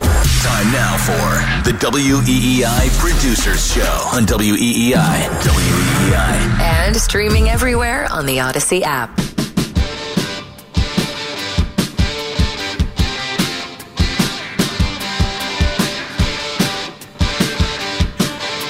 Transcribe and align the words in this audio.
Time 0.00 0.72
now 0.72 0.96
for 0.98 1.70
the 1.70 1.76
WEEI 1.78 2.98
Producers 2.98 3.72
Show 3.72 4.08
on 4.12 4.24
WEEI. 4.26 4.94
WEEI. 4.94 6.60
And 6.60 6.96
streaming 6.96 7.48
everywhere 7.48 8.06
on 8.10 8.26
the 8.26 8.38
Audacy 8.38 8.82
app. 8.82 9.16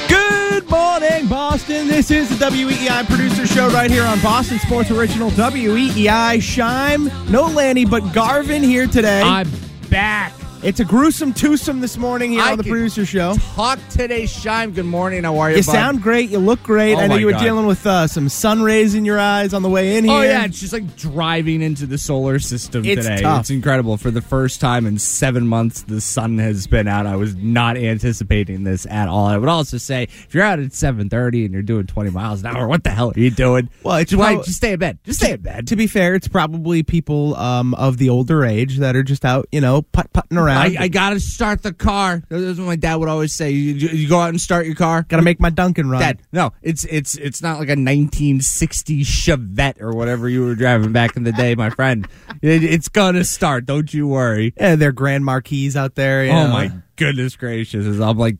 Good 0.08 0.70
morning, 0.70 1.26
Boston. 1.28 1.88
This 1.88 2.10
is 2.10 2.28
the 2.28 2.36
WEEI 2.36 3.06
producer 3.06 3.46
show 3.46 3.68
right 3.70 3.90
here 3.90 4.04
on 4.04 4.20
Boston 4.20 4.58
Sports 4.58 4.90
Original 4.90 5.30
WEEI. 5.30 6.38
Scheim, 6.38 7.30
no 7.30 7.46
Lanny, 7.46 7.84
but 7.84 8.12
Garvin 8.12 8.62
here 8.62 8.86
today. 8.86 9.22
I'm 9.22 9.48
back. 9.90 10.32
It's 10.64 10.80
a 10.80 10.84
gruesome 10.86 11.34
twosome 11.34 11.82
this 11.82 11.98
morning 11.98 12.30
here 12.32 12.40
I 12.40 12.52
on 12.52 12.56
the 12.56 12.64
producer 12.64 13.04
show. 13.04 13.34
Talk 13.54 13.78
today, 13.90 14.22
Scheim. 14.22 14.74
Good 14.74 14.86
morning. 14.86 15.24
How 15.24 15.36
are 15.36 15.50
you? 15.50 15.58
You 15.58 15.62
bud? 15.62 15.72
sound 15.72 16.00
great. 16.02 16.30
You 16.30 16.38
look 16.38 16.62
great. 16.62 16.94
Oh 16.94 17.00
I 17.00 17.06
know 17.06 17.16
you 17.16 17.26
were 17.26 17.32
God. 17.32 17.42
dealing 17.42 17.66
with 17.66 17.86
uh, 17.86 18.06
some 18.06 18.30
sun 18.30 18.62
rays 18.62 18.94
in 18.94 19.04
your 19.04 19.20
eyes 19.20 19.52
on 19.52 19.60
the 19.60 19.68
way 19.68 19.98
in 19.98 20.04
here. 20.04 20.14
Oh 20.14 20.22
yeah, 20.22 20.46
it's 20.46 20.58
just 20.58 20.72
like 20.72 20.96
driving 20.96 21.60
into 21.60 21.84
the 21.84 21.98
solar 21.98 22.38
system 22.38 22.82
It's 22.86 23.04
today. 23.06 23.20
tough. 23.20 23.40
It's 23.40 23.50
incredible. 23.50 23.98
For 23.98 24.10
the 24.10 24.22
first 24.22 24.62
time 24.62 24.86
in 24.86 24.98
seven 24.98 25.46
months, 25.46 25.82
the 25.82 26.00
sun 26.00 26.38
has 26.38 26.66
been 26.66 26.88
out. 26.88 27.04
I 27.04 27.16
was 27.16 27.36
not 27.36 27.76
anticipating 27.76 28.64
this 28.64 28.86
at 28.86 29.06
all. 29.06 29.26
I 29.26 29.36
would 29.36 29.50
also 29.50 29.76
say, 29.76 30.04
if 30.04 30.32
you're 30.32 30.44
out 30.44 30.60
at 30.60 30.72
seven 30.72 31.10
thirty 31.10 31.44
and 31.44 31.52
you're 31.52 31.62
doing 31.62 31.86
twenty 31.86 32.08
miles 32.08 32.40
an 32.40 32.46
hour, 32.46 32.66
what 32.66 32.84
the 32.84 32.90
hell 32.90 33.12
are 33.14 33.20
you 33.20 33.30
doing? 33.30 33.68
Well, 33.82 33.96
it's 33.96 34.12
just, 34.12 34.18
why, 34.18 34.32
prob- 34.32 34.46
just 34.46 34.56
stay 34.56 34.72
in 34.72 34.78
bed. 34.78 34.98
Just 35.04 35.20
stay 35.20 35.32
in 35.32 35.42
bed. 35.42 35.66
To 35.66 35.76
be 35.76 35.86
fair, 35.86 36.14
it's 36.14 36.26
probably 36.26 36.82
people 36.82 37.36
um, 37.36 37.74
of 37.74 37.98
the 37.98 38.08
older 38.08 38.46
age 38.46 38.78
that 38.78 38.96
are 38.96 39.02
just 39.02 39.26
out, 39.26 39.46
you 39.52 39.60
know, 39.60 39.82
putt 39.82 40.10
putting 40.14 40.38
around. 40.38 40.53
I, 40.56 40.76
I 40.84 40.88
gotta 40.88 41.20
start 41.20 41.62
the 41.62 41.72
car. 41.72 42.22
That's 42.28 42.58
what 42.58 42.66
my 42.66 42.76
dad 42.76 42.96
would 42.96 43.08
always 43.08 43.32
say. 43.32 43.50
You, 43.50 43.74
you- 43.74 44.08
go 44.08 44.20
out 44.20 44.28
and 44.28 44.40
start 44.40 44.66
your 44.66 44.74
car. 44.74 45.04
Gotta 45.08 45.22
make 45.22 45.40
my 45.40 45.50
Dunkin 45.50 45.88
run. 45.88 46.00
Dad, 46.00 46.20
no, 46.32 46.52
it's 46.62 46.84
it's 46.84 47.16
it's 47.16 47.42
not 47.42 47.58
like 47.58 47.68
a 47.68 47.76
1960 47.76 49.02
Chevette 49.02 49.80
or 49.80 49.92
whatever 49.92 50.28
you 50.28 50.44
were 50.44 50.54
driving 50.54 50.92
back 50.92 51.16
in 51.16 51.24
the 51.24 51.32
day, 51.32 51.54
my 51.54 51.70
friend. 51.70 52.06
It, 52.42 52.62
it's 52.64 52.88
gonna 52.88 53.24
start. 53.24 53.66
Don't 53.66 53.92
you 53.92 54.06
worry. 54.06 54.54
Yeah, 54.56 54.76
they're 54.76 54.92
Grand 54.92 55.24
Marquis 55.24 55.72
out 55.76 55.94
there. 55.94 56.22
Oh 56.30 56.46
know. 56.46 56.48
my 56.48 56.72
goodness 56.96 57.36
gracious! 57.36 57.86
As 57.86 58.00
I'm 58.00 58.18
like 58.18 58.36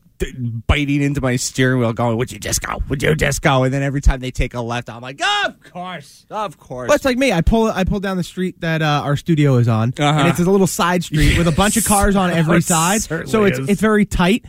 biting 0.67 1.03
into 1.03 1.21
my 1.21 1.37
steering 1.37 1.81
wheel, 1.81 1.93
going, 1.93 2.17
"Would 2.17 2.33
you 2.33 2.39
just 2.39 2.63
go? 2.63 2.83
Would 2.89 3.03
you 3.03 3.15
just 3.15 3.43
go?" 3.43 3.65
And 3.65 3.73
then 3.75 3.83
every 3.83 4.01
time 4.01 4.21
they 4.21 4.31
take 4.31 4.55
a 4.55 4.61
left, 4.61 4.89
I'm 4.91 5.03
like, 5.03 5.21
"Of 5.45 5.61
course, 5.73 6.27
of 6.31 6.59
course." 6.59 6.89
Well, 6.89 6.97
it's 6.97 7.05
like 7.05 7.19
me. 7.19 7.33
I 7.33 7.41
pull 7.41 7.67
I 7.67 7.85
pull 7.85 8.01
down 8.01 8.17
the 8.17 8.23
street 8.23 8.61
that 8.61 8.83
uh, 8.83 9.03
our 9.05 9.17
studio 9.17 9.57
is 9.57 9.69
on, 9.69 9.93
Uh-huh. 9.99 10.19
and 10.21 10.29
it's 10.29 10.41
a 10.41 10.51
little 10.51 10.67
side 10.67 11.05
street 11.05 11.37
with 11.39 11.49
a 11.49 11.53
bunch 11.53 11.77
of 11.77 11.85
cars 11.85 12.17
on 12.17 12.31
every 12.33 12.63
side. 12.63 13.03
So 13.03 13.45
it's 13.45 13.59
is. 13.59 13.69
it's 13.69 13.81
very 13.81 14.05
tight. 14.07 14.45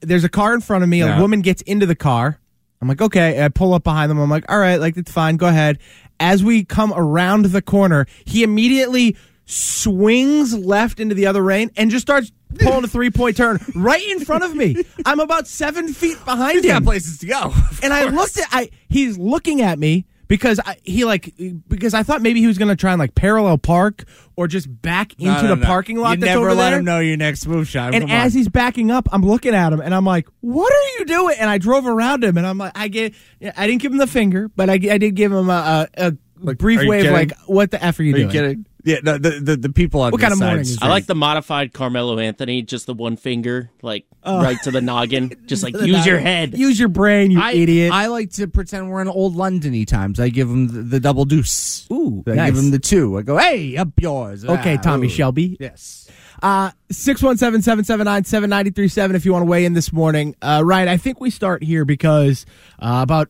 There's 0.00 0.24
a 0.24 0.28
car 0.28 0.54
in 0.54 0.60
front 0.60 0.82
of 0.82 0.88
me. 0.90 1.00
Yeah. 1.00 1.18
A 1.18 1.20
woman 1.20 1.40
gets 1.40 1.62
into 1.62 1.86
the 1.86 1.94
car. 1.96 2.38
I'm 2.80 2.88
like, 2.88 3.00
okay. 3.00 3.42
I 3.44 3.48
pull 3.48 3.74
up 3.74 3.82
behind 3.84 4.10
them. 4.10 4.18
I'm 4.20 4.30
like, 4.30 4.44
all 4.50 4.58
right, 4.58 4.76
like 4.76 4.96
it's 4.96 5.10
fine. 5.10 5.36
Go 5.36 5.46
ahead. 5.48 5.78
As 6.20 6.42
we 6.44 6.64
come 6.64 6.92
around 6.94 7.46
the 7.46 7.62
corner, 7.62 8.06
he 8.24 8.42
immediately 8.42 9.16
swings 9.52 10.54
left 10.56 11.00
into 11.00 11.14
the 11.14 11.26
other 11.26 11.42
lane 11.42 11.70
and 11.76 11.90
just 11.90 12.02
starts 12.02 12.30
pulling 12.60 12.84
a 12.84 12.88
three 12.88 13.10
point 13.10 13.36
turn 13.36 13.58
right 13.74 14.06
in 14.10 14.20
front 14.20 14.44
of 14.44 14.54
me. 14.54 14.76
I'm 15.06 15.20
about 15.20 15.46
seven 15.46 15.88
feet 15.92 16.22
behind 16.24 16.56
He's 16.58 16.66
got 16.66 16.78
him 16.78 16.84
places 16.84 17.18
to 17.20 17.26
go. 17.26 17.52
and 17.82 17.92
I 17.92 18.04
looked 18.04 18.38
at 18.38 18.46
I 18.52 18.70
he's 18.88 19.16
looking 19.18 19.62
at 19.62 19.78
me 19.78 20.06
because 20.28 20.60
I, 20.64 20.76
he 20.82 21.04
like 21.06 21.34
because 21.66 21.94
I 21.94 22.02
thought 22.02 22.20
maybe 22.20 22.40
he 22.40 22.46
was 22.46 22.58
gonna 22.58 22.76
try 22.76 22.92
and 22.92 22.98
like 22.98 23.14
parallel 23.14 23.56
park 23.56 24.04
or 24.36 24.46
just 24.48 24.68
back 24.82 25.12
into 25.14 25.24
No, 25.32 25.40
no, 25.42 25.48
the 25.48 25.56
no. 25.56 25.66
parking 25.66 25.96
lot 25.96 26.12
You 26.18 26.20
that's 26.20 26.34
never 26.34 26.48
over 26.50 26.54
let 26.54 26.70
there. 26.70 26.78
him 26.80 26.84
know 26.84 26.98
your 27.00 27.16
next 27.16 27.46
move, 27.46 27.66
Sean. 27.68 27.94
And 27.94 28.04
Come 28.04 28.10
as 28.10 28.34
on. 28.34 28.38
he's 28.38 28.48
backing 28.50 28.90
up, 28.90 29.08
I'm 29.12 29.22
looking 29.22 29.54
at 29.54 29.72
him 29.72 29.80
and 29.80 29.94
I'm 29.94 30.04
like, 30.04 30.28
"What 30.40 30.70
are 30.70 30.98
you 30.98 31.06
doing?" 31.06 31.36
And 31.40 31.48
I 31.48 31.56
drove 31.56 31.86
around 31.86 32.22
him 32.22 32.36
and 32.36 32.46
I'm 32.46 32.58
like, 32.58 32.72
"I 32.76 32.88
get, 32.88 33.14
I 33.56 33.66
didn't 33.66 33.80
give 33.80 33.92
him 33.92 33.98
the 33.98 34.06
finger, 34.06 34.48
but 34.54 34.68
I, 34.68 34.74
I 34.74 34.98
did 34.98 35.14
give 35.14 35.32
him 35.32 35.48
a, 35.48 35.88
a, 35.96 36.12
a 36.46 36.54
brief 36.54 36.80
wave, 36.86 37.02
kidding? 37.04 37.12
like, 37.12 37.32
what 37.46 37.70
the 37.70 37.82
f 37.82 37.98
are 37.98 38.02
you 38.02 38.14
are 38.14 38.18
doing?" 38.18 38.28
you 38.28 38.32
kidding? 38.32 38.66
Yeah, 38.88 39.00
no, 39.02 39.18
the, 39.18 39.40
the 39.40 39.56
the 39.56 39.68
people 39.68 40.00
on 40.00 40.12
What 40.12 40.18
this 40.18 40.30
kind 40.30 40.32
of 40.32 40.38
morning 40.38 40.60
is 40.60 40.78
I 40.80 40.88
like 40.88 41.04
the 41.04 41.14
modified 41.14 41.74
Carmelo 41.74 42.18
Anthony, 42.18 42.62
just 42.62 42.86
the 42.86 42.94
one 42.94 43.18
finger, 43.18 43.70
like 43.82 44.06
right 44.24 44.56
to 44.62 44.70
the 44.70 44.80
noggin. 44.80 45.34
Just 45.46 45.62
like 45.62 45.74
use 45.74 46.06
your 46.06 46.18
head. 46.18 46.56
Use 46.56 46.78
your 46.78 46.88
brain, 46.88 47.30
you 47.30 47.40
I, 47.40 47.52
idiot. 47.52 47.92
I 47.92 48.06
like 48.06 48.30
to 48.32 48.48
pretend 48.48 48.90
we're 48.90 49.02
in 49.02 49.08
old 49.08 49.36
Londony 49.36 49.86
times. 49.86 50.18
I 50.18 50.30
give 50.30 50.48
him 50.48 50.68
the, 50.68 50.82
the 50.82 51.00
double 51.00 51.26
deuce. 51.26 51.86
Ooh, 51.92 52.24
I 52.26 52.30
nice. 52.32 52.50
give 52.50 52.58
him 52.64 52.70
the 52.70 52.78
two. 52.78 53.18
I 53.18 53.22
go, 53.22 53.36
hey, 53.36 53.76
up 53.76 53.88
yours. 53.98 54.44
Okay, 54.44 54.76
Ah, 54.78 54.80
Tommy 54.80 55.06
ooh. 55.06 55.10
Shelby. 55.10 55.58
Yes. 55.60 56.08
Uh, 56.42 56.70
617-779-7937 56.92 59.14
if 59.14 59.24
you 59.24 59.32
want 59.32 59.42
to 59.42 59.46
weigh 59.50 59.64
in 59.64 59.74
this 59.74 59.92
morning. 59.92 60.34
Uh, 60.40 60.62
Ryan, 60.64 60.88
I 60.88 60.96
think 60.96 61.20
we 61.20 61.30
start 61.30 61.62
here 61.62 61.84
because 61.84 62.46
uh, 62.78 63.00
about 63.02 63.28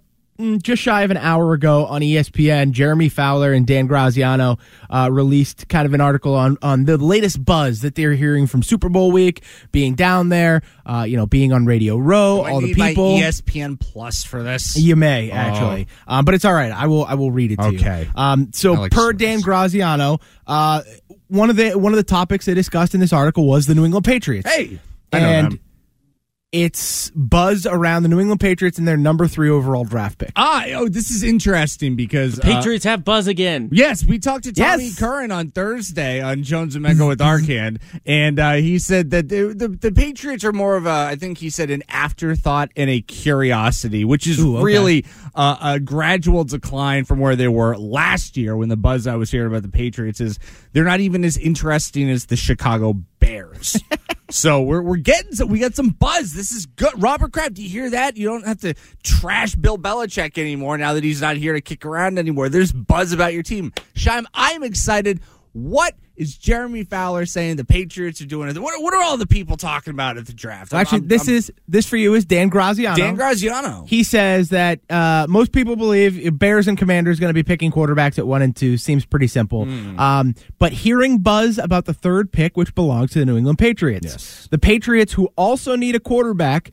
just 0.62 0.80
shy 0.80 1.02
of 1.02 1.10
an 1.10 1.16
hour 1.16 1.52
ago 1.52 1.86
on 1.86 2.00
ESPN, 2.00 2.70
Jeremy 2.70 3.08
Fowler 3.08 3.52
and 3.52 3.66
Dan 3.66 3.88
Graziano 3.88 4.58
uh, 4.88 5.08
released 5.10 5.68
kind 5.68 5.84
of 5.84 5.94
an 5.94 6.00
article 6.00 6.34
on, 6.34 6.56
on 6.62 6.84
the 6.84 6.96
latest 6.96 7.44
buzz 7.44 7.80
that 7.80 7.96
they're 7.96 8.12
hearing 8.12 8.46
from 8.46 8.62
Super 8.62 8.88
Bowl 8.88 9.10
week, 9.10 9.42
being 9.72 9.96
down 9.96 10.28
there, 10.28 10.62
uh, 10.86 11.04
you 11.08 11.16
know, 11.16 11.26
being 11.26 11.52
on 11.52 11.66
Radio 11.66 11.96
Row, 11.96 12.44
all 12.46 12.60
the 12.60 12.72
people. 12.72 13.16
ESPN 13.18 13.80
Plus 13.80 14.22
for 14.22 14.44
this. 14.44 14.76
You 14.76 14.94
may 14.94 15.32
actually, 15.32 15.88
um, 16.06 16.24
but 16.24 16.34
it's 16.34 16.44
all 16.44 16.54
right. 16.54 16.70
I 16.70 16.86
will. 16.86 17.04
I 17.04 17.14
will 17.14 17.32
read 17.32 17.52
it 17.52 17.56
to 17.56 17.72
you. 17.72 17.78
Okay. 17.78 18.08
Um, 18.14 18.50
so 18.52 18.74
like 18.74 18.92
per 18.92 19.10
stories. 19.10 19.18
Dan 19.18 19.40
Graziano, 19.40 20.20
uh, 20.46 20.82
one 21.26 21.50
of 21.50 21.56
the 21.56 21.72
one 21.72 21.92
of 21.92 21.96
the 21.96 22.04
topics 22.04 22.46
they 22.46 22.54
discussed 22.54 22.94
in 22.94 23.00
this 23.00 23.12
article 23.12 23.44
was 23.44 23.66
the 23.66 23.74
New 23.74 23.84
England 23.84 24.04
Patriots. 24.04 24.48
Hey, 24.48 24.78
I 25.12 25.18
know 25.18 25.26
and 25.26 25.52
them. 25.52 25.60
It's 26.50 27.10
buzz 27.10 27.66
around 27.66 28.04
the 28.04 28.08
New 28.08 28.20
England 28.20 28.40
Patriots 28.40 28.78
and 28.78 28.88
their 28.88 28.96
number 28.96 29.26
three 29.28 29.50
overall 29.50 29.84
draft 29.84 30.16
pick. 30.16 30.32
Ah, 30.34 30.64
oh, 30.76 30.88
this 30.88 31.10
is 31.10 31.22
interesting 31.22 31.94
because 31.94 32.38
uh, 32.38 32.42
Patriots 32.42 32.86
have 32.86 33.04
buzz 33.04 33.26
again. 33.26 33.68
Yes, 33.70 34.02
we 34.02 34.18
talked 34.18 34.44
to 34.44 34.52
Tommy 34.54 34.84
Yes. 34.84 34.98
Curran 34.98 35.30
on 35.30 35.50
Thursday 35.50 36.22
on 36.22 36.42
Jones 36.42 36.74
and 36.74 36.86
Mego 36.86 37.06
with 37.06 37.18
Arcand, 37.18 37.82
and 38.06 38.38
uh, 38.38 38.54
he 38.54 38.78
said 38.78 39.10
that 39.10 39.28
the, 39.28 39.52
the 39.54 39.68
the 39.68 39.92
Patriots 39.92 40.42
are 40.42 40.54
more 40.54 40.76
of 40.76 40.86
a, 40.86 40.90
I 40.90 41.16
think 41.16 41.36
he 41.36 41.50
said, 41.50 41.68
an 41.70 41.82
afterthought 41.90 42.70
and 42.76 42.88
a 42.88 43.02
curiosity, 43.02 44.06
which 44.06 44.26
is 44.26 44.40
Ooh, 44.40 44.56
okay. 44.56 44.64
really 44.64 45.04
uh, 45.34 45.58
a 45.60 45.78
gradual 45.78 46.44
decline 46.44 47.04
from 47.04 47.18
where 47.18 47.36
they 47.36 47.48
were 47.48 47.76
last 47.76 48.38
year. 48.38 48.56
When 48.56 48.70
the 48.70 48.76
buzz 48.78 49.06
I 49.06 49.16
was 49.16 49.30
hearing 49.30 49.48
about 49.48 49.64
the 49.64 49.68
Patriots 49.68 50.18
is 50.18 50.38
they're 50.72 50.84
not 50.84 51.00
even 51.00 51.26
as 51.26 51.36
interesting 51.36 52.08
as 52.08 52.24
the 52.24 52.36
Chicago 52.36 52.94
Bears. 53.18 53.76
so 54.30 54.60
we're 54.60 54.82
we're 54.82 54.96
getting 54.96 55.32
some, 55.32 55.48
we 55.48 55.58
got 55.58 55.74
some 55.74 55.90
buzz. 55.90 56.34
This 56.34 56.52
is 56.52 56.66
good. 56.66 57.00
Robert 57.00 57.32
Kraft, 57.32 57.54
do 57.54 57.62
you 57.62 57.68
hear 57.68 57.90
that? 57.90 58.16
You 58.16 58.28
don't 58.28 58.46
have 58.46 58.60
to 58.60 58.74
trash 59.02 59.54
Bill 59.54 59.78
Belichick 59.78 60.36
anymore 60.36 60.76
now 60.76 60.92
that 60.94 61.04
he's 61.04 61.22
not 61.22 61.36
here 61.36 61.54
to 61.54 61.60
kick 61.60 61.86
around 61.86 62.18
anymore. 62.18 62.48
There's 62.48 62.72
buzz 62.72 63.12
about 63.12 63.32
your 63.32 63.42
team. 63.42 63.72
Scheim, 63.94 64.26
I'm 64.34 64.62
excited. 64.62 65.20
What 65.52 65.94
is 66.16 66.36
Jeremy 66.36 66.84
Fowler 66.84 67.24
saying 67.26 67.56
the 67.56 67.64
Patriots 67.64 68.20
are 68.20 68.26
doing? 68.26 68.48
What, 68.60 68.82
what 68.82 68.92
are 68.94 69.02
all 69.02 69.16
the 69.16 69.26
people 69.26 69.56
talking 69.56 69.92
about 69.92 70.16
at 70.16 70.26
the 70.26 70.32
draft? 70.32 70.72
I'm- 70.74 70.80
Actually, 70.80 70.98
I'm- 71.00 71.08
this 71.08 71.28
I'm- 71.28 71.36
is 71.36 71.52
this 71.68 71.86
for 71.86 71.96
you 71.96 72.14
is 72.14 72.24
Dan 72.24 72.48
Graziano. 72.48 72.96
Dan 72.96 73.14
Graziano. 73.14 73.84
He 73.88 74.02
says 74.02 74.50
that 74.50 74.80
uh, 74.90 75.26
most 75.28 75.52
people 75.52 75.76
believe 75.76 76.38
Bears 76.38 76.68
and 76.68 76.76
Commanders 76.76 77.18
going 77.20 77.30
to 77.30 77.34
be 77.34 77.42
picking 77.42 77.70
quarterbacks 77.70 78.18
at 78.18 78.26
one 78.26 78.42
and 78.42 78.54
two. 78.54 78.76
Seems 78.76 79.04
pretty 79.06 79.26
simple. 79.28 79.64
Hmm. 79.64 79.98
Um, 79.98 80.34
but 80.58 80.72
hearing 80.72 81.18
buzz 81.18 81.58
about 81.58 81.84
the 81.86 81.94
third 81.94 82.32
pick, 82.32 82.56
which 82.56 82.74
belongs 82.74 83.12
to 83.12 83.20
the 83.20 83.26
New 83.26 83.36
England 83.36 83.58
Patriots, 83.58 84.48
the 84.50 84.58
Patriots 84.58 85.12
who 85.14 85.28
also 85.36 85.76
need 85.76 85.94
a 85.94 86.00
quarterback, 86.00 86.70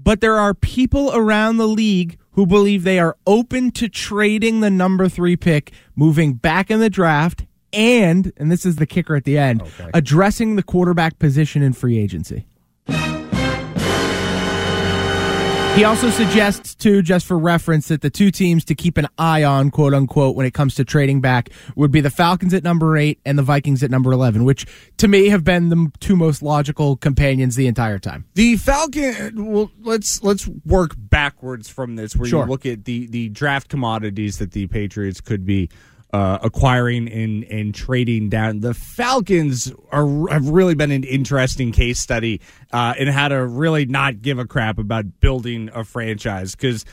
but 0.00 0.20
there 0.20 0.36
are 0.38 0.54
people 0.54 1.10
around 1.14 1.56
the 1.58 1.68
league 1.68 2.18
who 2.32 2.46
believe 2.46 2.84
they 2.84 3.00
are 3.00 3.16
open 3.26 3.70
to 3.72 3.88
trading 3.88 4.60
the 4.60 4.70
number 4.70 5.08
three 5.08 5.36
pick, 5.36 5.72
moving 5.96 6.34
back 6.34 6.70
in 6.70 6.78
the 6.78 6.88
draft, 6.88 7.44
and 7.72 8.32
and 8.36 8.50
this 8.50 8.64
is 8.66 8.76
the 8.76 8.86
kicker 8.86 9.14
at 9.16 9.24
the 9.24 9.38
end, 9.38 9.62
addressing 9.94 10.56
the 10.56 10.62
quarterback 10.62 11.18
position 11.18 11.62
in 11.62 11.72
free 11.72 11.98
agency. 11.98 12.46
He 15.76 15.84
also 15.84 16.10
suggests, 16.10 16.74
too, 16.74 17.02
just 17.02 17.24
for 17.24 17.38
reference, 17.38 17.86
that 17.86 18.00
the 18.00 18.10
two 18.10 18.32
teams 18.32 18.64
to 18.64 18.74
keep 18.74 18.98
an 18.98 19.06
eye 19.16 19.44
on, 19.44 19.70
quote 19.70 19.94
unquote, 19.94 20.34
when 20.34 20.44
it 20.44 20.52
comes 20.52 20.74
to 20.74 20.84
trading 20.84 21.20
back 21.20 21.50
would 21.76 21.92
be 21.92 22.00
the 22.00 22.10
Falcons 22.10 22.52
at 22.52 22.64
number 22.64 22.96
eight 22.96 23.20
and 23.24 23.38
the 23.38 23.44
Vikings 23.44 23.84
at 23.84 23.90
number 23.90 24.10
11, 24.10 24.42
which 24.42 24.66
to 24.96 25.06
me 25.06 25.28
have 25.28 25.44
been 25.44 25.68
the 25.68 25.92
two 26.00 26.16
most 26.16 26.42
logical 26.42 26.96
companions 26.96 27.54
the 27.54 27.68
entire 27.68 28.00
time. 28.00 28.24
The 28.34 28.56
Falcon. 28.56 29.52
Well, 29.52 29.70
let's 29.80 30.20
let's 30.24 30.48
work 30.48 30.94
backwards 30.98 31.68
from 31.68 31.94
this, 31.94 32.16
where 32.16 32.28
Sure. 32.28 32.42
you 32.42 32.50
look 32.50 32.66
at 32.66 32.84
the 32.84 33.06
the 33.06 33.28
draft 33.28 33.68
commodities 33.68 34.38
that 34.38 34.50
the 34.50 34.66
Patriots 34.66 35.20
could 35.20 35.46
be 35.46 35.70
uh, 36.12 36.38
acquiring 36.42 37.08
and 37.08 37.44
and 37.44 37.74
trading 37.74 38.28
down. 38.28 38.60
The 38.60 38.74
Falcons 38.74 39.72
are 39.92 40.28
have 40.30 40.48
really 40.48 40.74
been 40.74 40.90
an 40.90 41.04
interesting 41.04 41.72
case 41.72 41.98
study 41.98 42.40
uh, 42.72 42.94
in 42.98 43.08
how 43.08 43.28
to 43.28 43.44
really 43.46 43.86
not 43.86 44.22
give 44.22 44.38
a 44.38 44.46
crap 44.46 44.78
about 44.78 45.20
building 45.20 45.70
a 45.74 45.84
franchise 45.84 46.54
because 46.54 46.84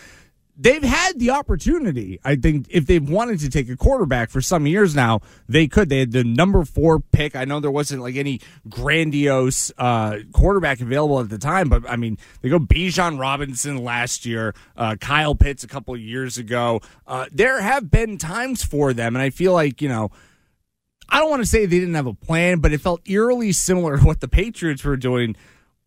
they've 0.57 0.83
had 0.83 1.19
the 1.19 1.31
opportunity. 1.31 2.19
I 2.23 2.35
think 2.35 2.67
if 2.69 2.85
they've 2.85 3.07
wanted 3.07 3.39
to 3.39 3.49
take 3.49 3.69
a 3.69 3.75
quarterback 3.75 4.29
for 4.29 4.41
some 4.41 4.65
years 4.67 4.95
now, 4.95 5.21
they 5.47 5.67
could. 5.67 5.89
They 5.89 5.99
had 5.99 6.11
the 6.11 6.23
number 6.23 6.63
four 6.65 6.99
pick. 6.99 7.35
I 7.35 7.45
know 7.45 7.59
there 7.59 7.71
wasn't 7.71 8.01
like 8.01 8.15
any 8.15 8.41
grandiose 8.69 9.71
uh, 9.77 10.19
quarterback 10.33 10.81
available 10.81 11.19
at 11.19 11.29
the 11.29 11.37
time, 11.37 11.69
but 11.69 11.89
I 11.89 11.95
mean, 11.95 12.17
they 12.41 12.49
go 12.49 12.59
Bijan 12.59 13.19
Robinson 13.19 13.83
last 13.83 14.25
year, 14.25 14.53
uh, 14.77 14.95
Kyle 14.95 15.35
Pitts 15.35 15.63
a 15.63 15.67
couple 15.67 15.95
years 15.97 16.37
ago. 16.37 16.81
Uh, 17.05 17.25
there 17.31 17.61
have 17.61 17.91
been 17.91 18.17
times 18.17 18.63
for 18.63 18.93
them, 18.93 19.15
and 19.15 19.21
I 19.21 19.29
feel 19.29 19.53
like 19.53 19.81
you 19.81 19.89
know. 19.89 20.11
I 21.07 21.19
don't 21.19 21.29
want 21.29 21.43
to 21.43 21.47
say 21.47 21.67
they 21.67 21.79
didn't 21.79 21.93
have 21.93 22.07
a 22.07 22.15
plan, 22.15 22.61
but 22.61 22.73
it 22.73 22.81
felt 22.81 23.07
eerily 23.07 23.51
similar 23.51 23.99
to 23.99 24.03
what 24.03 24.21
the 24.21 24.27
Patriots 24.27 24.83
were 24.83 24.97
doing 24.97 25.35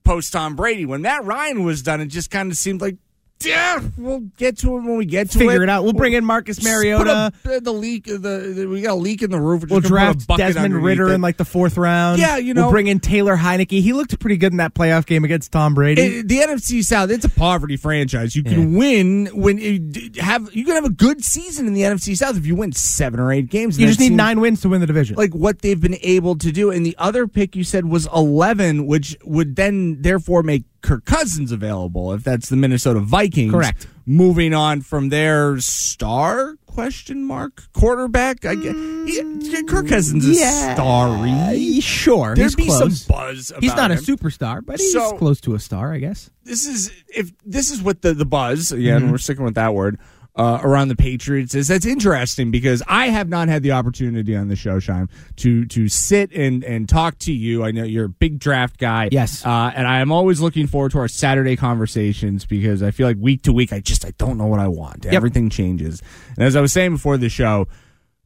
post 0.05 0.33
Tom 0.33 0.55
Brady. 0.55 0.87
When 0.87 1.03
Matt 1.03 1.25
Ryan 1.25 1.65
was 1.65 1.83
done, 1.83 2.01
it 2.01 2.07
just 2.07 2.31
kind 2.31 2.53
of 2.53 2.57
seemed 2.57 2.81
like, 2.81 2.97
yeah, 3.45 3.81
we'll 3.97 4.21
get 4.37 4.59
to 4.59 4.77
it 4.77 4.81
when 4.81 4.97
we 4.97 5.05
get 5.07 5.31
to 5.31 5.39
Figure 5.39 5.51
it. 5.51 5.53
Figure 5.55 5.63
it 5.65 5.71
out. 5.71 5.85
We'll 5.85 5.93
bring 5.93 6.13
in 6.15 6.25
Marcus 6.25 6.63
Mariota. 6.63 7.33
a- 7.45 7.49
uh, 7.57 7.61
the 7.61 7.73
leak, 7.73 8.09
uh, 8.09 8.13
the, 8.15 8.53
the 8.55 8.67
we 8.67 8.83
got 8.83 8.93
a 8.93 8.95
leak 8.95 9.23
in 9.23 9.31
the 9.31 9.41
roof. 9.41 9.63
We're 9.63 9.69
We'll 9.69 9.81
just 9.81 9.93
gonna 9.93 10.15
put 10.15 10.23
a 10.23 10.27
draft 10.27 10.39
Desmond 10.39 10.83
Ridder 10.83 11.09
it. 11.11 11.15
in 11.15 11.21
like 11.21 11.37
the 11.37 11.45
fourth 11.45 11.77
round. 11.77 12.19
Yeah, 12.21 12.37
you 12.37 12.55
know- 12.55 12.63
We'll 12.63 12.71
bring 12.73 12.89
in 12.89 13.01
Taylor 13.01 13.37
Heinicke. 13.37 13.81
He 13.81 13.93
looked 13.93 14.19
pretty 14.19 14.37
good 14.37 14.53
in 14.53 14.59
that 14.59 14.75
playoff 14.75 15.07
game 15.07 15.25
against 15.25 15.53
Tom 15.53 15.75
Brady. 15.75 16.03
It- 16.03 16.29
the 16.29 16.39
NFC 16.39 16.83
South, 16.85 17.11
it's 17.11 17.25
a 17.25 17.29
poverty 17.31 17.77
franchise. 17.77 18.35
You 18.35 18.43
can 18.43 18.75
win 18.75 19.27
when 19.35 19.59
you 19.59 19.79
d- 19.79 20.19
have 20.21 20.49
you 20.55 20.65
can 20.65 20.75
have 20.75 20.85
a 20.85 20.91
good 20.91 21.23
season 21.25 21.67
in 21.67 21.75
the 21.75 21.83
NFC 21.83 22.17
South 22.17 22.37
if 22.37 22.45
you 22.47 22.55
win 22.57 22.73
seven 22.73 23.21
or 23.21 23.33
eight 23.33 23.49
games. 23.51 23.79
you 23.79 23.87
just 23.87 24.01
need 24.01 24.13
nine 24.13 24.41
wins 24.41 24.61
to 24.63 24.69
win 24.69 24.81
the 24.81 24.87
division. 24.87 25.17
Like 25.17 25.35
what 25.35 25.61
they've 25.63 25.81
been 25.81 25.97
able 26.03 26.37
to 26.39 26.51
do, 26.53 26.71
and 26.71 26.85
the 26.85 26.97
other 26.99 27.27
pick 27.29 27.55
you 27.55 27.65
said 27.65 27.85
was 27.87 28.09
eleven, 28.15 28.87
which 28.87 29.17
would 29.25 29.57
then 29.57 30.03
therefore 30.03 30.43
make 30.43 30.65
Kirk 30.89 31.05
Cousins 31.05 31.53
available 31.53 32.13
if 32.15 32.25
that's 32.25 32.49
the 32.49 32.57
Minnesota 32.57 33.01
Vikings. 33.01 33.53
Correct. 33.53 33.87
Moving 34.07 34.55
on 34.55 34.81
from 34.81 35.11
their 35.11 35.59
star 35.61 36.55
question 36.67 37.25
mark 37.25 37.65
quarterback, 37.75 38.47
I 38.47 38.55
guess 38.55 38.75
he, 38.75 39.63
Kirk 39.65 39.87
Cousins 39.89 40.25
is 40.25 40.39
starry. 40.39 41.81
sure, 41.81 42.35
There'd 42.35 42.47
he's 42.47 42.55
be 42.55 42.65
close. 42.67 43.03
some 43.03 43.15
buzz. 43.15 43.51
About 43.51 43.63
He's 43.63 43.75
not 43.75 43.91
a 43.91 43.95
superstar, 43.97 44.65
but 44.65 44.79
he's 44.81 44.93
So- 44.93 45.19
close 45.19 45.41
to 45.43 45.55
a 45.55 45.59
star, 45.59 45.93
I 45.93 45.99
guess. 45.99 46.31
this 46.45 46.67
is 46.67 46.91
if 47.15 47.33
this 47.45 47.71
is 47.71 47.83
what 47.83 48.01
the 48.03 48.15
the 48.15 48.25
buzz 48.25 48.73
again 48.73 49.03
Mm-hmm. 49.03 49.11
we're 49.11 49.19
sticking 49.19 49.45
with 49.45 49.57
that 49.57 49.75
word 49.75 49.99
uh, 50.39 50.61
around 50.63 50.87
the 50.89 50.97
Patriots 50.97 51.55
is 51.55 51.67
that's 51.69 51.85
interesting 51.85 52.51
because 52.53 52.83
I 52.87 53.09
have 53.09 53.29
not 53.29 53.49
had 53.49 53.63
the 53.65 53.73
opportunity 53.73 54.37
on 54.37 54.47
the 54.49 54.55
show, 54.57 54.79
Scheim, 54.79 55.11
to 55.37 55.65
to 55.67 55.89
sit 55.89 56.33
and 56.33 56.63
and 56.63 56.89
talk 56.89 57.19
to 57.21 57.33
you. 57.33 57.65
I 57.65 57.73
know 57.73 57.83
you're 57.83 58.05
a 58.05 58.09
big 58.09 58.39
draft 58.39 58.79
guy, 58.79 59.09
Yes. 59.13 59.45
uh, 59.45 59.73
and 59.75 59.87
I 59.87 59.99
am 59.99 60.13
always 60.13 60.41
looking 60.41 60.67
forward 60.69 60.93
to 60.93 60.99
our 60.99 61.09
Saturday 61.09 61.57
conversations 61.57 62.47
because 62.47 62.83
I 62.83 62.93
feel 62.93 63.07
like 63.09 63.17
week 63.19 63.43
to 63.43 63.53
week 63.53 63.73
I 63.73 63.81
just 63.81 64.05
I 64.07 64.13
don't 64.17 64.39
know 64.39 64.47
what 64.47 64.61
I 64.61 64.69
want. 64.69 65.07
Everything 65.07 65.51
changes, 65.51 66.01
and 66.37 66.45
as 66.45 66.55
I 66.57 66.61
was 66.61 66.73
saying 66.73 66.93
before 66.93 67.17
the 67.19 67.29
show. 67.29 67.67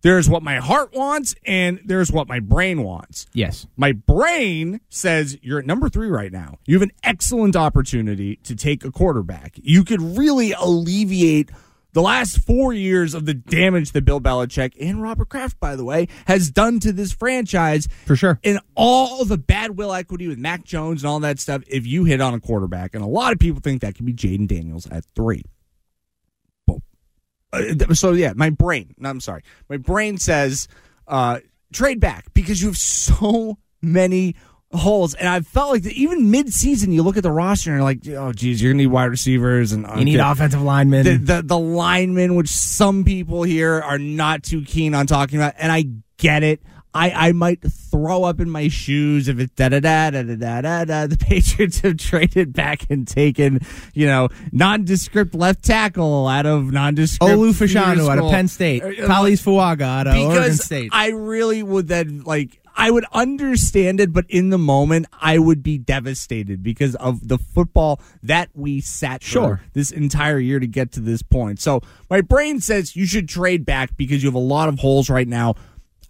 There's 0.04 0.28
what 0.28 0.42
my 0.42 0.56
heart 0.56 0.92
wants, 0.94 1.36
and 1.46 1.78
there's 1.84 2.10
what 2.10 2.26
my 2.26 2.40
brain 2.40 2.82
wants. 2.82 3.26
Yes. 3.34 3.68
My 3.76 3.92
brain 3.92 4.80
says 4.88 5.38
you're 5.42 5.60
at 5.60 5.64
number 5.64 5.88
three 5.88 6.08
right 6.08 6.32
now. 6.32 6.58
You 6.66 6.74
have 6.74 6.82
an 6.82 6.90
excellent 7.04 7.54
opportunity 7.54 8.34
to 8.42 8.56
take 8.56 8.84
a 8.84 8.90
quarterback. 8.90 9.52
You 9.62 9.84
could 9.84 10.02
really 10.02 10.50
alleviate 10.54 11.50
the 11.92 12.02
last 12.02 12.38
four 12.38 12.72
years 12.72 13.14
of 13.14 13.26
the 13.26 13.34
damage 13.34 13.92
that 13.92 14.04
Bill 14.04 14.20
Belichick 14.20 14.72
and 14.80 15.02
Robert 15.02 15.28
Kraft, 15.28 15.60
by 15.60 15.76
the 15.76 15.84
way, 15.84 16.08
has 16.26 16.50
done 16.50 16.80
to 16.80 16.92
this 16.92 17.12
franchise. 17.12 17.86
For 18.06 18.16
sure. 18.16 18.40
And 18.42 18.60
all 18.74 19.24
the 19.24 19.38
bad 19.38 19.76
will 19.76 19.92
equity 19.92 20.28
with 20.28 20.38
Mac 20.38 20.64
Jones 20.64 21.02
and 21.02 21.10
all 21.10 21.20
that 21.20 21.38
stuff, 21.38 21.62
if 21.66 21.86
you 21.86 22.04
hit 22.04 22.20
on 22.20 22.34
a 22.34 22.40
quarterback. 22.40 22.94
And 22.94 23.04
a 23.04 23.08
lot 23.08 23.32
of 23.32 23.38
people 23.38 23.60
think 23.60 23.82
that 23.82 23.94
could 23.94 24.06
be 24.06 24.14
Jayden 24.14 24.48
Daniels 24.48 24.86
at 24.90 25.04
three. 25.14 25.44
Uh, 27.52 27.92
so 27.92 28.12
yeah, 28.12 28.32
my 28.34 28.50
brain. 28.50 28.94
No, 28.98 29.10
I'm 29.10 29.20
sorry. 29.20 29.42
My 29.68 29.76
brain 29.76 30.16
says 30.16 30.68
uh, 31.06 31.40
trade 31.72 32.00
back 32.00 32.32
because 32.32 32.62
you 32.62 32.68
have 32.68 32.78
so 32.78 33.58
many 33.82 34.36
holes. 34.72 35.14
And 35.14 35.28
I 35.28 35.40
felt 35.40 35.70
like 35.70 35.82
the, 35.82 36.00
even 36.00 36.30
mid-season, 36.30 36.92
you 36.92 37.02
look 37.02 37.16
at 37.16 37.22
the 37.22 37.32
roster 37.32 37.70
and 37.70 37.78
you're 37.78 37.84
like, 37.84 38.06
oh, 38.08 38.32
geez, 38.32 38.62
you're 38.62 38.72
gonna 38.72 38.82
need 38.82 38.88
wide 38.88 39.06
receivers 39.06 39.72
and 39.72 39.86
you 39.98 40.04
need 40.04 40.20
offensive 40.20 40.62
linemen. 40.62 41.04
The, 41.04 41.16
the 41.16 41.42
the 41.42 41.58
linemen, 41.58 42.34
which 42.34 42.48
some 42.48 43.04
people 43.04 43.42
here 43.42 43.80
are 43.80 43.98
not 43.98 44.42
too 44.42 44.62
keen 44.62 44.94
on 44.94 45.06
talking 45.06 45.38
about, 45.38 45.54
and 45.58 45.70
I 45.70 45.84
get 46.16 46.42
it. 46.42 46.62
I, 46.94 47.28
I 47.28 47.32
might 47.32 47.62
throw 47.62 48.24
up 48.24 48.38
in 48.38 48.50
my 48.50 48.68
shoes 48.68 49.28
if 49.28 49.38
it's 49.38 49.54
da 49.54 49.70
da 49.70 49.80
da 49.80 50.10
da 50.10 50.22
da 50.22 50.60
da 50.60 50.84
da. 50.84 51.06
The 51.06 51.16
Patriots 51.20 51.80
have 51.80 51.96
traded 51.96 52.52
back 52.52 52.90
and 52.90 53.08
taken, 53.08 53.60
you 53.94 54.06
know, 54.06 54.28
nondescript 54.52 55.34
left 55.34 55.64
tackle 55.64 56.26
out 56.26 56.44
of 56.44 56.70
nondescript. 56.70 57.32
Olu 57.32 57.52
Fashanu 57.52 58.10
out 58.10 58.18
of 58.18 58.30
Penn 58.30 58.46
State. 58.46 58.82
Uh, 58.82 58.88
Taliese 58.88 59.42
Fuaga 59.42 59.82
out 59.82 60.06
of 60.06 60.16
Oregon 60.18 60.54
State. 60.54 60.90
I 60.92 61.10
really 61.10 61.62
would 61.62 61.88
then 61.88 62.24
like 62.24 62.61
I 62.76 62.90
would 62.90 63.04
understand 63.12 64.00
it, 64.00 64.12
but 64.12 64.24
in 64.28 64.50
the 64.50 64.58
moment 64.58 65.06
I 65.20 65.38
would 65.38 65.62
be 65.62 65.78
devastated 65.78 66.62
because 66.62 66.94
of 66.96 67.28
the 67.28 67.38
football 67.38 68.00
that 68.22 68.50
we 68.54 68.80
sat 68.80 69.22
Sure. 69.22 69.58
for 69.58 69.64
this 69.72 69.90
entire 69.90 70.38
year 70.38 70.58
to 70.58 70.66
get 70.66 70.92
to 70.92 71.00
this 71.00 71.22
point. 71.22 71.60
So 71.60 71.80
my 72.10 72.20
brain 72.20 72.60
says 72.60 72.96
you 72.96 73.06
should 73.06 73.28
trade 73.28 73.64
back 73.64 73.96
because 73.96 74.22
you 74.22 74.28
have 74.28 74.34
a 74.34 74.38
lot 74.38 74.68
of 74.68 74.78
holes 74.78 75.10
right 75.10 75.28
now. 75.28 75.54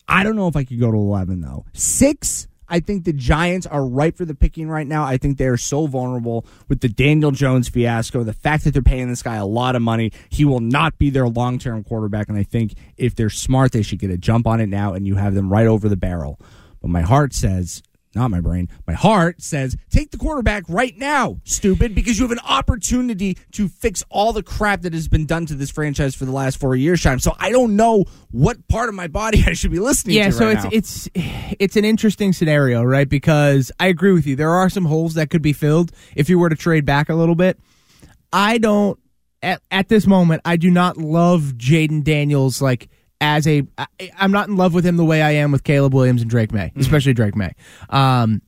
I 0.08 0.22
don't 0.24 0.36
know 0.36 0.48
if 0.48 0.56
I 0.56 0.64
could 0.64 0.78
go 0.80 0.90
to 0.90 0.96
eleven 0.96 1.40
though. 1.40 1.64
Six. 1.72 2.48
I 2.72 2.80
think 2.80 3.04
the 3.04 3.12
Giants 3.12 3.66
are 3.66 3.84
ripe 3.84 4.16
for 4.16 4.24
the 4.24 4.34
picking 4.34 4.66
right 4.66 4.86
now. 4.86 5.04
I 5.04 5.18
think 5.18 5.36
they 5.36 5.46
are 5.46 5.58
so 5.58 5.86
vulnerable 5.86 6.46
with 6.68 6.80
the 6.80 6.88
Daniel 6.88 7.30
Jones 7.30 7.68
fiasco. 7.68 8.24
The 8.24 8.32
fact 8.32 8.64
that 8.64 8.72
they're 8.72 8.80
paying 8.80 9.10
this 9.10 9.22
guy 9.22 9.36
a 9.36 9.44
lot 9.44 9.76
of 9.76 9.82
money, 9.82 10.10
he 10.30 10.46
will 10.46 10.60
not 10.60 10.96
be 10.96 11.10
their 11.10 11.28
long 11.28 11.58
term 11.58 11.84
quarterback. 11.84 12.30
And 12.30 12.38
I 12.38 12.44
think 12.44 12.72
if 12.96 13.14
they're 13.14 13.28
smart, 13.28 13.72
they 13.72 13.82
should 13.82 13.98
get 13.98 14.10
a 14.10 14.16
jump 14.16 14.46
on 14.46 14.58
it 14.58 14.70
now 14.70 14.94
and 14.94 15.06
you 15.06 15.16
have 15.16 15.34
them 15.34 15.52
right 15.52 15.66
over 15.66 15.86
the 15.86 15.98
barrel. 15.98 16.40
But 16.80 16.88
my 16.88 17.02
heart 17.02 17.34
says, 17.34 17.82
not 18.14 18.30
my 18.30 18.40
brain, 18.40 18.68
my 18.86 18.92
heart 18.92 19.40
says, 19.42 19.76
take 19.90 20.10
the 20.10 20.18
quarterback 20.18 20.64
right 20.68 20.96
now, 20.96 21.40
stupid, 21.44 21.94
because 21.94 22.18
you 22.18 22.24
have 22.24 22.32
an 22.32 22.44
opportunity 22.46 23.36
to 23.52 23.68
fix 23.68 24.04
all 24.10 24.32
the 24.32 24.42
crap 24.42 24.82
that 24.82 24.92
has 24.92 25.08
been 25.08 25.26
done 25.26 25.46
to 25.46 25.54
this 25.54 25.70
franchise 25.70 26.14
for 26.14 26.24
the 26.24 26.32
last 26.32 26.58
four 26.58 26.76
years, 26.76 27.00
Scheim. 27.00 27.20
So 27.20 27.34
I 27.38 27.50
don't 27.50 27.76
know 27.76 28.04
what 28.30 28.66
part 28.68 28.88
of 28.88 28.94
my 28.94 29.06
body 29.06 29.42
I 29.46 29.52
should 29.54 29.70
be 29.70 29.80
listening 29.80 30.16
yeah, 30.16 30.26
to. 30.26 30.32
so 30.32 30.46
right 30.46 30.72
it's 30.72 31.08
now. 31.14 31.22
it's 31.22 31.56
it's 31.58 31.76
an 31.76 31.84
interesting 31.84 32.32
scenario, 32.32 32.82
right? 32.82 33.08
Because 33.08 33.72
I 33.80 33.86
agree 33.86 34.12
with 34.12 34.26
you. 34.26 34.36
There 34.36 34.50
are 34.50 34.68
some 34.68 34.84
holes 34.84 35.14
that 35.14 35.30
could 35.30 35.42
be 35.42 35.52
filled 35.52 35.92
if 36.16 36.28
you 36.28 36.38
were 36.38 36.48
to 36.48 36.56
trade 36.56 36.84
back 36.84 37.08
a 37.08 37.14
little 37.14 37.34
bit. 37.34 37.58
I 38.32 38.58
don't 38.58 38.98
at, 39.42 39.62
at 39.70 39.88
this 39.88 40.06
moment. 40.06 40.42
I 40.44 40.56
do 40.56 40.70
not 40.70 40.96
love 40.96 41.54
Jayden 41.56 42.04
Daniels 42.04 42.62
like 42.62 42.88
as 43.22 43.46
a. 43.46 43.62
I, 43.78 43.86
I'm 44.18 44.32
not 44.32 44.48
in 44.48 44.56
love 44.56 44.74
with 44.74 44.84
him 44.84 44.98
the 44.98 45.04
way 45.04 45.22
I 45.22 45.30
am 45.30 45.52
with 45.52 45.64
Caleb 45.64 45.94
Williams 45.94 46.20
and 46.20 46.30
Drake 46.30 46.52
Maye, 46.52 46.72
especially 46.76 47.14
Drake 47.14 47.36
Maye. 47.36 47.54
Um, 47.88 48.42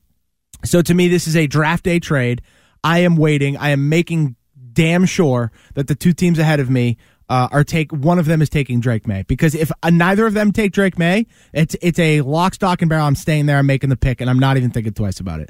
so 0.63 0.81
to 0.81 0.93
me, 0.93 1.07
this 1.07 1.27
is 1.27 1.35
a 1.35 1.47
draft 1.47 1.83
day 1.83 1.99
trade. 1.99 2.41
I 2.83 2.99
am 2.99 3.15
waiting. 3.15 3.57
I 3.57 3.69
am 3.69 3.89
making 3.89 4.35
damn 4.73 5.05
sure 5.05 5.51
that 5.73 5.87
the 5.87 5.95
two 5.95 6.13
teams 6.13 6.37
ahead 6.37 6.59
of 6.59 6.69
me 6.69 6.97
uh, 7.29 7.47
are 7.51 7.63
take 7.63 7.91
one 7.91 8.19
of 8.19 8.25
them 8.25 8.41
is 8.41 8.49
taking 8.49 8.79
Drake 8.79 9.07
Maye 9.07 9.23
because 9.23 9.55
if 9.55 9.71
uh, 9.81 9.89
neither 9.89 10.27
of 10.27 10.33
them 10.33 10.51
take 10.51 10.73
Drake 10.73 10.99
Maye, 10.99 11.25
it's 11.53 11.75
it's 11.81 11.97
a 11.97 12.21
lock, 12.21 12.53
stock, 12.53 12.81
and 12.81 12.89
barrel. 12.89 13.07
I'm 13.07 13.15
staying 13.15 13.45
there. 13.47 13.57
I'm 13.57 13.65
making 13.65 13.89
the 13.89 13.97
pick, 13.97 14.21
and 14.21 14.29
I'm 14.29 14.39
not 14.39 14.57
even 14.57 14.71
thinking 14.71 14.93
twice 14.93 15.19
about 15.19 15.39
it. 15.39 15.49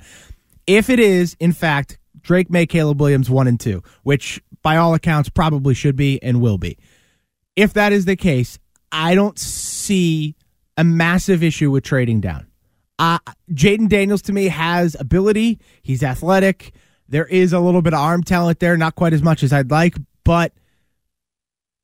If 0.67 0.89
it 0.89 0.99
is, 0.99 1.35
in 1.39 1.51
fact, 1.51 1.97
Drake 2.21 2.49
Maye, 2.49 2.65
Caleb 2.65 3.01
Williams, 3.01 3.29
one 3.29 3.47
and 3.47 3.59
two, 3.59 3.83
which 4.03 4.41
by 4.61 4.77
all 4.77 4.93
accounts 4.93 5.29
probably 5.29 5.73
should 5.73 5.95
be 5.95 6.21
and 6.23 6.41
will 6.41 6.57
be. 6.57 6.77
If 7.55 7.73
that 7.73 7.93
is 7.93 8.05
the 8.05 8.15
case, 8.15 8.59
I 8.91 9.15
don't 9.15 9.37
see 9.39 10.35
a 10.77 10.83
massive 10.83 11.43
issue 11.43 11.71
with 11.71 11.83
trading 11.83 12.21
down. 12.21 12.47
Uh, 12.97 13.19
Jayden 13.51 13.89
Daniels 13.89 14.21
to 14.23 14.33
me 14.33 14.45
has 14.47 14.95
ability. 14.99 15.59
He's 15.81 16.01
athletic. 16.03 16.73
There 17.09 17.25
is 17.25 17.53
a 17.53 17.59
little 17.59 17.81
bit 17.81 17.93
of 17.93 17.99
arm 17.99 18.23
talent 18.23 18.59
there, 18.59 18.77
not 18.77 18.95
quite 18.95 19.13
as 19.13 19.21
much 19.21 19.43
as 19.43 19.51
I'd 19.53 19.69
like, 19.69 19.95
but 20.23 20.53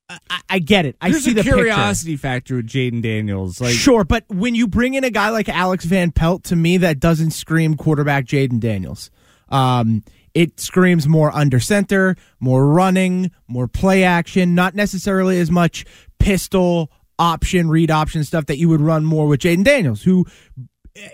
I, 0.08 0.40
I 0.50 0.58
get 0.58 0.84
it. 0.86 0.96
I 1.00 1.10
There's 1.10 1.24
see 1.24 1.30
a 1.30 1.34
the 1.34 1.42
picture. 1.42 1.56
curiosity 1.56 2.16
factor 2.16 2.56
with 2.56 2.66
Jayden 2.66 3.02
Daniels. 3.02 3.60
Like, 3.60 3.74
sure, 3.74 4.04
but 4.04 4.24
when 4.28 4.54
you 4.54 4.66
bring 4.66 4.94
in 4.94 5.04
a 5.04 5.10
guy 5.10 5.30
like 5.30 5.48
Alex 5.48 5.84
Van 5.84 6.10
Pelt, 6.12 6.44
to 6.44 6.56
me, 6.56 6.76
that 6.78 6.98
doesn't 7.00 7.30
scream 7.32 7.76
quarterback 7.76 8.24
Jayden 8.26 8.60
Daniels. 8.60 9.10
Um, 9.48 10.02
it 10.34 10.58
screams 10.60 11.06
more 11.06 11.30
under 11.34 11.60
center, 11.60 12.16
more 12.40 12.66
running, 12.66 13.30
more 13.48 13.68
play 13.68 14.02
action, 14.02 14.54
not 14.54 14.74
necessarily 14.74 15.38
as 15.38 15.50
much 15.50 15.84
pistol 16.22 16.90
option, 17.18 17.68
read 17.68 17.90
option 17.90 18.24
stuff 18.24 18.46
that 18.46 18.58
you 18.58 18.68
would 18.68 18.80
run 18.80 19.04
more 19.04 19.26
with 19.26 19.40
Jayden 19.40 19.64
Daniels, 19.64 20.02
who, 20.02 20.26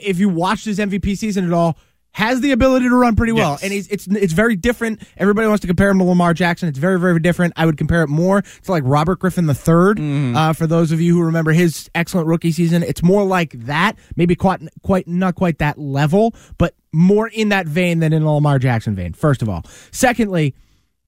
if 0.00 0.18
you 0.18 0.28
watched 0.28 0.64
his 0.64 0.78
MVP 0.78 1.16
season 1.16 1.44
at 1.46 1.52
all, 1.52 1.76
has 2.12 2.40
the 2.40 2.50
ability 2.52 2.88
to 2.88 2.94
run 2.96 3.14
pretty 3.14 3.32
well, 3.32 3.52
Yes. 3.52 3.62
and 3.62 3.72
he's 3.72 3.86
it's 3.88 4.06
it's 4.08 4.32
very 4.32 4.56
different. 4.56 5.02
Everybody 5.18 5.46
wants 5.46 5.60
to 5.60 5.66
compare 5.66 5.90
him 5.90 5.98
to 5.98 6.04
Lamar 6.04 6.34
Jackson. 6.34 6.68
It's 6.68 6.78
very 6.78 6.98
very 6.98 7.20
different. 7.20 7.52
I 7.56 7.66
would 7.66 7.76
compare 7.76 8.02
it 8.02 8.08
more 8.08 8.42
to 8.42 8.72
like 8.72 8.82
Robert 8.86 9.18
Griffin 9.20 9.46
the 9.46 9.52
3rd 9.52 10.34
Uh, 10.36 10.52
for 10.52 10.66
those 10.66 10.90
of 10.90 11.00
you 11.00 11.14
who 11.14 11.22
remember 11.22 11.52
his 11.52 11.88
excellent 11.94 12.26
rookie 12.26 12.50
season, 12.50 12.82
it's 12.82 13.02
more 13.02 13.24
like 13.24 13.52
that. 13.66 13.96
Maybe 14.16 14.34
quite 14.34 14.60
quite 14.82 15.06
not 15.06 15.34
quite 15.36 15.58
that 15.58 15.78
level, 15.78 16.34
but 16.56 16.74
more 16.92 17.28
in 17.28 17.50
that 17.50 17.66
vein 17.66 18.00
than 18.00 18.12
in 18.12 18.26
Lamar 18.26 18.58
Jackson 18.58 18.94
vein. 18.96 19.12
First 19.12 19.42
of 19.42 19.48
all, 19.48 19.62
secondly. 19.92 20.54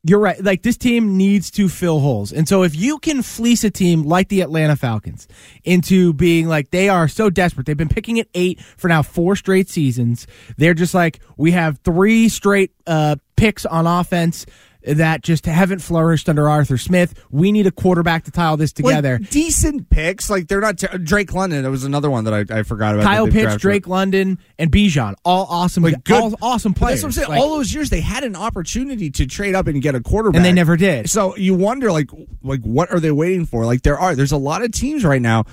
You're 0.03 0.19
right. 0.19 0.43
Like 0.43 0.63
this 0.63 0.79
team 0.79 1.19
needs 1.19 1.51
to 1.53 1.69
fill 1.69 2.01
holes. 2.01 2.33
And 2.33 2.49
so 2.49 2.63
if 2.63 2.75
you 2.75 2.99
can 2.99 3.23
fleece 3.23 3.65
a 3.65 3.71
team 3.71 4.03
like 4.03 4.29
the 4.29 4.41
Atlanta 4.41 4.75
Falcons 4.75 5.29
into 5.63 6.15
being 6.15 6.49
like 6.49 6.71
they 6.71 6.89
are 6.89 7.07
so 7.07 7.29
desperate. 7.29 7.67
They've 7.67 7.77
been 7.77 7.89
picking 7.89 8.19
at 8.19 8.27
8 8.33 8.61
for 8.79 8.89
now 8.89 9.03
4 9.03 9.37
straight 9.37 9.69
seasons. 9.69 10.27
They're 10.57 10.73
just 10.73 10.95
like 10.95 11.21
we 11.37 11.51
have 11.51 11.79
3 11.85 12.31
straight 12.31 12.73
uh 12.87 13.17
picks 13.37 13.67
on 13.67 13.87
offense 13.87 14.47
that 14.83 15.23
just 15.23 15.47
haven't 15.47 15.81
flourished 15.81 16.29
under 16.29 16.49
Arthur 16.49 16.79
Smith. 16.79 17.15
We 17.31 17.53
need 17.53 17.67
a 17.67 17.71
quarterback 17.71 18.25
to 18.25 18.31
tie 18.31 18.47
all 18.47 18.57
this 18.57 18.73
together. 18.73 19.19
Like, 19.21 19.31
decent 19.31 19.91
picks. 19.91 20.31
Like 20.31 20.49
they're 20.49 20.61
not 20.61 20.79
ter- 20.79 20.99
Drake 20.99 21.33
London. 21.35 21.63
That 21.63 21.71
was 21.71 21.85
another 21.85 22.11
one 22.11 22.25
that 22.25 22.35
I, 22.35 22.61
I 22.61 22.63
forgot 22.63 22.95
about. 22.95 23.05
Kyle 23.05 23.27
Pitts. 23.29 23.57
Drake 23.57 23.87
London, 23.87 24.39
and 24.59 24.71
Bijan, 24.73 25.15
all 25.25 25.47
awesome, 25.51 25.83
Like, 25.83 26.05
good- 26.05 26.21
all 26.21 26.35
awesome 26.43 26.75
players. 26.75 27.03
That's 27.03 27.17
what 27.17 27.23
I'm 27.25 27.27
saying. 27.27 27.29
Like- 27.31 27.41
All 27.41 27.57
those 27.57 27.73
years 27.75 27.91
they 27.91 28.01
had 28.01 28.25
an 28.25 28.37
opportunity 28.37 29.11
to 29.11 29.27
trade 29.27 29.55
up 29.55 29.67
and 29.67 29.83
get 29.83 29.95
a 29.95 30.01
quarterback, 30.01 30.37
and 30.37 30.45
they 30.45 30.53
never 30.53 30.77
did. 30.77 31.11
So 31.11 31.37
you 31.37 31.55
wonder, 31.55 31.93
like, 31.93 32.09
like 32.43 32.61
what 32.63 32.91
are 32.91 33.01
they 33.01 33.11
waiting 33.11 33.47
for? 33.47 33.67
Like 33.67 33.83
there 33.83 33.99
are, 33.99 34.15
there's 34.15 34.33
a 34.33 34.37
lot 34.37 34.63
of 34.63 34.73
teams 34.73 35.05
right 35.05 35.23
now 35.23 35.45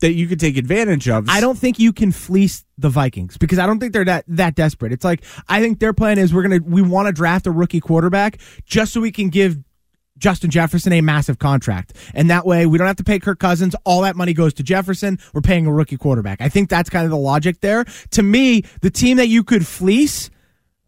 that 0.00 0.12
you 0.12 0.26
could 0.26 0.40
take 0.40 0.56
advantage 0.56 1.08
of. 1.08 1.28
I 1.28 1.40
don't 1.40 1.58
think 1.58 1.78
you 1.78 1.92
can 1.92 2.12
fleece 2.12 2.64
the 2.78 2.88
Vikings 2.88 3.36
because 3.36 3.58
I 3.58 3.66
don't 3.66 3.78
think 3.78 3.92
they're 3.92 4.04
that 4.04 4.24
that 4.28 4.54
desperate. 4.54 4.92
It's 4.92 5.04
like 5.04 5.22
I 5.48 5.60
think 5.60 5.78
their 5.78 5.92
plan 5.92 6.18
is 6.18 6.34
we're 6.34 6.42
gonna 6.42 6.60
we 6.64 6.82
want 6.82 7.06
to 7.06 7.12
draft 7.12 7.46
a 7.46 7.50
rookie 7.50 7.80
quarterback 7.80 8.40
just 8.64 8.92
so 8.92 9.00
we 9.00 9.12
can 9.12 9.28
give 9.28 9.58
Justin 10.18 10.50
Jefferson 10.50 10.92
a 10.92 11.00
massive 11.00 11.38
contract, 11.38 11.94
and 12.14 12.28
that 12.30 12.44
way 12.44 12.66
we 12.66 12.78
don't 12.78 12.86
have 12.86 12.96
to 12.96 13.04
pay 13.04 13.18
Kirk 13.18 13.38
Cousins. 13.38 13.74
All 13.84 14.02
that 14.02 14.16
money 14.16 14.32
goes 14.32 14.54
to 14.54 14.62
Jefferson. 14.62 15.18
We're 15.32 15.40
paying 15.40 15.66
a 15.66 15.72
rookie 15.72 15.96
quarterback. 15.96 16.40
I 16.40 16.48
think 16.48 16.68
that's 16.68 16.90
kind 16.90 17.04
of 17.04 17.10
the 17.10 17.16
logic 17.16 17.60
there. 17.60 17.84
To 18.12 18.22
me, 18.22 18.64
the 18.82 18.90
team 18.90 19.16
that 19.18 19.28
you 19.28 19.44
could 19.44 19.66
fleece 19.66 20.30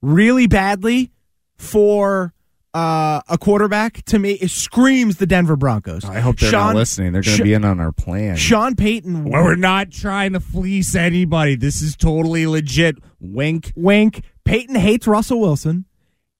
really 0.00 0.46
badly 0.46 1.10
for. 1.56 2.32
Uh, 2.74 3.20
a 3.28 3.36
quarterback 3.36 4.02
to 4.06 4.18
me 4.18 4.32
it 4.32 4.50
screams 4.50 5.18
the 5.18 5.26
Denver 5.26 5.56
Broncos. 5.56 6.06
I 6.06 6.20
hope 6.20 6.38
they're 6.38 6.50
Sean, 6.50 6.68
not 6.68 6.76
listening. 6.76 7.12
They're 7.12 7.20
going 7.20 7.36
to 7.36 7.38
Sha- 7.38 7.44
be 7.44 7.52
in 7.52 7.64
on 7.66 7.80
our 7.80 7.92
plan. 7.92 8.36
Sean 8.36 8.74
Payton. 8.76 9.24
well, 9.24 9.44
we're 9.44 9.56
not 9.56 9.90
trying 9.90 10.32
to 10.32 10.40
fleece 10.40 10.94
anybody. 10.94 11.54
This 11.54 11.82
is 11.82 11.96
totally 11.96 12.46
legit. 12.46 12.96
Wink. 13.20 13.72
wink. 13.76 14.22
Payton 14.46 14.74
hates 14.76 15.06
Russell 15.06 15.40
Wilson. 15.40 15.84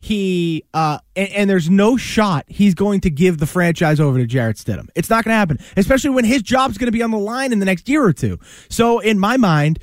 He 0.01 0.65
uh 0.75 0.99
and, 1.15 1.29
and 1.29 1.51
there's 1.51 1.69
no 1.71 1.97
shot 1.99 2.45
he's 2.49 2.75
going 2.75 3.03
to 3.03 3.11
give 3.11 3.39
the 3.39 3.47
franchise 3.47 4.01
over 4.01 4.19
to 4.19 4.27
Jarrett 4.27 4.57
Stidham. 4.57 4.89
It's 4.97 5.11
not 5.11 5.25
going 5.25 5.33
to 5.35 5.39
happen, 5.39 5.59
especially 5.77 6.11
when 6.11 6.25
his 6.25 6.43
job's 6.43 6.79
going 6.79 6.89
to 6.89 6.93
be 6.93 7.03
on 7.03 7.11
the 7.13 7.19
line 7.19 7.53
in 7.53 7.59
the 7.59 7.67
next 7.67 7.89
year 7.89 8.03
or 8.03 8.13
two. 8.13 8.39
So 8.69 8.99
in 9.01 9.19
my 9.19 9.37
mind, 9.37 9.79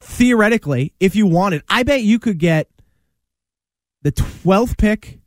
theoretically, 0.00 0.92
if 1.00 1.16
you 1.16 1.26
wanted, 1.26 1.62
I 1.68 1.82
bet 1.82 2.02
you 2.02 2.18
could 2.18 2.38
get 2.38 2.68
the 4.02 4.12
12th 4.12 4.76
pick, 4.78 5.18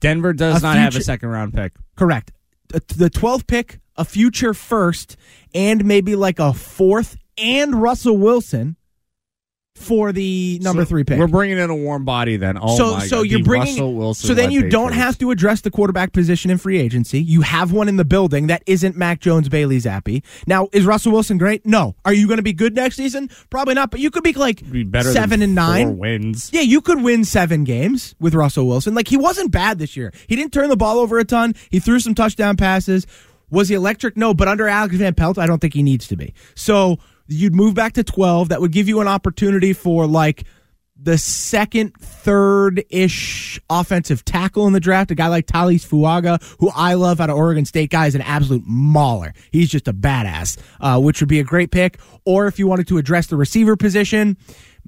Denver 0.00 0.32
does 0.32 0.62
not 0.62 0.76
have 0.76 0.96
a 0.96 1.00
second 1.00 1.28
round 1.30 1.54
pick. 1.54 1.72
correct. 1.96 2.32
The 2.68 3.10
12th 3.10 3.46
pick, 3.46 3.80
a 3.96 4.04
future 4.04 4.52
first, 4.52 5.16
and 5.54 5.84
maybe 5.84 6.16
like 6.16 6.38
a 6.38 6.52
fourth 6.52 7.16
and 7.38 7.80
Russell 7.80 8.18
Wilson 8.18 8.76
for 9.76 10.10
the 10.12 10.58
number 10.62 10.82
So 10.82 10.88
3 10.88 11.04
pick. 11.04 11.18
We're 11.18 11.26
bringing 11.26 11.58
in 11.58 11.70
a 11.70 11.76
warm 11.76 12.04
body 12.04 12.36
then. 12.36 12.58
Oh 12.60 12.76
so 12.76 12.98
so 12.98 13.18
God. 13.22 13.30
you're 13.30 13.38
The 13.40 13.44
bringing 13.44 14.14
so 14.14 14.34
then 14.34 14.50
you 14.50 14.68
don't 14.68 14.88
Patriots. 14.88 14.96
have 15.04 15.18
to 15.18 15.30
address 15.30 15.60
the 15.60 15.70
quarterback 15.70 16.12
position 16.12 16.50
in 16.50 16.58
free 16.58 16.78
agency. 16.78 17.20
You 17.22 17.42
have 17.42 17.72
one 17.72 17.88
in 17.88 17.96
the 17.96 18.04
building 18.04 18.46
that 18.48 18.62
isn't 18.66 18.96
Mac 18.96 19.20
Jones, 19.20 19.48
Bailey 19.48 19.78
Zappe. 19.78 20.22
Now 20.46 20.68
is 20.72 20.84
Russell 20.84 21.12
Wilson 21.12 21.38
great? 21.38 21.64
No. 21.66 21.94
Are 22.04 22.12
you 22.12 22.26
going 22.26 22.38
to 22.38 22.42
be 22.42 22.52
good 22.52 22.74
next 22.74 22.96
season? 22.96 23.30
Probably 23.50 23.74
not. 23.74 23.90
But 23.90 24.00
you 24.00 24.10
could 24.10 24.24
be 24.24 24.32
like 24.32 24.68
be 24.70 24.82
better 24.82 25.12
seven 25.12 25.42
and 25.42 25.54
nine. 25.54 25.98
wins. 25.98 26.50
Yeah, 26.52 26.62
you 26.62 26.80
could 26.80 27.02
win 27.02 27.24
seven 27.24 27.64
games 27.64 28.14
with 28.18 28.34
Russell 28.34 28.66
Wilson. 28.66 28.94
Like 28.94 29.08
he 29.08 29.16
wasn't 29.16 29.52
bad 29.52 29.78
this 29.78 29.96
year. 29.96 30.12
He 30.26 30.36
didn't 30.36 30.52
turn 30.52 30.68
the 30.68 30.76
ball 30.76 30.98
over 30.98 31.18
a 31.18 31.24
ton. 31.24 31.54
He 31.70 31.80
threw 31.80 32.00
some 32.00 32.14
touchdown 32.14 32.56
passes. 32.56 33.06
Was 33.50 33.68
he 33.68 33.74
electric? 33.76 34.16
No, 34.16 34.34
but 34.34 34.48
under 34.48 34.66
Alex 34.66 34.96
Van 34.96 35.14
Pelt, 35.14 35.38
I 35.38 35.46
don't 35.46 35.60
think 35.60 35.74
he 35.74 35.82
needs 35.82 36.08
to 36.08 36.16
be. 36.16 36.34
So 36.56 36.98
you'd 37.28 37.54
move 37.54 37.74
back 37.74 37.94
to 37.94 38.04
twelve. 38.04 38.48
That 38.48 38.60
would 38.60 38.72
give 38.72 38.88
you 38.88 39.00
an 39.00 39.08
opportunity 39.08 39.72
for 39.72 40.06
like 40.06 40.44
the 40.98 41.18
second, 41.18 41.92
third 41.98 42.82
ish 42.88 43.60
offensive 43.68 44.24
tackle 44.24 44.66
in 44.66 44.72
the 44.72 44.80
draft, 44.80 45.10
a 45.10 45.14
guy 45.14 45.28
like 45.28 45.46
Taliese 45.46 45.86
Fuaga, 45.86 46.42
who 46.58 46.70
I 46.74 46.94
love 46.94 47.20
out 47.20 47.28
of 47.28 47.36
Oregon 47.36 47.66
State, 47.66 47.90
guy 47.90 48.06
is 48.06 48.14
an 48.14 48.22
absolute 48.22 48.62
mauler. 48.66 49.34
He's 49.50 49.68
just 49.68 49.88
a 49.88 49.92
badass, 49.92 50.58
uh, 50.80 50.98
which 50.98 51.20
would 51.20 51.28
be 51.28 51.38
a 51.38 51.44
great 51.44 51.70
pick. 51.70 51.98
Or 52.24 52.46
if 52.46 52.58
you 52.58 52.66
wanted 52.66 52.88
to 52.88 52.96
address 52.96 53.26
the 53.26 53.36
receiver 53.36 53.76
position, 53.76 54.38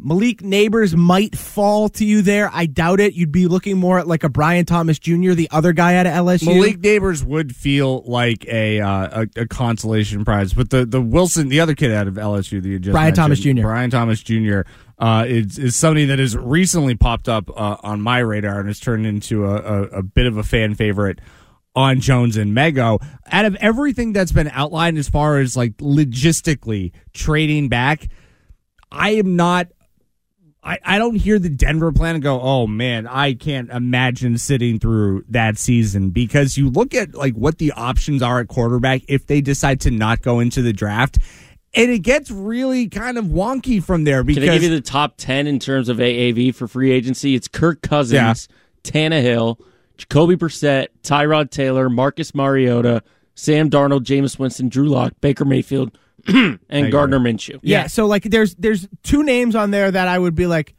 Malik 0.00 0.42
Nabers 0.42 0.94
might 0.94 1.36
fall 1.36 1.88
to 1.90 2.04
you 2.04 2.22
there. 2.22 2.50
I 2.52 2.66
doubt 2.66 3.00
it. 3.00 3.14
You'd 3.14 3.32
be 3.32 3.46
looking 3.46 3.78
more 3.78 3.98
at 3.98 4.06
like 4.06 4.24
a 4.24 4.28
Brian 4.28 4.64
Thomas 4.64 4.98
Jr., 4.98 5.32
the 5.32 5.48
other 5.50 5.72
guy 5.72 5.96
out 5.96 6.06
of 6.06 6.12
LSU. 6.12 6.46
Malik 6.46 6.80
Nabers 6.80 7.24
would 7.24 7.54
feel 7.54 8.02
like 8.02 8.46
a, 8.46 8.80
uh, 8.80 9.24
a 9.36 9.42
a 9.42 9.46
consolation 9.46 10.24
prize, 10.24 10.52
but 10.52 10.70
the, 10.70 10.86
the 10.86 11.00
Wilson, 11.00 11.48
the 11.48 11.60
other 11.60 11.74
kid 11.74 11.92
out 11.92 12.06
of 12.06 12.14
LSU, 12.14 12.62
the 12.62 12.78
Brian 12.90 13.14
Thomas 13.14 13.40
Jr.. 13.40 13.62
Brian 13.62 13.90
Thomas 13.90 14.22
Jr. 14.22 14.60
Uh, 14.98 15.24
is 15.28 15.58
is 15.58 15.76
somebody 15.76 16.06
that 16.06 16.18
has 16.18 16.36
recently 16.36 16.94
popped 16.94 17.28
up 17.28 17.50
uh, 17.50 17.76
on 17.82 18.00
my 18.00 18.18
radar 18.18 18.58
and 18.60 18.68
has 18.68 18.80
turned 18.80 19.06
into 19.06 19.44
a, 19.46 19.56
a, 19.56 19.82
a 19.98 20.02
bit 20.02 20.26
of 20.26 20.36
a 20.36 20.42
fan 20.42 20.74
favorite 20.74 21.20
on 21.74 22.00
Jones 22.00 22.36
and 22.36 22.56
Mego. 22.56 23.02
Out 23.30 23.44
of 23.44 23.54
everything 23.56 24.12
that's 24.12 24.32
been 24.32 24.48
outlined 24.48 24.98
as 24.98 25.08
far 25.08 25.38
as 25.38 25.56
like 25.56 25.76
logistically 25.76 26.92
trading 27.12 27.68
back, 27.68 28.08
I 28.90 29.10
am 29.10 29.36
not 29.36 29.68
I, 30.62 30.78
I 30.84 30.98
don't 30.98 31.14
hear 31.14 31.38
the 31.38 31.48
Denver 31.48 31.92
plan 31.92 32.16
and 32.16 32.22
go, 32.22 32.40
oh 32.40 32.66
man, 32.66 33.06
I 33.06 33.34
can't 33.34 33.70
imagine 33.70 34.38
sitting 34.38 34.78
through 34.78 35.24
that 35.28 35.56
season 35.56 36.10
because 36.10 36.56
you 36.56 36.68
look 36.68 36.94
at 36.94 37.14
like 37.14 37.34
what 37.34 37.58
the 37.58 37.72
options 37.72 38.22
are 38.22 38.40
at 38.40 38.48
quarterback 38.48 39.02
if 39.08 39.26
they 39.26 39.40
decide 39.40 39.80
to 39.82 39.90
not 39.90 40.20
go 40.20 40.40
into 40.40 40.60
the 40.62 40.72
draft. 40.72 41.18
And 41.74 41.90
it 41.90 42.00
gets 42.00 42.30
really 42.30 42.88
kind 42.88 43.18
of 43.18 43.26
wonky 43.26 43.82
from 43.82 44.04
there 44.04 44.24
because 44.24 44.42
Can 44.42 44.50
I 44.50 44.54
give 44.54 44.64
you 44.64 44.70
the 44.70 44.80
top 44.80 45.14
10 45.16 45.46
in 45.46 45.58
terms 45.58 45.88
of 45.88 45.98
AAV 45.98 46.54
for 46.54 46.66
free 46.66 46.90
agency? 46.90 47.34
It's 47.34 47.46
Kirk 47.46 47.82
Cousins, 47.82 48.48
Tannehill, 48.82 49.60
Jacoby 49.96 50.36
Brissett, 50.36 50.88
Tyrod 51.02 51.50
Taylor, 51.50 51.88
Marcus 51.88 52.34
Mariota, 52.34 53.02
Sam 53.34 53.70
Darnold, 53.70 54.00
Jameis 54.02 54.38
Winston, 54.38 54.68
Drew 54.68 54.88
Lock, 54.88 55.12
Baker 55.20 55.44
Mayfield, 55.44 55.96
and 56.68 56.92
Gardner 56.92 57.18
Minshew. 57.18 57.58
Yeah, 57.62 57.86
so 57.86 58.06
like 58.06 58.24
there's 58.24 58.54
there's 58.56 58.88
two 59.02 59.22
names 59.22 59.54
on 59.54 59.70
there 59.70 59.90
that 59.90 60.08
I 60.08 60.18
would 60.18 60.34
be 60.34 60.46
like, 60.46 60.74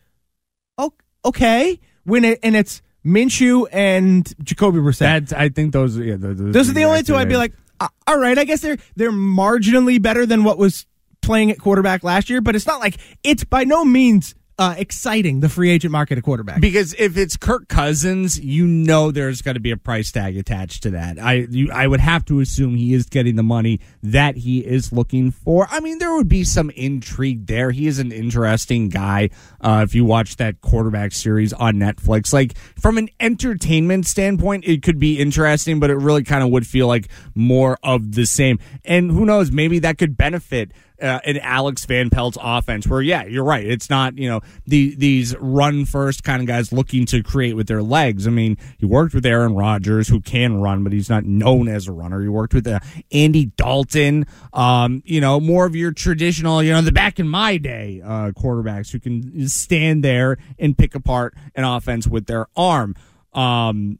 oh, 0.78 0.94
okay, 1.26 1.80
when 2.04 2.26
it 2.26 2.40
and 2.44 2.56
it's 2.56 2.82
Minshew 3.06 3.68
and 3.72 4.32
Jacoby 4.44 4.80
Brissett. 4.80 5.30
that 5.30 5.40
I 5.40 5.50
think 5.50 5.74
those 5.74 5.98
yeah 5.98 6.16
those, 6.18 6.38
Those 6.38 6.70
are 6.70 6.74
the 6.74 6.84
only 6.84 7.04
two 7.04 7.16
I'd 7.16 7.30
be 7.30 7.38
like, 7.38 7.54
uh, 7.80 7.88
all 8.08 8.18
right, 8.18 8.38
I 8.38 8.44
guess 8.44 8.62
they're 8.62 8.78
they're 8.96 9.12
marginally 9.12 10.02
better 10.02 10.26
than 10.26 10.44
what 10.44 10.58
was 10.58 10.86
playing 11.22 11.52
at 11.52 11.60
quarterback 11.60 12.04
last 12.04 12.30
year, 12.30 12.42
but 12.42 12.56
it's 12.56 12.68
not 12.68 12.80
like 12.80 12.98
it's 13.24 13.44
by 13.44 13.64
no 13.64 13.86
means 13.86 14.36
uh, 14.60 14.76
exciting 14.78 15.40
the 15.40 15.48
free 15.48 15.72
agent 15.72 15.94
market 15.94 16.18
at 16.18 16.24
quarterback. 16.26 16.60
Because 16.60 16.94
if 17.00 17.18
it's 17.18 17.38
Kirk 17.38 17.70
Cousins, 17.70 18.38
you 18.38 18.68
know 18.68 19.10
there's 19.10 19.42
going 19.42 19.56
to 19.56 19.62
be 19.62 19.72
a 19.72 19.78
price 19.78 20.12
tag 20.12 20.36
attached 20.36 20.84
to 20.84 20.92
that. 20.92 21.18
I 21.18 21.48
you, 21.50 21.72
I 21.72 21.88
would 21.88 22.02
have 22.02 22.26
to 22.26 22.42
assume 22.42 22.76
he 22.76 22.94
is 22.94 23.06
getting 23.06 23.38
the 23.38 23.44
money 23.44 23.80
that 24.04 24.36
he 24.36 24.60
is 24.60 24.92
looking 24.92 25.32
for. 25.32 25.68
I 25.72 25.80
mean, 25.80 25.98
there 26.00 26.14
would 26.14 26.28
be 26.28 26.44
some 26.44 26.70
intrigue 26.72 27.48
there. 27.48 27.72
He 27.72 27.88
is 27.88 28.00
an 28.00 28.12
interesting 28.12 28.90
guy. 28.90 29.30
Uh, 29.62 29.86
if 29.88 29.96
you 29.96 30.04
watch 30.04 30.36
that 30.36 30.60
quarterback 30.60 31.14
series 31.14 31.54
on 31.54 31.76
Netflix, 31.76 32.34
like 32.34 32.58
from 32.78 32.98
an 32.98 33.08
entertainment 33.22 34.08
standpoint, 34.08 34.66
it 34.68 34.84
could 34.84 35.00
be 35.00 35.20
interesting, 35.20 35.80
but 35.80 35.90
it 35.90 35.96
really 35.96 36.24
kind 36.24 36.44
of 36.44 36.50
would 36.50 36.68
feel 36.68 36.88
like 36.88 37.08
more 37.34 37.78
of 37.82 38.14
the 38.14 38.26
same. 38.26 38.60
And 38.84 39.10
who 39.10 39.26
knows, 39.26 39.54
maybe 39.54 39.80
that 39.80 39.98
could 39.98 40.18
benefit 40.18 40.74
uh, 41.02 41.20
an 41.26 41.38
Alex 41.38 41.86
Van 41.86 42.10
Pelt's 42.10 42.38
offense 42.42 42.88
where, 42.88 43.02
yeah, 43.02 43.26
you're 43.26 43.44
right. 43.44 43.66
It's 43.66 43.90
not, 43.90 44.18
you 44.18 44.30
know, 44.30 44.42
the, 44.66 44.96
these 44.96 45.36
run 45.38 45.86
first 45.86 46.24
kind 46.24 46.42
of 46.42 46.48
guys 46.48 46.72
looking 46.72 47.06
to 47.08 47.24
create 47.24 47.56
with 47.56 47.68
their 47.68 47.84
legs. 47.84 48.28
I 48.28 48.32
mean, 48.32 48.58
he 48.78 48.86
worked 48.86 49.14
with 49.14 49.26
Aaron 49.26 49.56
Rodgers, 49.56 50.08
who 50.08 50.22
can 50.22 50.62
run, 50.62 50.84
but 50.84 50.94
he's 50.94 51.10
not 51.10 51.26
known 51.26 51.68
as 51.68 51.88
a 51.88 51.92
runner. 51.92 52.22
He 52.22 52.28
worked 52.28 52.54
with 52.54 52.68
uh, 52.68 52.80
Andy 53.12 53.48
Dalton, 53.58 54.26
um, 54.54 55.02
you 55.06 55.22
know, 55.22 55.40
more 55.40 55.66
of 55.66 55.76
your 55.76 55.92
traditional, 55.92 56.62
you 56.64 56.72
know, 56.72 56.82
the 56.82 56.92
back 56.92 57.20
in 57.20 57.28
my 57.28 57.58
day 57.58 58.02
uh, 58.04 58.32
quarterbacks 58.32 58.92
who 58.92 59.00
can 59.00 59.48
stand 59.48 60.04
there 60.04 60.38
and 60.58 60.78
pick 60.78 60.96
apart 60.96 61.36
an 61.56 61.64
offense 61.64 62.08
with 62.08 62.26
their 62.26 62.48
arm. 62.56 62.96
Um, 63.34 64.00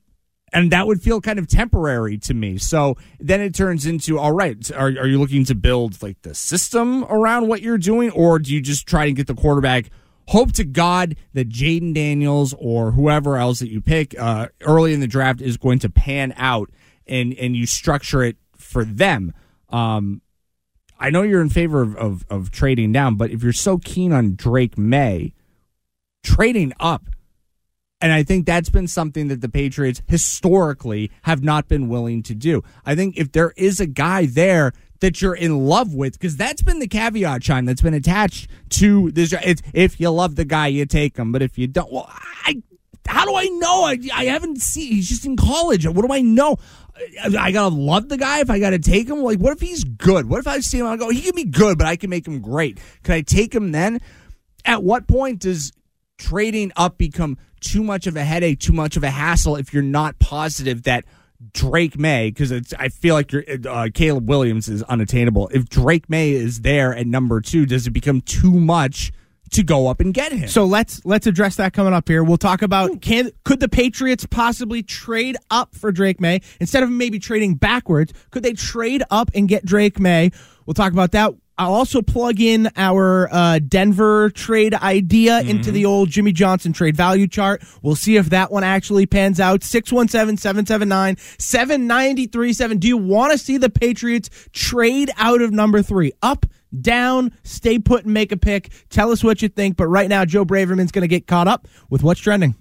and 0.54 0.72
that 0.72 0.88
would 0.88 1.02
feel 1.02 1.22
kind 1.22 1.40
of 1.40 1.48
temporary 1.48 2.18
to 2.20 2.34
me. 2.34 2.58
So 2.58 2.98
then 3.20 3.42
it 3.42 3.54
turns 3.54 3.86
into 3.86 4.18
all 4.18 4.32
right, 4.32 4.72
are, 4.72 4.88
are 4.88 5.08
you 5.08 5.20
looking 5.20 5.46
to 5.46 5.56
build 5.56 6.02
like 6.02 6.22
the 6.22 6.34
system 6.34 7.04
around 7.06 7.48
what 7.48 7.62
you're 7.62 7.78
doing, 7.78 8.12
or 8.12 8.40
do 8.40 8.54
you 8.54 8.62
just 8.62 8.88
try 8.88 9.06
and 9.06 9.16
get 9.16 9.28
the 9.28 9.36
quarterback? 9.36 9.90
Hope 10.28 10.52
to 10.54 10.64
God 10.64 11.16
that 11.34 11.50
Jayden 11.50 11.94
Daniels 11.94 12.54
or 12.60 12.92
whoever 12.92 13.38
else 13.38 13.60
that 13.60 13.70
you 13.70 13.82
pick 13.82 14.20
uh, 14.20 14.50
early 14.62 14.94
in 14.94 15.00
the 15.00 15.08
draft 15.08 15.42
is 15.42 15.58
going 15.58 15.80
to 15.80 15.90
pan 15.90 16.34
out, 16.38 16.70
and 17.08 17.34
and 17.34 17.56
you 17.56 17.66
structure 17.66 18.24
it 18.24 18.38
for 18.56 18.84
them. 18.84 19.34
Um, 19.70 20.22
I 21.00 21.10
know 21.10 21.22
you're 21.22 21.42
in 21.42 21.50
favor 21.50 21.82
of, 21.82 21.96
of, 21.96 22.26
of 22.30 22.52
trading 22.52 22.92
down, 22.92 23.16
but 23.16 23.32
if 23.32 23.42
you're 23.42 23.54
so 23.54 23.78
keen 23.78 24.12
on 24.12 24.36
Drake 24.36 24.78
Maye, 24.78 25.34
trading 26.24 26.74
up 26.80 27.06
and 28.02 28.12
I 28.12 28.24
think 28.24 28.46
that's 28.46 28.70
been 28.70 28.88
something 28.88 29.28
that 29.28 29.42
the 29.42 29.50
Patriots 29.50 30.02
historically 30.08 31.12
have 31.24 31.44
not 31.44 31.68
been 31.68 31.90
willing 31.90 32.24
to 32.24 32.36
do. 32.36 32.64
I 32.86 32.96
think 32.96 33.18
if 33.18 33.32
there 33.32 33.54
is 33.58 33.80
a 33.80 33.88
guy 33.88 34.26
there 34.26 34.74
that 35.02 35.22
you're 35.22 35.36
in 35.36 35.66
love 35.66 35.94
with, 35.94 36.14
because 36.14 36.38
that's 36.38 36.62
been 36.62 36.80
the 36.80 36.88
caveat, 36.88 37.44
Sean, 37.44 37.66
that's 37.66 37.82
been 37.82 37.94
attached 37.94 38.50
to 38.70 39.12
this. 39.12 39.34
It's 39.44 39.62
if 39.74 40.00
you 40.00 40.10
love 40.10 40.36
the 40.36 40.46
guy, 40.46 40.68
you 40.68 40.86
take 40.86 41.18
him. 41.18 41.32
But 41.32 41.42
if 41.42 41.58
you 41.58 41.68
don't, 41.68 41.92
well, 41.92 42.10
I 42.46 42.62
how 43.06 43.26
do 43.26 43.36
I 43.36 43.46
know? 43.46 43.84
I, 43.84 43.98
I 44.14 44.26
haven't 44.26 44.62
seen. 44.62 44.94
He's 44.94 45.10
just 45.10 45.26
in 45.26 45.36
college. 45.36 45.88
What 45.88 46.06
do 46.06 46.14
I 46.14 46.22
know? 46.22 46.58
I, 47.22 47.36
I 47.38 47.52
gotta 47.52 47.74
love 47.74 48.08
the 48.08 48.18
guy 48.18 48.40
if 48.40 48.50
I 48.50 48.60
gotta 48.60 48.80
take 48.80 49.10
him. 49.10 49.24
Like, 49.24 49.40
what 49.40 49.52
if 49.52 49.62
he's 49.62 49.84
good? 49.84 50.30
What 50.30 50.40
if 50.40 50.48
I 50.48 50.60
see 50.60 50.80
him? 50.80 50.86
I 50.86 50.96
go, 50.96 51.10
he 51.10 51.22
can 51.22 51.36
be 51.36 51.46
good, 51.46 51.78
but 51.78 51.88
I 51.88 51.96
can 51.96 52.10
make 52.10 52.28
him 52.28 52.40
great. 52.40 52.80
Can 53.04 53.16
I 53.16 53.22
take 53.22 53.54
him 53.54 53.72
then? 53.72 54.00
At 54.64 54.84
what 54.84 55.08
point 55.08 55.40
does 55.40 55.72
trading 56.20 56.72
up 56.76 56.98
become 56.98 57.38
too 57.62 57.84
much 57.84 58.08
of 58.08 58.16
a 58.16 58.24
headache, 58.24 58.60
too 58.60 58.74
much 58.74 58.98
of 58.98 59.04
a 59.04 59.10
hassle 59.10 59.56
if 59.56 59.74
you're 59.74 59.84
not 59.84 60.20
positive 60.20 60.84
that 60.84 61.06
Drake 61.54 61.98
Maye, 61.98 62.30
because 62.32 62.74
I 62.78 62.90
feel 62.90 63.16
like 63.16 63.34
uh, 63.66 63.90
Caleb 63.94 64.28
Williams 64.28 64.68
is 64.68 64.84
unattainable. 64.84 65.50
If 65.54 65.70
Drake 65.70 66.10
Maye 66.10 66.34
is 66.34 66.62
there 66.62 66.94
at 66.94 67.08
number 67.08 67.40
two, 67.40 67.66
does 67.66 67.88
it 67.88 67.92
become 67.92 68.22
too 68.22 68.52
much? 68.52 69.12
to 69.52 69.64
go 69.64 69.88
up 69.88 70.00
and 70.00 70.14
get 70.14 70.32
him. 70.32 70.48
So 70.48 70.66
let's 70.66 71.04
let's 71.06 71.28
address 71.28 71.56
that 71.56 71.74
coming 71.74 71.94
up 71.94 72.08
here. 72.08 72.24
We'll 72.24 72.38
talk 72.38 72.62
about 72.62 73.02
can 73.02 73.32
could 73.44 73.60
the 73.60 73.70
Patriots 73.70 74.26
possibly 74.26 74.84
trade 74.84 75.38
up 75.50 75.76
for 75.76 75.92
Drake 75.92 76.22
Maye 76.22 76.42
instead 76.60 76.84
of 76.84 76.90
maybe 76.90 77.20
trading 77.20 77.56
backwards? 77.56 78.14
Could 78.32 78.44
they 78.44 78.54
trade 78.54 79.04
up 79.10 79.32
and 79.34 79.48
get 79.48 79.66
Drake 79.66 80.00
Maye? 80.00 80.32
We'll 80.66 80.76
talk 80.76 80.94
about 80.94 81.12
that. 81.14 81.34
I'll 81.60 81.74
also 81.74 82.02
plug 82.02 82.40
in 82.40 82.70
our 82.78 83.28
uh, 83.30 83.60
Denver 83.60 84.30
trade 84.30 84.74
idea 84.74 85.34
mm-hmm. 85.34 85.50
into 85.50 85.72
the 85.72 85.86
old 85.86 86.10
Jimmy 86.10 86.32
Johnson 86.32 86.72
trade 86.72 86.96
value 86.96 87.28
chart. 87.28 87.62
We'll 87.82 87.98
see 87.98 88.16
if 88.16 88.30
that 88.30 88.50
one 88.50 88.64
actually 88.64 89.06
pans 89.06 89.42
out. 89.42 89.62
617 89.64 90.38
779 90.38 91.18
7937. 91.38 92.78
Do 92.78 92.88
you 92.88 92.96
want 92.96 93.34
to 93.34 93.38
see 93.38 93.58
the 93.58 93.70
Patriots 93.70 94.30
trade 94.54 95.12
out 95.18 95.42
of 95.42 95.52
number 95.52 95.82
three? 95.82 96.14
Up, 96.22 96.46
down, 96.80 97.34
stay 97.44 97.78
put 97.78 98.06
and 98.06 98.14
make 98.14 98.32
a 98.32 98.38
pick. 98.38 98.72
Tell 98.90 99.12
us 99.12 99.22
what 99.22 99.42
you 99.42 99.50
think. 99.50 99.76
But 99.76 99.88
right 99.88 100.08
now, 100.08 100.24
Joe 100.24 100.46
Braverman's 100.46 100.94
going 100.94 101.04
to 101.04 101.10
get 101.10 101.28
caught 101.28 101.50
up 101.50 101.68
with 101.90 102.04
what's 102.04 102.22
trending. 102.22 102.56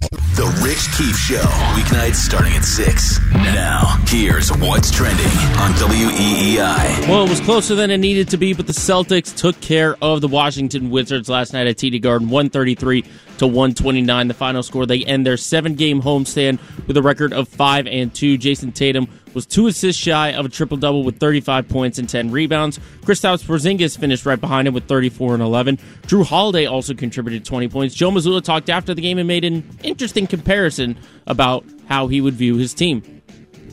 The 0.00 0.60
Rich 0.62 0.92
Keefe 0.98 1.16
Show, 1.16 1.48
weeknights 1.74 2.16
starting 2.16 2.52
at 2.52 2.64
6. 2.64 3.20
Now, 3.32 3.96
here's 4.06 4.50
what's 4.58 4.90
trending 4.90 5.24
on 5.24 5.72
WEEI. 5.72 7.08
Well, 7.08 7.24
it 7.24 7.30
was 7.30 7.40
closer 7.40 7.74
than 7.74 7.90
it 7.90 7.96
needed 7.96 8.28
to 8.30 8.36
be, 8.36 8.52
but 8.52 8.66
the 8.66 8.74
Celtics 8.74 9.34
took 9.34 9.58
care 9.62 9.96
of 10.02 10.20
the 10.20 10.28
Washington 10.28 10.90
Wizards 10.90 11.30
last 11.30 11.54
night 11.54 11.66
at 11.66 11.76
TD 11.76 12.02
Garden, 12.02 12.28
133 12.28 13.02
to 13.38 13.46
129. 13.46 14.28
The 14.28 14.34
final 14.34 14.62
score, 14.62 14.84
they 14.84 15.02
end 15.02 15.24
their 15.24 15.38
seven 15.38 15.74
game 15.74 16.02
homestand 16.02 16.58
with 16.86 16.98
a 16.98 17.02
record 17.02 17.32
of 17.32 17.48
5 17.48 17.86
and 17.86 18.14
2. 18.14 18.36
Jayson 18.36 18.72
Tatum 18.72 19.08
was 19.36 19.44
two 19.46 19.66
assists 19.66 20.02
shy 20.02 20.32
of 20.32 20.46
a 20.46 20.48
triple 20.48 20.78
double 20.78 21.04
with 21.04 21.20
35 21.20 21.68
points 21.68 21.98
and 21.98 22.08
10 22.08 22.30
rebounds. 22.30 22.80
Kristaps 23.02 23.44
Porzingis 23.44 23.98
finished 23.98 24.24
right 24.24 24.40
behind 24.40 24.66
him 24.66 24.72
with 24.72 24.88
34 24.88 25.34
and 25.34 25.42
11. 25.42 25.76
Jrue 26.06 26.24
Holiday 26.24 26.64
also 26.64 26.94
contributed 26.94 27.44
20 27.44 27.68
points. 27.68 27.94
Joe 27.94 28.10
Mazzulla 28.10 28.42
talked 28.42 28.70
after 28.70 28.94
the 28.94 29.02
game 29.02 29.18
and 29.18 29.28
made 29.28 29.44
an 29.44 29.62
interesting 29.82 30.26
comparison 30.26 30.98
about 31.26 31.66
how 31.86 32.06
he 32.06 32.22
would 32.22 32.32
view 32.32 32.56
his 32.56 32.72
team. 32.72 33.02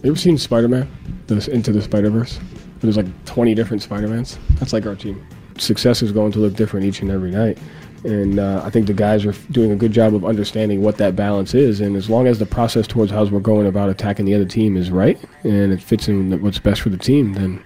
You 0.03 0.09
ever 0.09 0.19
seen 0.19 0.37
Spider 0.37 0.67
Man? 0.67 0.91
Into 1.29 1.71
the 1.71 1.81
Spider 1.81 2.09
Verse? 2.09 2.41
There's 2.81 2.97
like 2.97 3.25
20 3.25 3.55
different 3.55 3.81
Spider 3.81 4.09
Mans. 4.09 4.37
That's 4.55 4.73
like 4.73 4.85
our 4.85 4.95
team. 4.95 5.25
Success 5.57 6.01
is 6.01 6.11
going 6.11 6.33
to 6.33 6.39
look 6.39 6.55
different 6.55 6.85
each 6.85 7.01
and 7.01 7.09
every 7.09 7.31
night. 7.31 7.57
And 8.03 8.39
uh, 8.39 8.61
I 8.63 8.69
think 8.69 8.87
the 8.87 8.93
guys 8.93 9.25
are 9.25 9.31
doing 9.51 9.71
a 9.71 9.75
good 9.75 9.93
job 9.93 10.13
of 10.13 10.25
understanding 10.25 10.81
what 10.81 10.97
that 10.97 11.15
balance 11.15 11.53
is. 11.53 11.79
And 11.79 11.95
as 11.95 12.09
long 12.09 12.27
as 12.27 12.39
the 12.39 12.45
process 12.45 12.85
towards 12.85 13.11
how 13.11 13.23
we're 13.25 13.39
going 13.39 13.65
about 13.65 13.89
attacking 13.89 14.25
the 14.25 14.35
other 14.35 14.45
team 14.45 14.75
is 14.75 14.91
right 14.91 15.17
and 15.43 15.71
it 15.71 15.81
fits 15.81 16.07
in 16.07 16.41
what's 16.41 16.59
best 16.59 16.81
for 16.81 16.89
the 16.89 16.97
team, 16.97 17.33
then 17.33 17.63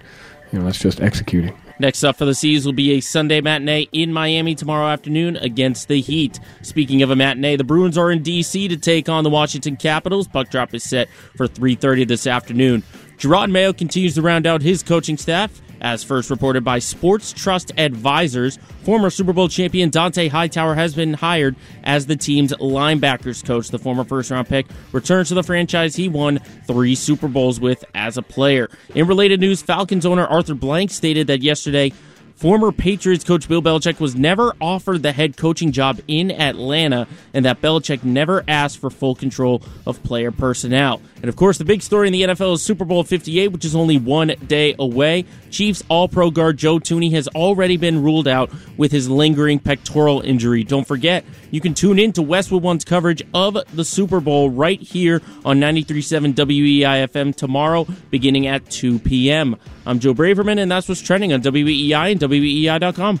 you 0.52 0.58
know 0.58 0.64
that's 0.64 0.78
just 0.78 1.00
executing. 1.00 1.56
Next 1.80 2.02
up 2.02 2.16
for 2.16 2.24
the 2.24 2.34
C's 2.34 2.66
will 2.66 2.72
be 2.72 2.92
a 2.92 3.00
Sunday 3.00 3.40
matinee 3.40 3.88
in 3.92 4.12
Miami 4.12 4.56
tomorrow 4.56 4.88
afternoon 4.88 5.36
against 5.36 5.86
the 5.86 6.00
Heat. 6.00 6.40
Speaking 6.62 7.02
of 7.02 7.10
a 7.10 7.16
matinee, 7.16 7.54
the 7.54 7.62
Bruins 7.62 7.96
are 7.96 8.10
in 8.10 8.22
D.C. 8.22 8.66
to 8.66 8.76
take 8.76 9.08
on 9.08 9.22
the 9.22 9.30
Washington 9.30 9.76
Capitals. 9.76 10.26
Puck 10.26 10.50
drop 10.50 10.74
is 10.74 10.82
set 10.82 11.08
for 11.36 11.46
3.30 11.46 12.08
this 12.08 12.26
afternoon. 12.26 12.82
Jerod 13.18 13.52
Mayo 13.52 13.72
continues 13.72 14.16
to 14.16 14.22
round 14.22 14.44
out 14.44 14.60
his 14.60 14.82
coaching 14.82 15.16
staff. 15.16 15.60
As 15.80 16.02
first 16.02 16.30
reported 16.30 16.64
by 16.64 16.80
Sports 16.80 17.32
Trust 17.32 17.72
Advisors, 17.78 18.58
former 18.82 19.10
Super 19.10 19.32
Bowl 19.32 19.48
champion 19.48 19.90
Dont'a 19.90 20.28
Hightower 20.28 20.74
has 20.74 20.94
been 20.94 21.14
hired 21.14 21.54
as 21.84 22.06
the 22.06 22.16
team's 22.16 22.52
linebackers 22.54 23.44
coach. 23.44 23.68
The 23.68 23.78
former 23.78 24.04
first 24.04 24.30
round 24.30 24.48
pick 24.48 24.66
returns 24.92 25.28
to 25.28 25.34
the 25.34 25.42
franchise 25.42 25.94
he 25.94 26.08
won 26.08 26.38
three 26.66 26.94
Super 26.94 27.28
Bowls 27.28 27.60
with 27.60 27.84
as 27.94 28.16
a 28.16 28.22
player. 28.22 28.68
In 28.94 29.06
related 29.06 29.40
news, 29.40 29.62
Falcons 29.62 30.04
owner 30.04 30.26
Arthur 30.26 30.54
Blank 30.54 30.90
stated 30.90 31.28
that 31.28 31.42
yesterday 31.42 31.92
Former 32.38 32.70
Patriots 32.70 33.24
coach 33.24 33.48
Bill 33.48 33.60
Belichick 33.60 33.98
was 33.98 34.14
never 34.14 34.54
offered 34.60 35.02
the 35.02 35.10
head 35.10 35.36
coaching 35.36 35.72
job 35.72 35.98
in 36.06 36.30
Atlanta, 36.30 37.08
and 37.34 37.44
that 37.44 37.60
Belichick 37.60 38.04
never 38.04 38.44
asked 38.46 38.78
for 38.78 38.90
full 38.90 39.16
control 39.16 39.60
of 39.84 40.00
player 40.04 40.30
personnel. 40.30 41.02
And 41.16 41.28
of 41.28 41.34
course, 41.34 41.58
the 41.58 41.64
big 41.64 41.82
story 41.82 42.06
in 42.06 42.12
the 42.12 42.22
NFL 42.22 42.54
is 42.54 42.62
Super 42.62 42.84
Bowl 42.84 43.02
58, 43.02 43.48
which 43.48 43.64
is 43.64 43.74
only 43.74 43.98
one 43.98 44.36
day 44.46 44.76
away. 44.78 45.24
Chiefs 45.50 45.82
All 45.88 46.06
Pro 46.06 46.30
guard 46.30 46.58
Joe 46.58 46.78
Thuney 46.78 47.10
has 47.10 47.26
already 47.26 47.76
been 47.76 48.04
ruled 48.04 48.28
out 48.28 48.52
with 48.76 48.92
his 48.92 49.10
lingering 49.10 49.58
pectoral 49.58 50.20
injury. 50.20 50.62
Don't 50.62 50.86
forget, 50.86 51.24
you 51.50 51.60
can 51.60 51.74
tune 51.74 51.98
in 51.98 52.12
to 52.12 52.22
Westwood 52.22 52.62
One's 52.62 52.84
coverage 52.84 53.22
of 53.34 53.58
the 53.74 53.84
Super 53.84 54.20
Bowl 54.20 54.50
right 54.50 54.80
here 54.80 55.22
on 55.44 55.58
93.7 55.60 56.34
WEEI 56.34 57.08
FM 57.08 57.34
tomorrow, 57.34 57.86
beginning 58.10 58.46
at 58.46 58.68
2 58.70 58.98
p.m. 58.98 59.56
I'm 59.86 59.98
Joe 59.98 60.14
Braverman, 60.14 60.58
and 60.58 60.70
that's 60.70 60.88
what's 60.88 61.00
trending 61.00 61.32
on 61.32 61.42
WEEI 61.42 62.12
and 62.12 62.20
WEEI.com. 62.20 63.20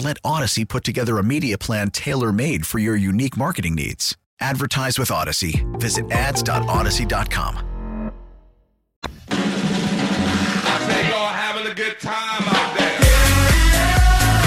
Let 0.00 0.22
Audacy 0.22 0.66
put 0.66 0.82
together 0.82 1.18
a 1.18 1.22
media 1.22 1.58
plan 1.58 1.90
tailor 1.90 2.32
made 2.32 2.66
for 2.66 2.78
your 2.78 2.96
unique 2.96 3.36
marketing 3.36 3.74
needs. 3.74 4.16
Advertise 4.40 4.98
with 4.98 5.10
Audacy. 5.10 5.60
Visit 5.78 6.10
ads.audacy.com. 6.10 7.66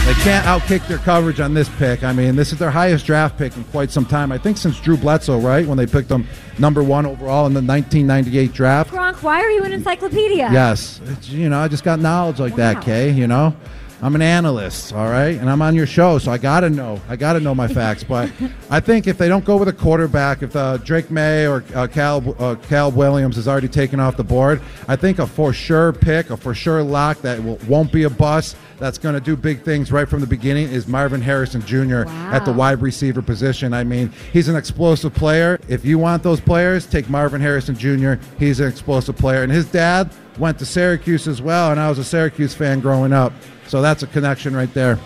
They 0.06 0.13
can't 0.22 0.46
outkick 0.46 0.88
their 0.88 0.98
coverage 0.98 1.39
on 1.39 1.54
this 1.54 1.70
pick. 1.78 2.04
I 2.04 2.13
mean, 2.13 2.36
this 2.36 2.52
is 2.52 2.58
their 2.58 2.72
highest 2.72 3.06
draft 3.06 3.38
pick 3.38 3.56
in 3.56 3.63
quite 3.66 3.92
some 3.92 4.06
time. 4.06 4.32
I 4.32 4.39
think 4.39 4.58
since 4.58 4.80
Drew 4.80 4.98
Bledsoe, 4.98 5.39
right? 5.39 5.68
When 5.68 5.78
they 5.78 5.86
picked 5.86 6.10
him 6.10 6.28
number 6.58 6.82
one 6.82 7.06
overall 7.06 7.46
in 7.46 7.54
the 7.54 7.62
1998 7.62 8.54
draft. 8.54 8.92
Gronk, 8.92 9.22
why 9.22 9.39
are 9.39 9.52
you 9.52 9.63
an 9.63 9.72
encyclopedia? 9.72 10.50
Yes. 10.52 11.00
It's, 11.06 11.30
you 11.30 11.48
know, 11.48 11.60
I 11.60 11.68
just 11.68 11.84
got 11.84 12.00
knowledge 12.00 12.39
like 12.39 12.56
that, 12.56 12.82
Kay, 12.82 13.12
you 13.12 13.28
know? 13.28 13.56
I'm 14.04 14.16
an 14.16 14.22
analyst, 14.22 14.92
all 14.92 15.10
right? 15.10 15.39
And 15.39 15.50
I'm 15.50 15.62
on 15.62 15.76
your 15.76 15.88
show, 15.88 16.18
so 16.18 16.30
I 16.30 16.38
got 16.38 16.60
to 16.60 16.70
know. 16.70 17.00
I 17.08 17.16
got 17.16 17.34
to 17.34 17.39
know 17.39 17.56
my 17.56 17.70
facts. 17.70 18.04
But 18.04 18.30
I 18.70 18.82
think 18.82 19.08
if 19.08 19.18
they 19.18 19.30
don't 19.30 19.46
go 19.46 19.56
with 19.56 19.70
a 19.70 19.74
quarterback, 19.74 20.44
if 20.44 20.54
uh, 20.58 20.76
Drake 20.76 21.10
Maye 21.10 21.48
or 21.48 21.63
uh, 21.74 21.88
Cal, 21.88 22.36
uh, 22.38 22.56
Cal 22.56 22.92
Williams 22.92 23.38
is 23.38 23.48
already 23.48 23.70
taken 23.70 24.02
off 24.02 24.18
the 24.18 24.24
board, 24.26 24.62
I 24.89 24.98
think 24.98 25.20
a 25.20 25.26
for 25.26 25.54
sure 25.54 25.94
pick, 25.94 26.32
a 26.32 26.36
for 26.36 26.54
sure 26.54 26.84
lock 26.84 27.22
that 27.22 27.42
will, 27.42 27.58
won't 27.66 27.94
be 27.94 28.04
a 28.04 28.10
bust, 28.10 28.58
that's 28.78 28.98
going 28.98 29.16
to 29.16 29.22
do 29.22 29.38
big 29.38 29.62
things 29.62 29.89
right 29.89 30.10
from 30.10 30.20
the 30.20 30.28
beginning 30.28 30.68
is 30.68 30.86
Marvin 30.86 31.22
Harrison 31.22 31.62
Jr. 31.62 32.04
at 32.34 32.44
the 32.44 32.52
wide 32.52 32.82
receiver 32.82 33.22
position. 33.22 33.74
I 33.74 33.86
mean, 33.86 34.12
he's 34.34 34.50
an 34.50 34.58
explosive 34.58 35.13
player. 35.13 35.62
If 35.70 35.86
you 35.86 35.98
want 35.98 36.24
those 36.24 36.42
players, 36.42 36.86
take 36.86 37.10
Marvin 37.10 37.39
Harrison 37.39 37.78
Jr. 37.78 38.16
He's 38.38 38.60
an 38.60 38.68
explosive 38.68 39.16
player. 39.16 39.44
And 39.44 39.52
his 39.52 39.66
dad 39.68 40.12
went 40.38 40.60
to 40.60 40.66
Syracuse 40.66 41.26
as 41.30 41.42
well, 41.42 41.72
and 41.72 41.80
I 41.80 41.88
was 41.88 42.00
a 42.00 42.04
Syracuse 42.04 42.54
fan 42.54 42.82
growing 42.82 43.13
up. 43.13 43.32
So 43.74 43.82
that's 43.82 44.04
a 44.04 44.06
connection 44.06 44.56
right 44.56 44.72
there. 44.76 44.98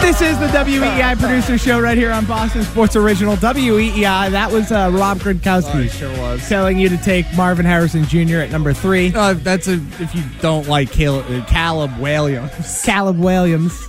This 0.00 0.22
is 0.22 0.38
the 0.38 0.46
WEEI 0.46 1.18
producer 1.18 1.58
show 1.58 1.78
right 1.78 1.98
here 1.98 2.12
on 2.12 2.24
Boston 2.24 2.62
Sports 2.62 2.96
Original 2.96 3.36
WEEI. 3.36 4.30
That 4.30 4.50
was 4.50 4.72
uh, 4.72 4.90
Rob 4.90 5.18
Gronkowski. 5.18 5.84
Oh, 5.84 5.86
sure 5.88 6.18
was. 6.18 6.48
Telling 6.48 6.78
you 6.78 6.88
to 6.88 6.96
take 6.96 7.26
Marvin 7.36 7.66
Harrison 7.66 8.04
Jr. 8.04 8.36
at 8.36 8.50
number 8.50 8.72
three. 8.72 9.12
Uh, 9.14 9.34
that's 9.34 9.68
a 9.68 9.74
if 10.00 10.14
you 10.14 10.22
don't 10.40 10.66
like 10.66 10.90
Caleb, 10.90 11.26
uh, 11.28 11.44
Caleb 11.44 11.98
Williams. 11.98 12.82
Caleb 12.86 13.18
Williams. 13.18 13.86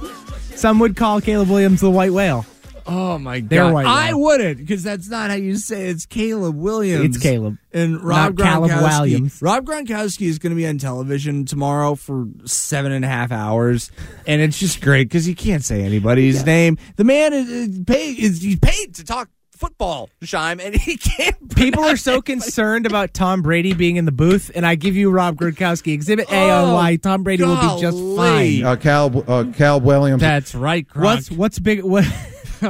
Some 0.57 0.77
would 0.79 0.97
call 0.97 1.21
Caleb 1.21 1.47
Williams 1.47 1.79
the 1.79 1.89
white 1.89 2.11
whale. 2.11 2.45
Oh 2.85 3.17
my 3.17 3.39
They're 3.39 3.63
god! 3.63 3.73
white 3.73 3.85
I 3.85 4.13
wouldn't 4.13 4.57
because 4.57 4.83
that's 4.83 5.07
not 5.09 5.29
how 5.29 5.35
you 5.35 5.55
say 5.55 5.87
it. 5.87 5.91
it's 5.91 6.05
Caleb 6.05 6.55
Williams. 6.57 7.15
It's 7.15 7.17
Caleb. 7.23 7.57
and 7.71 8.01
Rob 8.03 8.37
Not 8.37 8.45
Caleb 8.45 8.71
Gronkowski. 8.71 8.81
Williams. 8.99 9.41
Rob 9.41 9.65
Gronkowski 9.65 10.27
is 10.27 10.39
going 10.39 10.51
to 10.51 10.55
be 10.57 10.67
on 10.67 10.77
television 10.77 11.45
tomorrow 11.45 11.95
for 11.95 12.25
seven 12.45 12.91
and 12.91 13.05
a 13.05 13.07
half 13.07 13.31
hours, 13.31 13.91
and 14.27 14.41
it's 14.41 14.59
just 14.59 14.81
great 14.81 15.09
because 15.09 15.27
you 15.27 15.35
can't 15.35 15.63
say 15.63 15.81
anybody's 15.83 16.45
name. 16.45 16.77
The 16.97 17.03
man 17.05 17.33
is, 17.33 17.49
is 17.49 17.79
paid. 17.85 18.19
Is, 18.19 18.41
he's 18.41 18.59
paid 18.59 18.95
to 18.95 19.03
talk 19.05 19.29
football, 19.51 20.09
Scheim, 20.21 20.59
and 20.61 20.75
he 20.75 20.97
can't. 20.97 21.55
People 21.55 21.85
are 21.85 21.95
so 21.95 22.21
concerned 22.33 22.85
about 22.85 23.13
Tom 23.13 23.41
Brady 23.41 23.73
being 23.73 23.95
in 23.95 24.03
the 24.03 24.11
booth, 24.11 24.51
and 24.53 24.65
I 24.65 24.75
give 24.75 24.97
you 24.97 25.09
Rob 25.09 25.37
Gronkowski 25.37 25.93
Exhibit 25.93 26.29
A 26.29 26.49
on 26.49 26.69
Oh, 26.71 26.73
why 26.75 26.97
Tom 26.97 27.23
Brady 27.23 27.43
will 27.43 27.55
be 27.55 27.81
just 27.81 27.95
golly. 27.97 28.61
fine. 28.61 28.65
Uh, 28.65 28.75
Cal, 28.75 29.23
uh, 29.31 29.45
Cal 29.55 29.79
Williams. 29.79 30.19
That's 30.21 30.53
right, 30.53 30.85
Gronk. 30.85 31.03
What's 31.03 31.31
what's 31.31 31.59
big? 31.59 31.81
What, 31.83 32.03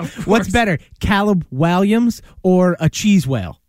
what's 0.26 0.50
better, 0.50 0.80
Caleb 1.00 1.46
Williams 1.52 2.22
or 2.44 2.76
a 2.80 2.90
cheese 2.90 3.28
whale? 3.28 3.60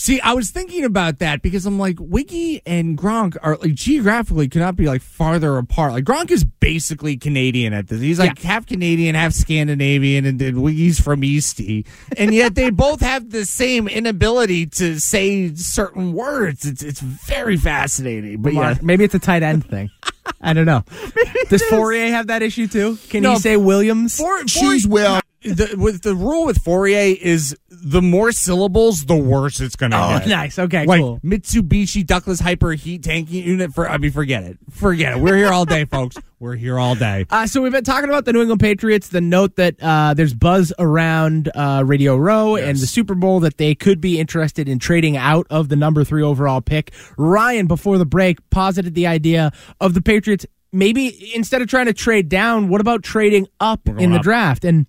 See, 0.00 0.18
I 0.18 0.32
was 0.32 0.50
thinking 0.50 0.84
about 0.84 1.18
that 1.18 1.42
because 1.42 1.66
I'm 1.66 1.78
like, 1.78 1.98
Wiggy 2.00 2.62
and 2.64 2.96
Gronk 2.96 3.36
are 3.42 3.58
like 3.58 3.74
geographically 3.74 4.48
could 4.48 4.62
not 4.62 4.74
be 4.74 4.86
like 4.86 5.02
farther 5.02 5.58
apart. 5.58 5.92
Like 5.92 6.04
Gronk 6.04 6.30
is 6.30 6.42
basically 6.42 7.18
Canadian 7.18 7.74
at 7.74 7.88
this. 7.88 8.00
He's 8.00 8.18
like 8.18 8.38
half 8.38 8.64
Canadian, 8.64 9.14
half 9.14 9.34
Scandinavian, 9.34 10.24
and 10.24 10.38
then 10.38 10.62
Wiggy's 10.62 10.98
from 10.98 11.22
Eastie. 11.22 11.84
And 12.16 12.32
yet 12.34 12.54
they 12.54 12.70
both 12.70 13.02
have 13.02 13.28
the 13.28 13.44
same 13.44 13.88
inability 13.88 14.68
to 14.68 14.98
say 14.98 15.54
certain 15.54 16.14
words. 16.14 16.64
It's 16.64 16.82
it's 16.82 17.00
very 17.00 17.58
fascinating. 17.58 18.40
But 18.40 18.54
yeah, 18.54 18.78
maybe 18.80 19.04
it's 19.04 19.14
a 19.14 19.18
tight 19.18 19.42
end 19.42 19.66
thing. 19.66 19.90
I 20.40 20.54
don't 20.54 20.64
know. 20.64 20.82
Does 21.50 21.62
Fauria 21.64 22.08
have 22.08 22.28
that 22.28 22.40
issue 22.40 22.68
too? 22.68 22.96
Can 23.10 23.22
No, 23.22 23.32
he 23.32 23.38
say 23.40 23.58
Williams? 23.58 24.16
For, 24.16 24.44
Cheese 24.44 24.86
will. 24.86 25.20
The, 25.42 25.74
with 25.78 26.02
the 26.02 26.14
rule 26.14 26.44
with 26.44 26.62
Fauria 26.62 27.16
is 27.16 27.56
the 27.70 28.02
more 28.02 28.30
syllables, 28.30 29.06
the 29.06 29.16
worse 29.16 29.58
it's 29.60 29.74
going 29.74 29.92
to 29.92 29.96
Oh, 29.96 30.18
get. 30.18 30.28
nice. 30.28 30.58
Okay, 30.58 30.84
like 30.84 31.00
cool. 31.00 31.18
Mitsubishi 31.24 32.04
Ductless 32.06 32.40
Hyper 32.40 32.72
Heat 32.72 33.02
Tank 33.02 33.30
Unit. 33.30 33.72
For 33.72 33.88
I 33.88 33.96
mean, 33.96 34.10
forget 34.10 34.42
it. 34.44 34.58
Forget 34.70 35.14
it. 35.16 35.20
We're 35.20 35.36
here 35.38 35.48
all 35.48 35.64
day, 35.64 35.86
folks. 35.86 36.16
We're 36.38 36.56
here 36.56 36.78
all 36.78 36.94
day. 36.94 37.24
Uh, 37.30 37.46
so 37.46 37.62
we've 37.62 37.72
been 37.72 37.84
talking 37.84 38.10
about 38.10 38.26
the 38.26 38.34
New 38.34 38.40
England 38.42 38.60
Patriots. 38.60 39.08
The 39.08 39.22
note 39.22 39.56
that 39.56 39.76
uh, 39.82 40.12
there's 40.12 40.34
buzz 40.34 40.74
around 40.78 41.50
uh, 41.54 41.84
Radio 41.86 42.16
Row 42.16 42.56
and 42.56 42.76
the 42.76 42.86
Super 42.86 43.14
Bowl 43.14 43.40
that 43.40 43.56
they 43.56 43.74
could 43.74 43.98
be 44.00 44.20
interested 44.20 44.68
in 44.68 44.78
trading 44.78 45.16
out 45.16 45.46
of 45.48 45.70
the 45.70 45.76
number 45.76 46.04
three 46.04 46.22
overall 46.22 46.60
pick. 46.60 46.92
Ryan, 47.16 47.66
before 47.66 47.96
the 47.96 48.06
break, 48.06 48.38
posited 48.50 48.94
the 48.94 49.06
idea 49.06 49.52
of 49.80 49.94
the 49.94 50.02
Patriots 50.02 50.44
maybe 50.72 51.32
instead 51.34 51.62
of 51.62 51.68
trying 51.68 51.86
to 51.86 51.92
trade 51.94 52.28
down, 52.28 52.68
what 52.68 52.80
about 52.82 53.02
trading 53.02 53.46
up 53.58 53.88
in 53.88 54.10
the 54.12 54.18
up. 54.18 54.22
draft? 54.22 54.64
And 54.64 54.86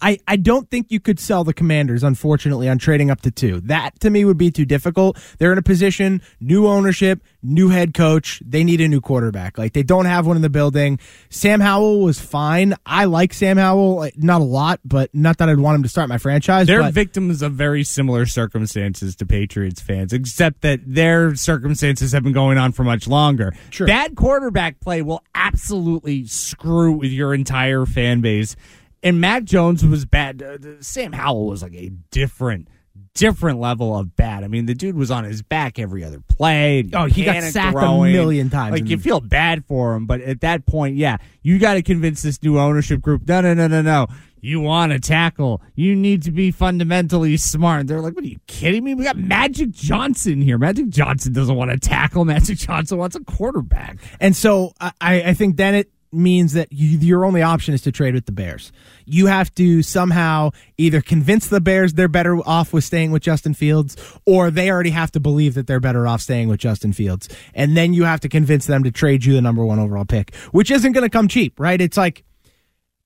I, 0.00 0.18
I 0.26 0.36
don't 0.36 0.70
think 0.70 0.90
you 0.90 1.00
could 1.00 1.20
sell 1.20 1.44
the 1.44 1.54
commanders, 1.54 2.02
unfortunately, 2.02 2.68
on 2.68 2.78
trading 2.78 3.10
up 3.10 3.20
to 3.22 3.30
two. 3.30 3.60
That 3.62 3.98
to 4.00 4.10
me 4.10 4.24
would 4.24 4.38
be 4.38 4.50
too 4.50 4.64
difficult. 4.64 5.18
They're 5.38 5.52
in 5.52 5.58
a 5.58 5.62
position, 5.62 6.22
new 6.40 6.66
ownership, 6.66 7.22
new 7.42 7.68
head 7.68 7.94
coach. 7.94 8.42
They 8.44 8.64
need 8.64 8.80
a 8.80 8.88
new 8.88 9.00
quarterback. 9.00 9.58
Like 9.58 9.72
they 9.72 9.82
don't 9.82 10.06
have 10.06 10.26
one 10.26 10.36
in 10.36 10.42
the 10.42 10.50
building. 10.50 10.98
Sam 11.30 11.60
Howell 11.60 12.00
was 12.00 12.20
fine. 12.20 12.74
I 12.86 13.04
like 13.06 13.32
Sam 13.32 13.56
Howell, 13.56 14.10
not 14.16 14.40
a 14.40 14.44
lot, 14.44 14.80
but 14.84 15.14
not 15.14 15.38
that 15.38 15.48
I'd 15.48 15.58
want 15.58 15.76
him 15.76 15.82
to 15.82 15.88
start 15.88 16.08
my 16.08 16.18
franchise. 16.18 16.66
They're 16.66 16.82
but 16.82 16.94
victims 16.94 17.42
of 17.42 17.52
very 17.52 17.84
similar 17.84 18.26
circumstances 18.26 19.16
to 19.16 19.26
Patriots 19.26 19.80
fans, 19.80 20.12
except 20.12 20.62
that 20.62 20.80
their 20.86 21.34
circumstances 21.34 22.12
have 22.12 22.22
been 22.22 22.32
going 22.32 22.58
on 22.58 22.72
for 22.72 22.84
much 22.84 23.06
longer. 23.06 23.54
Sure. 23.70 23.86
Bad 23.86 24.16
quarterback 24.16 24.80
play 24.80 25.02
will 25.02 25.22
absolutely 25.34 26.26
screw 26.26 26.92
with 26.92 27.10
your 27.10 27.34
entire 27.34 27.86
fan 27.86 28.20
base. 28.20 28.56
And 29.02 29.20
Mac 29.20 29.44
Jones 29.44 29.84
was 29.84 30.04
bad. 30.04 30.42
Sam 30.80 31.12
Howell 31.12 31.46
was 31.46 31.62
like 31.62 31.74
a 31.74 31.90
different, 32.10 32.68
different 33.14 33.60
level 33.60 33.96
of 33.96 34.16
bad. 34.16 34.42
I 34.44 34.48
mean, 34.48 34.66
the 34.66 34.74
dude 34.74 34.96
was 34.96 35.10
on 35.10 35.24
his 35.24 35.42
back 35.42 35.78
every 35.78 36.02
other 36.04 36.20
play. 36.20 36.88
Oh, 36.92 37.06
he 37.06 37.24
got 37.24 37.42
sacked 37.44 37.76
a 37.76 38.02
million 38.02 38.50
times. 38.50 38.72
Like 38.72 38.88
you 38.88 38.98
feel 38.98 39.20
bad 39.20 39.64
for 39.66 39.94
him, 39.94 40.06
but 40.06 40.20
at 40.20 40.40
that 40.40 40.66
point, 40.66 40.96
yeah, 40.96 41.18
you 41.42 41.58
got 41.58 41.74
to 41.74 41.82
convince 41.82 42.22
this 42.22 42.42
new 42.42 42.58
ownership 42.58 43.00
group. 43.00 43.26
No, 43.28 43.40
no, 43.40 43.54
no, 43.54 43.68
no, 43.68 43.82
no. 43.82 44.08
You 44.40 44.60
want 44.60 44.92
to 44.92 45.00
tackle. 45.00 45.62
You 45.74 45.96
need 45.96 46.22
to 46.22 46.30
be 46.30 46.52
fundamentally 46.52 47.36
smart. 47.36 47.88
They're 47.88 48.00
like, 48.00 48.14
what 48.14 48.24
are 48.24 48.28
you 48.28 48.38
kidding 48.46 48.84
me? 48.84 48.94
We 48.94 49.02
got 49.02 49.16
Magic 49.16 49.70
Johnson 49.70 50.40
here. 50.40 50.58
Magic 50.58 50.88
Johnson 50.90 51.32
doesn't 51.32 51.56
want 51.56 51.72
to 51.72 51.78
tackle. 51.78 52.24
Magic 52.24 52.56
Johnson 52.58 52.98
wants 52.98 53.16
a 53.16 53.20
quarterback. 53.24 53.98
And 54.20 54.36
so 54.36 54.74
I, 54.80 54.92
I 55.00 55.34
think 55.34 55.56
then 55.56 55.74
it 55.74 55.90
means 56.12 56.52
that 56.54 56.72
you, 56.72 56.98
your 56.98 57.24
only 57.24 57.42
option 57.42 57.74
is 57.74 57.82
to 57.82 57.92
trade 57.92 58.14
with 58.14 58.26
the 58.26 58.32
Bears. 58.32 58.72
You 59.04 59.26
have 59.26 59.54
to 59.56 59.82
somehow 59.82 60.50
either 60.76 61.00
convince 61.00 61.48
the 61.48 61.60
Bears 61.60 61.94
they're 61.94 62.08
better 62.08 62.36
off 62.48 62.72
with 62.72 62.84
staying 62.84 63.10
with 63.10 63.22
Justin 63.22 63.54
Fields, 63.54 63.96
or 64.26 64.50
they 64.50 64.70
already 64.70 64.90
have 64.90 65.12
to 65.12 65.20
believe 65.20 65.54
that 65.54 65.66
they're 65.66 65.80
better 65.80 66.06
off 66.06 66.20
staying 66.20 66.48
with 66.48 66.60
Justin 66.60 66.92
Fields. 66.92 67.28
And 67.54 67.76
then 67.76 67.92
you 67.92 68.04
have 68.04 68.20
to 68.20 68.28
convince 68.28 68.66
them 68.66 68.84
to 68.84 68.90
trade 68.90 69.24
you 69.24 69.34
the 69.34 69.42
number 69.42 69.64
one 69.64 69.78
overall 69.78 70.04
pick, 70.04 70.34
which 70.52 70.70
isn't 70.70 70.92
going 70.92 71.04
to 71.04 71.10
come 71.10 71.28
cheap, 71.28 71.58
right? 71.58 71.80
It's 71.80 71.96
like, 71.96 72.24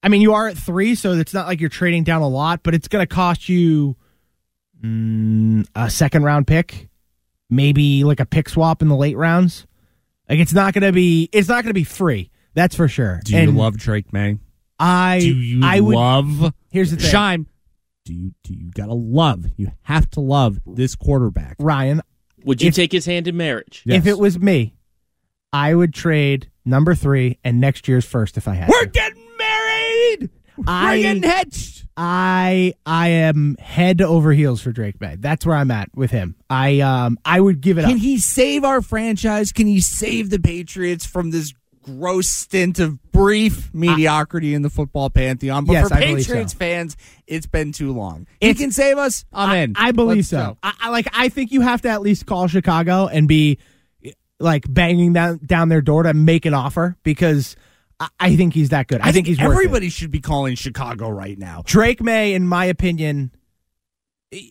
I 0.01 0.09
mean, 0.09 0.21
you 0.21 0.33
are 0.33 0.47
at 0.47 0.57
three, 0.57 0.95
so 0.95 1.13
it's 1.13 1.33
not 1.33 1.47
like 1.47 1.61
you're 1.61 1.69
trading 1.69 2.03
down 2.03 2.21
a 2.21 2.27
lot, 2.27 2.61
but 2.63 2.73
it's 2.73 2.87
going 2.87 3.03
to 3.03 3.13
cost 3.13 3.47
you 3.47 3.95
mm, 4.83 5.65
a 5.75 5.89
second 5.89 6.23
round 6.23 6.47
pick, 6.47 6.89
maybe 7.49 8.03
like 8.03 8.19
a 8.19 8.25
pick 8.25 8.49
swap 8.49 8.81
in 8.81 8.89
the 8.89 8.95
late 8.95 9.17
rounds. 9.17 9.65
Like 10.29 10.39
it's 10.39 10.53
not 10.53 10.73
going 10.73 10.83
to 10.83 10.91
be, 10.91 11.29
it's 11.31 11.47
not 11.47 11.63
going 11.63 11.69
to 11.69 11.73
be 11.73 11.83
free. 11.83 12.29
That's 12.53 12.75
for 12.75 12.87
sure. 12.87 13.21
Do 13.25 13.33
you 13.33 13.39
And 13.39 13.57
love 13.57 13.77
Drake 13.77 14.11
Maye? 14.13 14.37
I 14.79 15.19
Do 15.19 15.33
you 15.33 15.61
I 15.63 15.79
would 15.79 15.95
love? 15.95 16.53
Here's 16.71 16.91
the 16.91 16.97
thing. 16.97 17.11
Scheim. 17.11 17.45
Do 18.05 18.13
you 18.13 18.31
do 18.43 18.53
you 18.53 18.69
gotta 18.71 18.93
love? 18.93 19.45
You 19.55 19.71
have 19.83 20.09
to 20.11 20.19
love 20.19 20.59
this 20.65 20.95
quarterback. 20.95 21.55
Ryan. 21.59 22.01
Would 22.43 22.61
you 22.61 22.67
If- 22.69 22.75
take 22.75 22.91
his 22.91 23.05
hand 23.05 23.27
in 23.27 23.37
marriage? 23.37 23.83
If 23.85 24.05
it 24.07 24.19
was 24.19 24.37
me, 24.37 24.75
I 25.53 25.73
would 25.73 25.93
trade 25.93 26.49
number 26.65 26.95
three 26.95 27.39
and 27.43 27.61
next 27.61 27.87
year's 27.87 28.03
first 28.05 28.35
if 28.37 28.47
I 28.47 28.55
had. 28.55 28.69
We're 28.69 28.83
to. 28.85 28.89
getting 28.89 29.25
married. 29.37 30.29
I- 30.67 30.95
We're 30.97 31.01
getting 31.01 31.23
hitched. 31.23 31.85
I 31.95 32.73
I 32.85 33.07
am 33.09 33.55
head 33.59 34.01
over 34.01 34.33
heels 34.33 34.61
for 34.61 34.71
Drake 34.71 34.99
Maye. 34.99 35.15
That's 35.19 35.45
where 35.45 35.55
I'm 35.55 35.69
at 35.71 35.89
with 35.95 36.09
him. 36.11 36.35
I 36.49 36.79
um 36.81 37.17
I 37.23 37.39
would 37.39 37.61
give 37.61 37.77
it 37.77 37.81
Can 37.81 37.91
up. 37.91 37.95
Can 37.97 37.99
he 38.03 38.17
save 38.17 38.63
our 38.63 38.81
franchise? 38.81 39.51
Can 39.51 39.67
he 39.67 39.79
save 39.79 40.29
the 40.31 40.39
Patriots 40.39 41.05
from 41.05 41.29
this 41.31 41.53
gross 41.83 42.27
stint 42.29 42.79
of 42.79 43.01
brief 43.11 43.73
mediocrity 43.73 44.53
in 44.53 44.61
the 44.63 44.69
football 44.69 45.09
pantheon? 45.09 45.65
But 45.65 45.73
Yes, 45.73 45.89
for 45.89 45.93
I 45.95 45.99
Patriots 45.99 46.53
so. 46.53 46.57
fans, 46.57 46.97
it's 47.27 47.45
been 47.45 47.71
too 47.71 47.91
long. 47.93 48.25
It's- 48.41 48.57
he 48.57 48.63
can 48.63 48.71
save 48.71 48.97
us. 48.97 49.25
I'm 49.31 49.49
I, 49.49 49.57
in. 49.57 49.73
I 49.77 49.91
believe 49.91 50.17
Let's 50.17 50.29
so. 50.29 50.57
I, 50.63 50.73
I 50.81 50.89
like. 50.89 51.07
I 51.13 51.29
think 51.29 51.51
you 51.51 51.61
have 51.61 51.81
to 51.83 51.89
at 51.89 52.01
least 52.01 52.25
call 52.25 52.47
Chicago 52.47 53.07
and 53.07 53.27
be 53.27 53.59
like 54.39 54.65
banging 54.67 55.13
down 55.13 55.39
down 55.45 55.69
their 55.69 55.81
door 55.81 56.03
to 56.03 56.13
make 56.13 56.45
an 56.45 56.53
offer 56.53 56.97
because 57.03 57.55
I, 57.99 58.07
I 58.19 58.35
think 58.35 58.53
he's 58.53 58.69
that 58.69 58.87
good. 58.87 59.01
I, 59.01 59.11
think, 59.11 59.27
he's 59.27 59.37
worth 59.39 59.51
it. 59.51 59.53
everybody 59.53 59.89
should 59.89 60.11
be 60.11 60.19
calling 60.19 60.55
Chicago 60.55 61.09
right 61.09 61.37
now. 61.37 61.61
Drake 61.65 62.01
Maye, 62.01 62.33
in 62.33 62.47
my 62.47 62.65
opinion, 62.65 63.31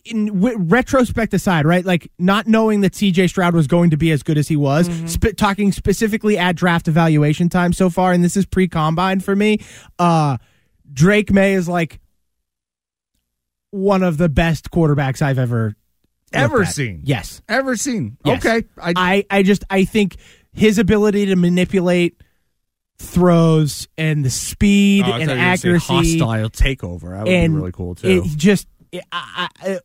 in 0.05 0.25
w- 0.27 0.57
retrospect 0.57 1.33
aside, 1.33 1.65
right? 1.65 1.85
Like 1.85 2.11
not 2.19 2.47
knowing 2.47 2.81
that 2.81 2.93
CJ 2.93 3.29
Stroud 3.29 3.53
was 3.53 3.67
going 3.67 3.89
to 3.91 3.97
be 3.97 4.11
as 4.11 4.23
good 4.23 4.37
as 4.37 4.47
he 4.47 4.55
was, 4.55 4.87
Mm-hmm. 4.89 5.07
sp- 5.11 5.35
talking 5.37 5.71
specifically 5.71 6.37
at 6.37 6.55
draft 6.55 6.87
evaluation 6.87 7.49
time 7.49 7.73
so 7.73 7.89
far, 7.89 8.11
and 8.13 8.23
this 8.23 8.35
is 8.37 8.45
pre 8.45 8.67
combine 8.67 9.19
for 9.19 9.35
me. 9.35 9.59
Uh, 9.99 10.37
Drake 10.91 11.31
Maye 11.31 11.53
is 11.53 11.67
like 11.67 11.99
one 13.71 14.03
of 14.03 14.17
the 14.17 14.29
best 14.29 14.71
quarterbacks 14.71 15.21
I've 15.21 15.39
ever 15.39 15.75
Ever 16.31 16.65
seen. 16.65 17.01
Yes. 17.03 17.43
Ever 17.47 17.75
seen? 17.75 18.17
Yes. 18.25 18.43
Okay. 18.43 18.65
I, 18.81 18.93
I, 18.95 19.25
I 19.29 19.43
just 19.43 19.63
I 19.69 19.85
think 19.85 20.15
his 20.51 20.79
ability 20.79 21.27
to 21.27 21.35
manipulate 21.35 22.19
throws 22.97 23.87
and 23.99 24.25
the 24.25 24.31
speed 24.31 25.05
Oh, 25.05 25.11
and 25.13 25.13
thought 25.13 25.21
you 25.21 25.27
were 25.29 25.35
gonna 25.35 25.57
say 25.57 25.67
accuracy 25.67 26.19
hostile 26.19 26.49
takeover. 26.49 27.11
That 27.11 27.25
would 27.25 27.25
be 27.25 27.47
really 27.49 27.71
cool 27.71 27.93
too. 27.95 28.07
It 28.07 28.23
just 28.35 28.67
I, 29.11 29.79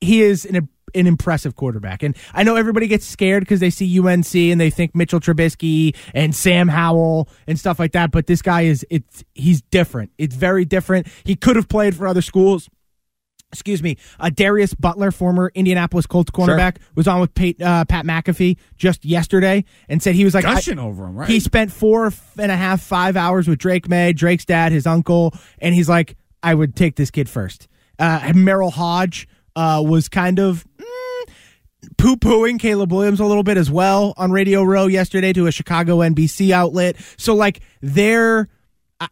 he 0.00 0.22
is 0.22 0.44
an 0.44 0.68
an 0.94 1.06
impressive 1.08 1.56
quarterback, 1.56 2.02
and 2.02 2.16
I 2.32 2.44
know 2.44 2.54
everybody 2.56 2.86
gets 2.86 3.04
scared 3.04 3.42
because 3.42 3.58
they 3.60 3.70
see 3.70 3.98
UNC 3.98 4.32
and 4.34 4.60
they 4.60 4.70
think 4.70 4.94
Mitchell 4.94 5.18
Trubisky 5.18 5.96
and 6.14 6.34
Sam 6.34 6.68
Howell 6.68 7.28
and 7.48 7.58
stuff 7.58 7.80
like 7.80 7.92
that. 7.92 8.12
But 8.12 8.26
this 8.26 8.42
guy 8.42 8.62
is 8.62 8.86
it's 8.90 9.24
he's 9.34 9.62
different. 9.62 10.12
It's 10.18 10.36
very 10.36 10.64
different. 10.64 11.08
He 11.24 11.34
could 11.36 11.56
have 11.56 11.68
played 11.68 11.96
for 11.96 12.06
other 12.06 12.22
schools. 12.22 12.68
Excuse 13.52 13.84
me, 13.84 13.98
uh, 14.18 14.30
Darius 14.30 14.74
Butler, 14.74 15.12
former 15.12 15.52
Indianapolis 15.54 16.06
Colts 16.06 16.28
cornerback, 16.32 16.78
was 16.96 17.06
on 17.06 17.20
with 17.20 17.32
Pat, 17.34 17.62
uh, 17.62 17.84
Pat 17.84 18.04
McAfee 18.04 18.56
just 18.76 19.04
yesterday 19.04 19.64
and 19.88 20.02
said 20.02 20.16
he 20.16 20.24
was 20.24 20.34
like 20.34 20.42
Gushing 20.42 20.80
over 20.80 21.04
him, 21.04 21.14
right? 21.14 21.30
he 21.30 21.38
spent 21.38 21.70
four 21.70 22.12
and 22.36 22.50
a 22.50 22.56
half, 22.56 22.82
five 22.82 23.16
hours 23.16 23.46
with 23.46 23.60
Drake 23.60 23.88
Maye, 23.88 24.12
Drake's 24.12 24.44
dad, 24.44 24.72
his 24.72 24.88
uncle, 24.88 25.34
and 25.60 25.72
he's 25.72 25.88
like, 25.88 26.16
I 26.42 26.52
would 26.52 26.74
take 26.74 26.96
this 26.96 27.12
kid 27.12 27.28
first. 27.28 27.68
Uh, 27.98 28.20
Merril 28.34 28.72
Hoge 28.72 29.28
uh, 29.56 29.82
was 29.86 30.08
kind 30.08 30.38
of 30.38 30.64
mm, 30.78 31.32
poo 31.96 32.16
pooing 32.16 32.58
Caleb 32.58 32.92
Williams 32.92 33.20
a 33.20 33.24
little 33.24 33.42
bit 33.44 33.56
as 33.56 33.70
well 33.70 34.14
on 34.16 34.32
Radio 34.32 34.62
Row 34.62 34.86
yesterday 34.86 35.32
to 35.32 35.46
a 35.46 35.52
Chicago 35.52 35.98
NBC 35.98 36.50
outlet. 36.50 36.96
So, 37.16 37.34
like, 37.34 37.60
they're. 37.80 38.48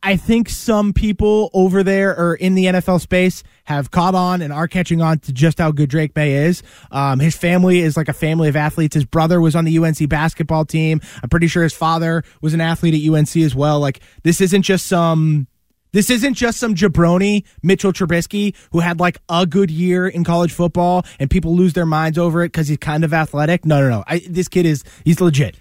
I- 0.03 0.17
think 0.17 0.49
some 0.49 0.93
people 0.95 1.51
over 1.53 1.83
there 1.83 2.17
or 2.17 2.35
in 2.37 2.55
the 2.55 2.67
NFL 2.67 3.01
space 3.01 3.43
have 3.65 3.91
caught 3.91 4.15
on 4.15 4.41
and 4.41 4.51
are 4.53 4.69
catching 4.69 5.03
on 5.03 5.19
to 5.19 5.33
just 5.33 5.59
how 5.59 5.71
good 5.73 5.91
Drake 5.91 6.15
Maye 6.17 6.33
is. 6.47 6.63
Um, 6.93 7.19
his 7.19 7.37
family 7.37 7.81
is 7.81 7.95
like 7.97 8.09
a 8.09 8.13
family 8.15 8.49
of 8.49 8.57
athletes. 8.57 8.95
His 8.95 9.05
brother 9.05 9.41
was 9.41 9.55
on 9.57 9.65
the 9.67 9.77
UNC 9.79 10.09
basketball 10.09 10.65
team. 10.65 11.01
I'm 11.23 11.29
pretty 11.29 11.49
sure 11.49 11.63
his 11.65 11.75
father 11.75 12.23
was 12.41 12.55
an 12.55 12.61
athlete 12.61 12.95
at 12.95 13.13
UNC 13.13 13.37
as 13.39 13.55
well. 13.55 13.81
Like 13.81 14.01
this 14.23 14.41
isn't 14.41 14.63
just 14.63 14.87
some. 14.87 15.47
This 15.93 16.09
isn't 16.11 16.35
just 16.35 16.59
some 16.59 16.75
jabroni, 16.75 17.45
Mitchell 17.63 17.93
Trubisky, 17.93 18.55
who 18.73 18.81
had 18.81 18.99
like 18.99 19.19
a 19.29 19.47
good 19.47 19.71
year 19.71 20.09
in 20.09 20.25
college 20.25 20.53
football 20.53 21.05
and 21.19 21.31
people 21.31 21.55
lose 21.55 21.75
their 21.75 21.87
minds 21.87 22.17
over 22.17 22.43
it 22.43 22.49
because 22.49 22.69
he's 22.69 22.79
kind 22.79 23.05
of 23.05 23.13
athletic. 23.13 23.67
No, 23.67 23.81
no, 23.83 23.89
no. 23.91 24.05
I, 24.07 24.23
this 24.29 24.49
kid 24.49 24.65
is, 24.65 24.85
he's 25.05 25.21
legit. 25.21 25.57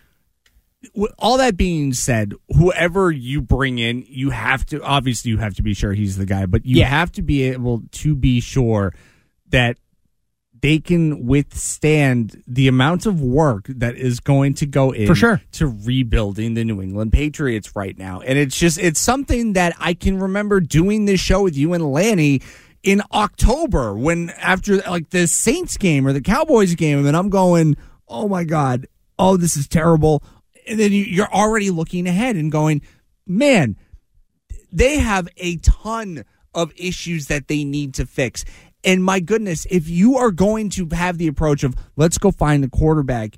All 1.19 1.37
that 1.37 1.57
being 1.57 1.93
said, 1.93 2.33
whoever 2.57 3.11
you 3.11 3.41
bring 3.41 3.77
in, 3.77 4.03
you 4.07 4.31
have 4.31 4.65
to 4.67 4.81
obviously 4.81 5.29
you 5.31 5.37
have 5.37 5.53
to 5.55 5.61
be 5.63 5.73
sure 5.73 5.93
he's 5.93 6.17
the 6.17 6.25
guy, 6.25 6.45
but 6.47 6.65
you 6.65 6.77
Yeah. 6.79 6.85
have 6.87 7.11
to 7.13 7.21
be 7.21 7.43
able 7.43 7.83
to 7.91 8.15
be 8.15 8.39
sure 8.39 8.93
that 9.49 9.77
they 10.61 10.79
can 10.79 11.25
withstand 11.25 12.43
the 12.47 12.67
amount 12.67 13.05
of 13.05 13.19
work 13.19 13.65
that 13.67 13.95
is 13.95 14.19
going 14.19 14.53
to 14.53 14.65
go 14.65 14.91
in 14.91 15.07
For 15.07 15.15
sure. 15.15 15.41
to 15.53 15.67
rebuilding 15.67 16.53
the 16.53 16.63
New 16.63 16.81
England 16.81 17.11
Patriots 17.11 17.75
right 17.75 17.97
now. 17.97 18.21
And 18.21 18.37
it's 18.37 18.57
just 18.57 18.77
it's 18.77 18.99
something 18.99 19.53
that 19.53 19.75
I 19.79 19.93
can 19.93 20.19
remember 20.19 20.59
doing 20.59 21.05
this 21.05 21.19
show 21.19 21.43
with 21.43 21.57
you 21.57 21.73
and 21.73 21.91
Lanny 21.91 22.41
in 22.83 23.01
October 23.11 23.95
when 23.95 24.29
after 24.31 24.77
like 24.77 25.09
the 25.09 25.27
Saints 25.27 25.77
game 25.77 26.05
or 26.07 26.13
the 26.13 26.21
Cowboys 26.21 26.75
game 26.75 27.05
and 27.05 27.17
I'm 27.17 27.29
going, 27.29 27.75
"Oh 28.07 28.27
my 28.27 28.43
god, 28.43 28.87
oh 29.17 29.37
this 29.37 29.57
is 29.57 29.67
terrible." 29.67 30.23
And 30.67 30.79
then 30.79 30.91
you, 30.91 31.03
you're 31.03 31.33
already 31.33 31.71
looking 31.71 32.07
ahead 32.07 32.35
and 32.35 32.51
going, 32.51 32.81
"Man, 33.25 33.77
they 34.71 34.99
have 34.99 35.27
a 35.37 35.57
ton 35.57 36.23
of 36.53 36.71
issues 36.75 37.27
that 37.27 37.47
they 37.47 37.63
need 37.63 37.93
to 37.95 38.05
fix. 38.05 38.45
And 38.83 39.03
my 39.03 39.19
goodness, 39.19 39.65
if 39.69 39.87
you 39.89 40.17
are 40.17 40.31
going 40.31 40.69
to 40.71 40.87
have 40.91 41.17
the 41.17 41.27
approach 41.27 41.63
of 41.63 41.75
let's 41.95 42.17
go 42.17 42.31
find 42.31 42.63
the 42.63 42.69
quarterback, 42.69 43.35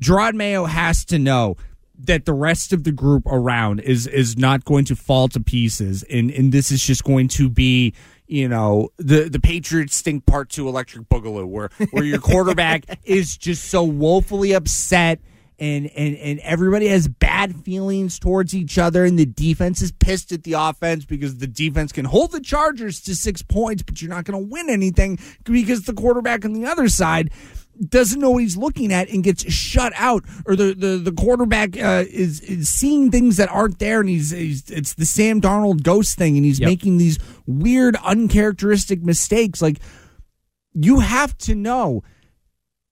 Jerod 0.00 0.34
Mayo 0.34 0.64
has 0.64 1.04
to 1.06 1.18
know 1.18 1.56
that 1.96 2.24
the 2.24 2.32
rest 2.32 2.72
of 2.72 2.84
the 2.84 2.92
group 2.92 3.24
around 3.26 3.80
is 3.80 4.06
is 4.06 4.36
not 4.36 4.64
going 4.64 4.84
to 4.86 4.96
fall 4.96 5.28
to 5.28 5.40
pieces. 5.40 6.02
And 6.04 6.30
and 6.30 6.52
this 6.52 6.70
is 6.72 6.84
just 6.84 7.04
going 7.04 7.28
to 7.28 7.48
be 7.48 7.94
you 8.26 8.48
know 8.48 8.88
the 8.96 9.28
the 9.28 9.40
Patriots 9.40 9.96
stink 9.96 10.26
part 10.26 10.48
2 10.48 10.68
electric 10.68 11.08
boogaloo 11.08 11.46
where 11.46 11.70
where 11.92 12.04
your 12.04 12.18
quarterback 12.20 12.98
is 13.04 13.36
just 13.36 13.66
so 13.66 13.84
woefully 13.84 14.52
upset 14.52 15.20
and 15.58 15.86
and 15.86 16.16
and 16.16 16.40
everybody 16.40 16.88
has 16.88 17.06
bad 17.08 17.54
feelings 17.64 18.18
towards 18.18 18.54
each 18.54 18.78
other 18.78 19.04
and 19.04 19.18
the 19.18 19.26
defense 19.26 19.80
is 19.80 19.92
pissed 19.92 20.32
at 20.32 20.42
the 20.42 20.54
offense 20.54 21.04
because 21.04 21.38
the 21.38 21.46
defense 21.46 21.92
can 21.92 22.04
hold 22.04 22.32
the 22.32 22.40
Chargers 22.40 23.00
to 23.02 23.14
6 23.14 23.42
points 23.42 23.82
but 23.82 24.02
you're 24.02 24.10
not 24.10 24.24
going 24.24 24.40
to 24.40 24.52
win 24.52 24.68
anything 24.68 25.18
because 25.44 25.82
the 25.82 25.92
quarterback 25.92 26.44
on 26.44 26.52
the 26.52 26.66
other 26.66 26.88
side 26.88 27.30
doesn't 27.88 28.20
know 28.20 28.30
what 28.30 28.42
he's 28.42 28.56
looking 28.56 28.92
at 28.92 29.08
and 29.08 29.24
gets 29.24 29.50
shut 29.52 29.92
out 29.96 30.24
or 30.46 30.56
the 30.56 30.74
the, 30.74 30.96
the 30.96 31.12
quarterback 31.12 31.76
uh, 31.76 32.04
is, 32.08 32.40
is 32.40 32.68
seeing 32.68 33.10
things 33.10 33.36
that 33.36 33.48
aren't 33.48 33.78
there 33.78 34.00
and 34.00 34.08
he's, 34.08 34.30
he's 34.30 34.70
it's 34.70 34.94
the 34.94 35.06
Sam 35.06 35.40
Darnold 35.40 35.82
ghost 35.82 36.16
thing 36.16 36.36
and 36.36 36.44
he's 36.44 36.60
making 36.60 36.98
these 36.98 37.18
weird 37.46 37.96
uncharacteristic 38.04 39.02
mistakes. 39.02 39.60
Like 39.60 39.78
you 40.72 41.00
have 41.00 41.36
to 41.38 41.54
know 41.54 42.02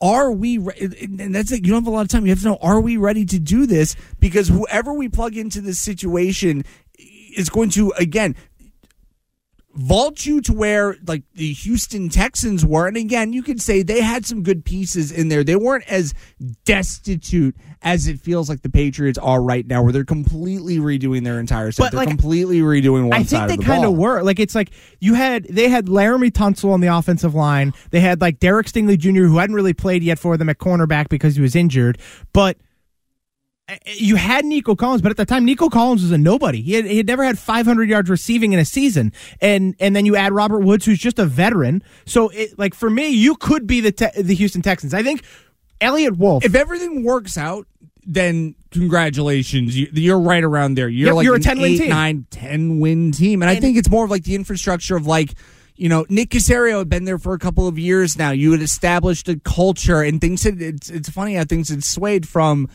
are 0.03 0.33
we 0.33 0.59
re- 0.59 0.75
and 1.19 1.35
that's 1.35 1.53
it. 1.53 1.65
You 1.65 1.73
don't 1.73 1.85
have 1.85 1.87
a 1.87 1.95
lot 1.95 2.03
of 2.03 2.09
time. 2.09 2.27
You 2.27 2.33
have 2.33 2.41
to 2.41 2.47
know 2.47 2.59
are 2.61 2.81
we 2.81 2.97
ready 2.97 3.25
to 3.25 3.39
do 3.39 3.67
this? 3.67 3.97
Because 4.19 4.49
whoever 4.49 4.93
we 4.93 5.09
plug 5.09 5.37
into 5.37 5.61
this 5.61 5.79
situation 5.79 6.65
is 6.99 7.49
going 7.49 7.71
to 7.71 7.93
again 7.97 8.35
vault 9.75 10.27
you 10.27 10.41
to 10.43 10.53
where 10.53 10.97
like 11.07 11.23
the 11.35 11.53
Houston 11.53 12.09
Texans 12.09 12.65
were. 12.65 12.87
And 12.87 12.97
again, 12.97 13.33
you 13.33 13.43
could 13.43 13.61
say 13.61 13.83
they 13.83 14.01
had 14.03 14.27
some 14.27 14.43
good 14.43 14.65
pieces 14.65 15.11
in 15.11 15.29
there. 15.29 15.43
They 15.45 15.57
weren't 15.57 15.89
as 15.89 16.15
destitute 16.65 17.57
as 17.83 18.07
it 18.07 18.21
feels 18.21 18.49
like 18.49 18.63
the 18.63 18.69
Patriots 18.69 19.19
are 19.19 19.43
right 19.43 19.67
now, 19.67 19.83
where 19.83 19.93
they're 19.93 20.05
completely 20.05 20.79
redoing 20.79 21.25
their 21.25 21.41
entire 21.41 21.73
set. 21.73 21.85
But, 21.85 21.93
they're 21.93 22.01
like, 22.01 22.09
completely 22.09 22.61
redoing 22.61 23.09
one 23.09 23.15
I 23.15 23.23
think 23.23 23.49
they 23.49 23.57
the 23.57 23.65
kind 23.65 23.85
of 23.85 23.97
were. 23.97 24.23
Like 24.23 24.39
it's 24.39 24.55
like 24.55 24.71
you 25.01 25.15
had 25.15 25.45
they 25.45 25.69
had 25.69 25.87
Laremy 25.87 26.31
Tunsil 26.31 26.73
on 26.73 26.81
the 26.81 26.89
offensive 26.89 27.35
line. 27.35 27.73
They 27.91 28.01
had 28.01 28.21
like 28.21 28.39
Derek 28.39 28.67
Stingley 28.67 28.99
Jr. 28.99 29.25
who 29.25 29.39
hadn't 29.39 29.57
really 29.57 29.75
played 29.75 30.03
yet 30.03 30.19
for 30.19 30.37
them 30.37 30.49
at 30.49 30.59
cornerback 30.59 31.09
because 31.09 31.37
he 31.37 31.43
was 31.43 31.57
injured. 31.57 31.99
But 32.33 32.59
Eh, 33.69 33.79
eh, 33.87 33.95
you 33.97 34.17
had 34.17 34.45
Nico 34.45 34.75
Collins, 34.75 35.03
but 35.03 35.11
at 35.11 35.17
the 35.17 35.25
time 35.25 35.45
Nico 35.45 35.69
Collins 35.69 36.03
was 36.03 36.11
a 36.13 36.19
nobody. 36.19 36.61
He 36.63 36.75
had, 36.75 36.85
he 36.85 36.97
had 36.97 37.07
never 37.07 37.25
had 37.25 37.39
500 37.39 37.89
yards 37.89 38.11
receiving 38.11 38.53
in 38.53 38.59
a 38.59 38.65
season, 38.65 39.13
and 39.41 39.75
and 39.79 39.95
then 39.95 40.05
you 40.07 40.17
add 40.17 40.33
Robert 40.33 40.61
Woods, 40.61 40.85
who's 40.85 40.99
just 40.99 41.19
a 41.19 41.25
veteran. 41.27 41.83
So 42.05 42.29
it, 42.31 42.59
like 42.59 42.75
for 42.75 42.91
me, 42.91 43.09
you 43.09 43.37
could 43.37 43.67
be 43.67 43.81
the 43.81 43.93
te- 43.93 44.21
the 44.23 44.35
Houston 44.35 44.63
Texans. 44.63 44.95
I 44.95 45.03
think 45.03 45.23
Elliot 45.81 46.17
Wolf. 46.19 46.45
If 46.45 46.55
everything 46.55 47.05
works 47.05 47.39
out, 47.39 47.67
then 48.05 48.55
congratulations. 48.71 49.79
You, 49.79 49.89
you're 49.93 50.19
right 50.21 50.43
around 50.43 50.75
there. 50.75 50.89
You're 50.89 51.09
Yep, 51.09 51.15
like 51.17 51.25
you're 51.25 51.35
a 51.35 51.37
an 51.37 51.43
10-win 51.43 51.65
eight, 51.73 51.79
team. 51.79 51.89
nine, 51.89 52.27
10 52.31 52.81
win 52.81 53.13
team. 53.13 53.43
And, 53.43 53.51
I 53.51 53.57
think 53.61 53.77
it's 53.77 53.91
more 53.91 54.05
of 54.05 54.11
like 54.11 54.25
the 54.25 54.35
infrastructure 54.35 54.97
of 54.97 55.07
like, 55.07 55.35
you 55.77 55.89
know, 55.89 56.05
Nick 56.09 56.31
Caserio 56.31 56.79
had 56.79 56.89
been 56.89 57.05
there 57.05 57.19
for 57.19 57.33
a 57.35 57.39
couple 57.39 57.69
of 57.69 57.79
years 57.79 58.17
now. 58.19 58.31
You 58.31 58.53
had 58.53 58.61
established 58.61 59.29
a 59.29 59.39
culture 59.41 60.03
and 60.03 60.21
things 60.21 60.43
had, 60.43 60.61
it's, 60.61 60.91
it's 60.91 61.09
funny 61.11 61.35
how 61.35 61.45
things 61.45 61.69
had 61.69 61.85
swayed 61.85 62.27
from, 62.27 62.69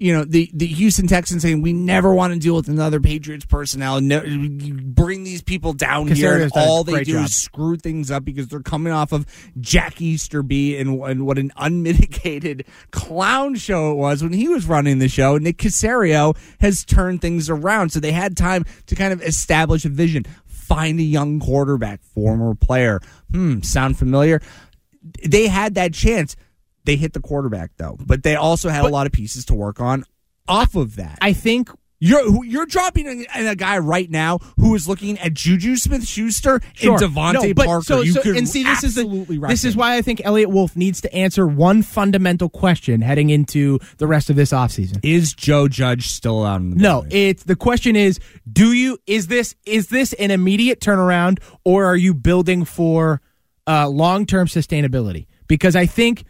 you 0.00 0.14
know 0.14 0.24
the 0.24 0.50
the 0.54 0.66
Houston 0.66 1.06
Texans 1.06 1.42
saying 1.42 1.60
we 1.60 1.74
never 1.74 2.14
want 2.14 2.32
to 2.32 2.38
deal 2.38 2.56
with 2.56 2.68
another 2.68 3.00
Patriots 3.00 3.44
personnel. 3.44 4.00
No, 4.00 4.22
bring 4.22 5.24
these 5.24 5.42
people 5.42 5.74
down 5.74 6.08
here, 6.08 6.36
and 6.36 6.50
Caserio's 6.50 6.52
done 6.52 6.64
a 6.64 6.70
all 6.70 6.84
they 6.84 7.04
do 7.04 7.12
job. 7.12 7.26
is 7.26 7.36
screw 7.36 7.76
things 7.76 8.10
up 8.10 8.24
because 8.24 8.48
they're 8.48 8.60
coming 8.62 8.94
off 8.94 9.12
of 9.12 9.26
Jack 9.60 10.00
Easterby 10.00 10.78
and, 10.78 10.98
and 11.02 11.26
what 11.26 11.38
an 11.38 11.52
unmitigated 11.58 12.64
clown 12.90 13.56
show 13.56 13.92
it 13.92 13.96
was 13.96 14.22
when 14.22 14.32
he 14.32 14.48
was 14.48 14.64
running 14.64 15.00
the 15.00 15.08
show. 15.08 15.36
Nick 15.36 15.58
Caserio 15.58 16.34
has 16.60 16.82
turned 16.82 17.20
things 17.20 17.50
around, 17.50 17.90
so 17.90 18.00
they 18.00 18.12
had 18.12 18.38
time 18.38 18.64
to 18.86 18.94
kind 18.94 19.12
of 19.12 19.22
establish 19.22 19.84
a 19.84 19.90
vision, 19.90 20.24
find 20.46 20.98
a 20.98 21.02
young 21.02 21.40
quarterback, 21.40 22.02
former 22.02 22.54
player. 22.54 23.00
Hmm, 23.30 23.60
sound 23.60 23.98
familiar? 23.98 24.40
They 25.28 25.46
had 25.48 25.74
that 25.74 25.92
chance. 25.92 26.36
They 26.84 26.96
hit 26.96 27.12
the 27.12 27.20
quarterback 27.20 27.72
though, 27.76 27.96
but 28.04 28.22
they 28.22 28.36
also 28.36 28.68
had 28.68 28.84
a 28.84 28.88
lot 28.88 29.06
of 29.06 29.12
pieces 29.12 29.44
to 29.46 29.54
work 29.54 29.80
on 29.80 30.04
off 30.48 30.74
of 30.74 30.96
that. 30.96 31.18
I 31.20 31.32
think 31.34 31.70
You're 32.02 32.44
you're 32.46 32.64
dropping 32.66 33.26
a, 33.34 33.48
a 33.50 33.54
guy 33.54 33.76
right 33.78 34.10
now 34.10 34.38
who 34.58 34.74
is 34.74 34.88
looking 34.88 35.18
at 35.18 35.34
Juju 35.34 35.76
Smith 35.76 36.06
Schuster 36.08 36.60
Sure. 36.72 36.92
and 36.94 37.02
DeVante 37.02 37.32
No, 37.34 37.54
but 37.54 37.66
Parker. 37.66 37.84
So, 37.84 38.00
you 38.00 38.12
so- 38.12 38.22
could 38.22 38.36
and 38.38 38.48
see, 38.48 38.62
this 38.64 38.82
is 38.82 38.96
absolutely 38.96 39.36
the, 39.36 39.46
this 39.48 39.64
is 39.64 39.76
why 39.76 39.96
I 39.98 40.02
think 40.02 40.22
Elliot 40.24 40.48
Wolf 40.48 40.74
needs 40.74 41.02
to 41.02 41.14
answer 41.14 41.46
one 41.46 41.82
fundamental 41.82 42.48
question 42.48 43.02
heading 43.02 43.28
into 43.28 43.78
the 43.98 44.06
rest 44.06 44.30
of 44.30 44.36
this 44.36 44.50
offseason. 44.50 44.98
is 45.04 45.34
Joe 45.34 45.68
Judge 45.68 46.08
still 46.08 46.42
out 46.46 46.62
in 46.62 46.70
the 46.70 46.76
No, 46.76 47.02
building? 47.02 47.18
it's 47.28 47.44
the 47.44 47.56
question 47.56 47.94
is: 47.96 48.18
Do 48.50 48.72
you 48.72 48.96
is 49.06 49.26
this 49.26 49.54
is 49.66 49.88
this 49.88 50.14
an 50.14 50.30
immediate 50.30 50.80
turnaround, 50.80 51.38
or 51.64 51.84
are 51.84 51.96
you 51.96 52.14
building 52.14 52.64
for 52.64 53.20
uh, 53.66 53.86
long 53.90 54.24
term 54.24 54.46
sustainability? 54.46 55.26
Because 55.46 55.76
I 55.76 55.84
think 55.84 56.24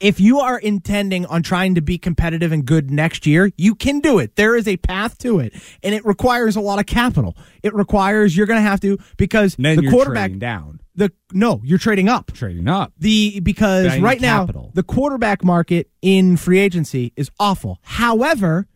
if 0.00 0.20
you 0.20 0.40
are 0.40 0.58
intending 0.58 1.26
on 1.26 1.42
trying 1.42 1.74
to 1.74 1.80
be 1.80 1.98
competitive 1.98 2.52
and 2.52 2.64
good 2.64 2.90
next 2.90 3.26
year, 3.26 3.50
you 3.56 3.74
can 3.74 4.00
do 4.00 4.18
it. 4.18 4.36
There 4.36 4.56
is 4.56 4.68
a 4.68 4.76
path 4.76 5.18
to 5.18 5.38
it, 5.40 5.54
and 5.82 5.94
it 5.94 6.04
requires 6.04 6.56
a 6.56 6.60
lot 6.60 6.78
of 6.78 6.86
capital. 6.86 7.36
It 7.62 7.74
requires 7.74 8.36
you're 8.36 8.46
going 8.46 8.62
to 8.62 8.68
have 8.68 8.80
to 8.80 8.98
because 9.16 9.56
the 9.56 9.88
quarterback 9.90 10.38
down, 10.38 10.80
the 10.94 11.12
no, 11.32 11.60
you're 11.64 11.78
trading 11.78 12.08
up. 12.08 12.32
trading 12.32 12.68
up. 12.68 12.92
The 12.98 13.40
because 13.40 13.88
Buying 13.88 14.02
right 14.02 14.20
capital. 14.20 14.62
now 14.64 14.70
the 14.74 14.82
quarterback 14.82 15.44
market 15.44 15.90
in 16.02 16.36
free 16.36 16.58
agency 16.58 17.12
is 17.16 17.30
awful. 17.38 17.78
However, 17.82 18.66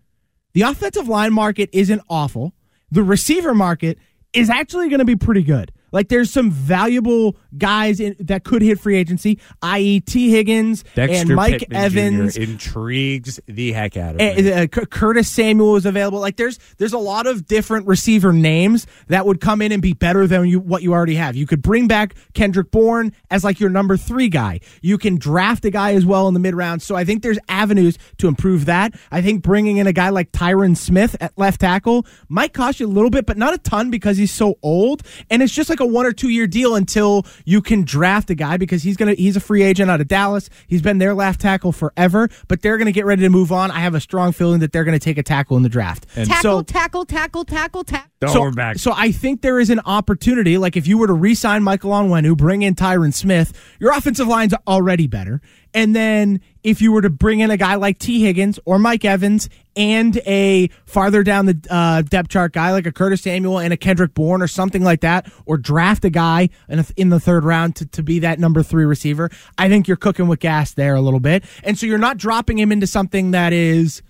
the 0.52 0.62
offensive 0.62 1.08
line 1.08 1.32
market 1.32 1.70
isn't 1.72 2.02
awful. 2.08 2.54
The 2.90 3.02
receiver 3.02 3.54
market 3.54 3.98
is 4.32 4.50
actually 4.50 4.88
going 4.88 4.98
to 4.98 5.04
be 5.04 5.16
pretty 5.16 5.42
good. 5.42 5.72
Like 5.92 6.08
there's 6.08 6.30
some 6.30 6.50
valuable 6.50 7.36
guys 7.56 8.00
in, 8.00 8.16
that 8.20 8.44
could 8.44 8.62
hit 8.62 8.78
free 8.80 8.96
agency, 8.96 9.40
i.e. 9.62 10.00
Tee 10.00 10.30
Higgins 10.30 10.84
Dexter 10.94 11.20
and 11.20 11.34
Mike 11.34 11.60
Pittman 11.60 11.76
Evans. 11.76 12.34
Jr. 12.34 12.42
intrigues 12.42 13.40
the 13.46 13.72
heck 13.72 13.96
out 13.96 14.14
of 14.14 14.20
me. 14.20 14.52
uh, 14.52 14.66
Curtis 14.66 15.28
Samuel 15.28 15.76
is 15.76 15.86
available. 15.86 16.20
Like 16.20 16.36
there's 16.36 16.58
there's 16.78 16.92
a 16.92 16.98
lot 16.98 17.26
of 17.26 17.46
different 17.46 17.86
receiver 17.86 18.32
names 18.32 18.86
that 19.08 19.26
would 19.26 19.40
come 19.40 19.62
in 19.62 19.72
and 19.72 19.82
be 19.82 19.92
better 19.92 20.26
than 20.26 20.46
you 20.46 20.60
what 20.60 20.82
you 20.82 20.92
already 20.92 21.16
have. 21.16 21.36
You 21.36 21.46
could 21.46 21.62
bring 21.62 21.88
back 21.88 22.14
Kendrick 22.34 22.70
Bourne 22.70 23.12
as 23.30 23.44
like 23.44 23.60
your 23.60 23.70
number 23.70 23.96
three 23.96 24.28
guy. 24.28 24.60
You 24.82 24.98
can 24.98 25.16
draft 25.16 25.64
a 25.64 25.70
guy 25.70 25.94
as 25.94 26.06
well 26.06 26.28
in 26.28 26.34
the 26.34 26.40
mid 26.40 26.54
round. 26.54 26.82
So 26.82 26.94
I 26.96 27.04
think 27.04 27.22
there's 27.22 27.38
avenues 27.48 27.98
to 28.18 28.28
improve 28.28 28.66
that. 28.66 28.94
I 29.10 29.22
think 29.22 29.42
bringing 29.42 29.78
in 29.78 29.86
a 29.86 29.92
guy 29.92 30.10
like 30.10 30.32
Tyron 30.32 30.76
Smith 30.76 31.16
at 31.20 31.36
left 31.36 31.60
tackle 31.60 32.06
might 32.28 32.52
cost 32.52 32.80
you 32.80 32.86
a 32.86 32.88
little 32.88 33.10
bit, 33.10 33.26
but 33.26 33.36
not 33.36 33.54
a 33.54 33.58
ton 33.58 33.90
because 33.90 34.16
he's 34.16 34.32
so 34.32 34.56
old. 34.62 35.02
And 35.30 35.42
it's 35.42 35.52
just 35.52 35.68
like 35.70 35.79
a 35.80 35.86
one 35.86 36.06
or 36.06 36.12
two 36.12 36.28
year 36.28 36.46
deal 36.46 36.74
until 36.74 37.26
you 37.44 37.60
can 37.60 37.82
draft 37.82 38.30
a 38.30 38.34
guy 38.34 38.56
because 38.56 38.82
he's 38.82 38.96
gonna 38.96 39.14
he's 39.14 39.36
a 39.36 39.40
free 39.40 39.62
agent 39.62 39.90
out 39.90 40.00
of 40.00 40.08
Dallas. 40.08 40.50
He's 40.66 40.82
been 40.82 40.98
their 40.98 41.14
left 41.14 41.40
tackle 41.40 41.72
forever, 41.72 42.28
but 42.48 42.62
they're 42.62 42.78
gonna 42.78 42.92
get 42.92 43.06
ready 43.06 43.22
to 43.22 43.30
move 43.30 43.52
on. 43.52 43.70
I 43.70 43.80
have 43.80 43.94
a 43.94 44.00
strong 44.00 44.32
feeling 44.32 44.60
that 44.60 44.72
they're 44.72 44.84
gonna 44.84 44.98
take 44.98 45.18
a 45.18 45.22
tackle 45.22 45.56
in 45.56 45.62
the 45.62 45.68
draft. 45.68 46.06
Tackle, 46.14 46.34
so 46.42 46.62
tackle, 46.62 47.04
tackle, 47.04 47.44
tackle, 47.44 47.84
tackle. 47.84 48.09
Oh, 48.22 48.26
so, 48.26 48.40
we're 48.42 48.52
back. 48.52 48.78
so 48.78 48.92
I 48.94 49.12
think 49.12 49.40
there 49.40 49.58
is 49.58 49.70
an 49.70 49.80
opportunity. 49.86 50.58
Like 50.58 50.76
if 50.76 50.86
you 50.86 50.98
were 50.98 51.06
to 51.06 51.14
re-sign 51.14 51.62
Michael 51.62 51.90
Onwenu, 51.92 52.36
bring 52.36 52.60
in 52.60 52.74
Tyron 52.74 53.14
Smith, 53.14 53.58
your 53.80 53.92
offensive 53.92 54.28
line's 54.28 54.52
already 54.66 55.06
better. 55.06 55.40
And 55.72 55.96
then 55.96 56.42
if 56.62 56.82
you 56.82 56.92
were 56.92 57.00
to 57.00 57.08
bring 57.08 57.40
in 57.40 57.50
a 57.50 57.56
guy 57.56 57.76
like 57.76 57.98
Tee 57.98 58.22
Higgins 58.22 58.58
or 58.66 58.78
Mike 58.78 59.06
Evans 59.06 59.48
and 59.74 60.18
a 60.26 60.68
farther 60.84 61.22
down 61.22 61.46
the 61.46 61.66
uh, 61.70 62.02
depth 62.02 62.28
chart 62.28 62.52
guy 62.52 62.72
like 62.72 62.84
a 62.84 62.92
Curtis 62.92 63.22
Samuel 63.22 63.58
and 63.58 63.72
a 63.72 63.76
Kendrick 63.78 64.12
Bourne 64.12 64.42
or 64.42 64.48
something 64.48 64.84
like 64.84 65.00
that, 65.00 65.32
or 65.46 65.56
draft 65.56 66.04
a 66.04 66.10
guy 66.10 66.50
in, 66.68 66.80
a, 66.80 66.84
in 66.98 67.08
the 67.08 67.20
third 67.20 67.44
round 67.44 67.76
to, 67.76 67.86
to 67.86 68.02
be 68.02 68.18
that 68.18 68.38
number 68.38 68.62
three 68.62 68.84
receiver, 68.84 69.30
I 69.56 69.70
think 69.70 69.88
you're 69.88 69.96
cooking 69.96 70.28
with 70.28 70.40
gas 70.40 70.74
there 70.74 70.94
a 70.94 71.00
little 71.00 71.20
bit. 71.20 71.44
And 71.64 71.78
so 71.78 71.86
you're 71.86 71.96
not 71.96 72.18
dropping 72.18 72.58
him 72.58 72.70
into 72.70 72.86
something 72.86 73.30
that 73.30 73.54
is 73.54 74.02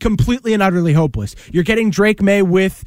completely 0.00 0.52
and 0.52 0.62
utterly 0.64 0.94
hopeless. 0.94 1.36
You're 1.52 1.62
getting 1.62 1.90
Drake 1.90 2.20
Maye 2.20 2.42
with 2.42 2.84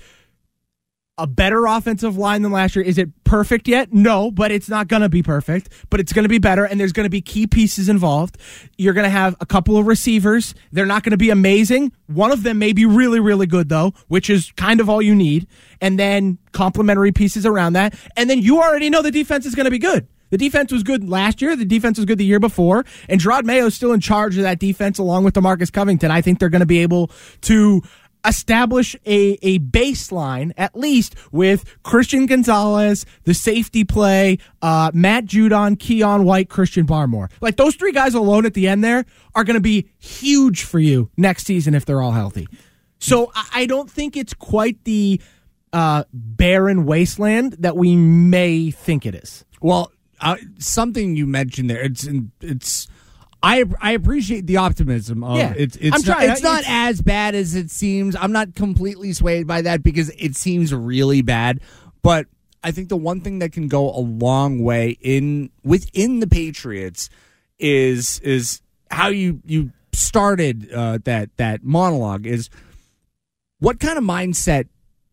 a 1.18 1.26
better 1.26 1.66
offensive 1.66 2.18
line 2.18 2.42
than 2.42 2.52
last 2.52 2.76
year. 2.76 2.84
Is 2.84 2.98
it 2.98 3.10
perfect 3.24 3.68
yet? 3.68 3.94
No, 3.94 4.32
but 4.32 4.52
it's 4.52 4.68
not 4.68 4.88
going 4.88 5.02
to 5.02 5.10
be 5.10 5.24
perfect, 5.24 5.70
but 5.90 6.00
it's 6.00 6.12
going 6.12 6.24
to 6.24 6.30
be 6.30 6.40
better 6.40 6.66
and 6.66 6.80
there's 6.80 6.92
going 6.92 7.06
to 7.06 7.10
be 7.10 7.22
key 7.22 7.48
pieces 7.48 7.88
involved. 7.88 8.38
You're 8.78 8.94
going 8.94 9.06
to 9.06 9.10
have 9.10 9.36
a 9.40 9.46
couple 9.46 9.78
of 9.78 9.88
receivers. 9.88 10.54
They're 10.72 10.86
not 10.86 11.04
going 11.04 11.12
to 11.12 11.18
be 11.18 11.30
amazing. 11.30 11.94
One 12.08 12.32
of 12.32 12.44
them 12.44 12.60
may 12.60 12.74
be 12.74 12.86
really, 12.86 13.20
really 13.20 13.48
good 13.48 13.70
though, 13.70 13.94
which 14.08 14.30
is 14.30 14.52
kind 14.58 14.82
of 14.82 14.90
all 14.90 15.02
you 15.02 15.16
need. 15.16 15.48
And 15.80 15.98
then 15.98 16.38
complementary 16.52 17.12
pieces 17.12 17.46
around 17.46 17.74
that. 17.74 17.98
And 18.18 18.30
then 18.30 18.40
you 18.40 18.62
already 18.62 18.90
know 18.90 19.02
the 19.02 19.12
defense 19.12 19.46
is 19.46 19.56
going 19.56 19.66
to 19.66 19.72
be 19.72 19.80
good. 19.80 20.08
The 20.32 20.38
defense 20.38 20.72
was 20.72 20.84
good 20.84 21.08
last 21.08 21.42
year. 21.42 21.56
The 21.56 21.66
defense 21.66 21.98
was 21.98 22.06
good 22.06 22.18
the 22.18 22.26
year 22.26 22.40
before. 22.40 22.84
And 23.08 23.22
Jerod 23.22 23.46
Mayo 23.46 23.68
is 23.68 23.76
still 23.76 23.94
in 23.94 24.00
charge 24.00 24.36
of 24.38 24.44
that 24.44 24.60
defense 24.60 24.98
along 24.98 25.24
with 25.24 25.36
DeMarcus 25.36 25.72
Covington. 25.72 26.12
I 26.12 26.22
think 26.22 26.40
they're 26.40 26.50
going 26.50 26.62
to 26.62 26.66
be 26.66 26.80
able 26.80 27.12
to 27.42 27.82
establish 28.28 28.96
a, 29.06 29.38
a 29.42 29.60
baseline, 29.60 30.52
at 30.58 30.76
least 30.76 31.16
with 31.32 31.66
Christian 31.84 32.26
Gonzalez, 32.26 33.06
the 33.24 33.34
safety 33.34 33.84
play, 33.84 34.38
uh, 34.62 34.92
Matt 34.94 35.26
Judon, 35.26 35.78
Keion 35.78 36.24
White, 36.24 36.50
Christian 36.50 36.86
Barmore. 36.86 37.30
Like 37.42 37.58
those 37.58 37.76
three 37.76 37.92
guys 37.92 38.14
alone 38.14 38.46
at 38.46 38.54
the 38.54 38.68
end 38.68 38.84
there 38.84 39.06
are 39.34 39.44
going 39.44 39.56
to 39.56 39.62
be 39.62 39.90
huge 39.98 40.64
for 40.64 40.80
you 40.80 41.10
next 41.18 41.46
season 41.46 41.76
if 41.76 41.86
they're 41.86 42.02
all 42.02 42.12
healthy. 42.12 42.48
So 43.00 43.32
I, 43.54 43.66
don't 43.66 43.90
think 43.90 44.18
it's 44.18 44.34
quite 44.34 44.84
the 44.84 45.22
uh, 45.74 46.06
barren 46.14 46.86
wasteland 46.86 47.58
that 47.60 47.76
we 47.76 47.96
may 47.96 48.72
think 48.72 49.06
it 49.06 49.14
is. 49.14 49.46
Well, 49.62 49.92
uh, 50.22 50.38
something 50.58 51.16
you 51.16 51.28
mentioned 51.28 51.70
there. 51.70 51.82
It's 51.82 52.08
it's. 52.42 52.88
I 53.46 53.64
I 53.80 53.92
appreciate 53.92 54.48
the 54.48 54.58
optimism 54.58 55.24
of 55.24 55.38
Yeah. 55.38 55.54
it's 55.56 55.76
it's 55.78 55.96
I'm 55.96 56.02
not, 56.02 56.16
trying- 56.18 56.32
it's 56.32 56.42
not 56.44 56.60
it's- 56.62 56.74
as 56.96 57.02
bad 57.02 57.36
as 57.36 57.54
it 57.56 57.70
seems. 57.70 58.16
I'm 58.16 58.32
not 58.32 58.56
completely 58.56 59.14
swayed 59.14 59.46
by 59.46 59.62
that 59.62 59.84
because 59.84 60.10
it 60.18 60.36
seems 60.36 60.74
really 60.74 61.22
bad, 61.22 61.60
but 62.02 62.26
I 62.64 62.72
think 62.72 62.90
the 62.90 62.98
one 62.98 63.22
thing 63.22 63.40
that 63.40 63.52
can 63.52 63.68
go 63.68 63.90
a 63.96 64.00
long 64.02 64.64
way 64.64 64.98
in 65.00 65.52
within 65.64 66.20
the 66.22 66.28
Patriots 66.28 67.10
is 67.60 68.20
is 68.22 68.62
how 68.90 69.10
you 69.10 69.42
you 69.46 69.72
started 69.94 70.72
uh, 70.74 70.98
that 71.06 71.30
that 71.38 71.64
monologue 71.64 72.26
is 72.26 72.50
what 73.60 73.80
kind 73.80 73.98
of 73.98 74.04
mindset 74.04 74.68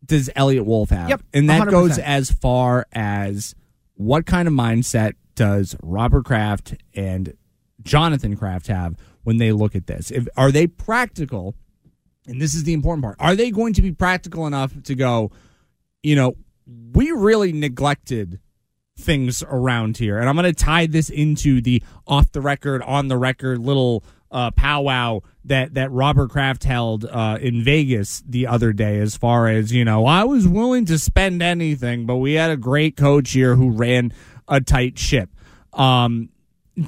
does 0.04 0.28
Elliot 0.34 0.64
Wolf 0.66 0.90
have? 0.90 1.08
Yep, 1.10 1.22
and 1.34 1.48
that 1.50 1.68
100%. 1.68 1.70
goes 1.70 1.98
as 1.98 2.30
far 2.30 2.86
as 2.92 3.54
what 3.94 4.26
kind 4.26 4.48
of 4.48 4.54
mindset 4.54 5.12
does 5.34 5.76
Robert 5.82 6.24
Kraft 6.24 6.74
and 6.94 7.34
Jonathan 7.84 8.36
Kraft 8.36 8.66
have 8.68 8.96
when 9.22 9.38
they 9.38 9.52
look 9.52 9.74
at 9.74 9.86
this? 9.86 10.10
If 10.10 10.28
are 10.36 10.52
they 10.52 10.66
practical? 10.66 11.54
And 12.26 12.40
this 12.40 12.54
is 12.54 12.64
the 12.64 12.72
important 12.72 13.02
part. 13.02 13.16
Are 13.18 13.34
they 13.34 13.50
going 13.50 13.72
to 13.74 13.82
be 13.82 13.92
practical 13.92 14.46
enough 14.46 14.80
to 14.84 14.94
go, 14.94 15.32
you 16.02 16.14
know, 16.14 16.36
we 16.92 17.10
really 17.10 17.52
neglected 17.52 18.38
things 18.96 19.42
around 19.42 19.96
here. 19.96 20.18
And 20.18 20.28
I'm 20.28 20.36
going 20.36 20.52
to 20.52 20.64
tie 20.64 20.86
this 20.86 21.10
into 21.10 21.60
the 21.60 21.82
off 22.06 22.32
the 22.32 22.40
record, 22.40 22.82
on 22.82 23.08
the 23.08 23.16
record 23.16 23.58
little 23.58 24.04
uh, 24.30 24.50
powwow 24.52 25.20
that 25.44 25.74
that 25.74 25.90
Robert 25.90 26.30
Kraft 26.30 26.64
held 26.64 27.04
uh, 27.04 27.38
in 27.40 27.62
Vegas 27.62 28.22
the 28.26 28.46
other 28.46 28.72
day. 28.72 28.98
As 28.98 29.16
far 29.16 29.48
as 29.48 29.72
you 29.72 29.84
know, 29.84 30.06
I 30.06 30.24
was 30.24 30.48
willing 30.48 30.86
to 30.86 30.98
spend 30.98 31.42
anything, 31.42 32.06
but 32.06 32.16
we 32.16 32.34
had 32.34 32.50
a 32.50 32.56
great 32.56 32.96
coach 32.96 33.32
here 33.32 33.56
who 33.56 33.70
ran 33.70 34.12
a 34.48 34.60
tight 34.60 34.98
ship. 34.98 35.30
Um, 35.72 36.30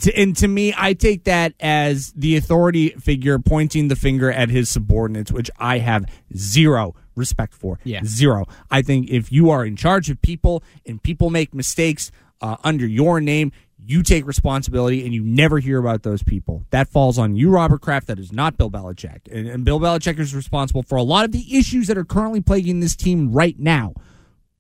to, 0.01 0.17
and 0.17 0.37
to 0.37 0.49
me, 0.49 0.75
I 0.77 0.95
take 0.95 1.25
that 1.25 1.55
as 1.61 2.13
the 2.13 2.37
authority 2.37 2.91
figure 2.91 3.39
pointing 3.39 3.89
the 3.89 3.97
finger 3.97 4.31
at 4.31 4.49
his 4.49 4.69
subordinates, 4.69 5.31
which 5.31 5.51
I 5.59 5.79
have 5.79 6.05
zero 6.37 6.95
respect 7.17 7.55
for. 7.55 7.79
Yeah. 7.85 8.01
Zero. 8.05 8.47
I 8.71 8.83
think 8.83 9.11
if 9.11 9.31
you 9.31 9.51
are 9.51 9.65
in 9.65 9.77
charge 9.77 10.11
of 10.11 10.21
people 10.23 10.63
and 10.87 11.03
people 11.03 11.31
make 11.31 11.55
mistakes 11.55 12.11
uh, 12.41 12.57
under 12.65 12.87
your 12.87 13.21
name, 13.21 13.53
you 13.87 14.03
take 14.03 14.27
responsibility 14.27 15.05
and 15.05 15.13
you 15.13 15.23
never 15.23 15.59
hear 15.59 15.79
about 15.79 16.03
those 16.03 16.23
people. 16.23 16.65
That 16.71 16.89
falls 16.89 17.19
on 17.19 17.37
you, 17.37 17.51
Robert 17.51 17.83
Kraft. 17.83 18.07
That 18.07 18.19
is 18.19 18.33
not 18.33 18.57
Bill 18.57 18.71
Belichick. 18.71 19.21
And, 19.31 19.47
and 19.47 19.65
Bill 19.65 19.79
Belichick 19.79 20.19
is 20.19 20.35
responsible 20.35 20.83
for 20.83 20.97
a 20.97 21.03
lot 21.03 21.25
of 21.25 21.33
the 21.33 21.57
issues 21.57 21.89
that 21.89 21.99
are 21.99 22.05
currently 22.05 22.41
plaguing 22.41 22.81
this 22.81 22.97
team 22.97 23.33
right 23.33 23.59
now. 23.59 23.93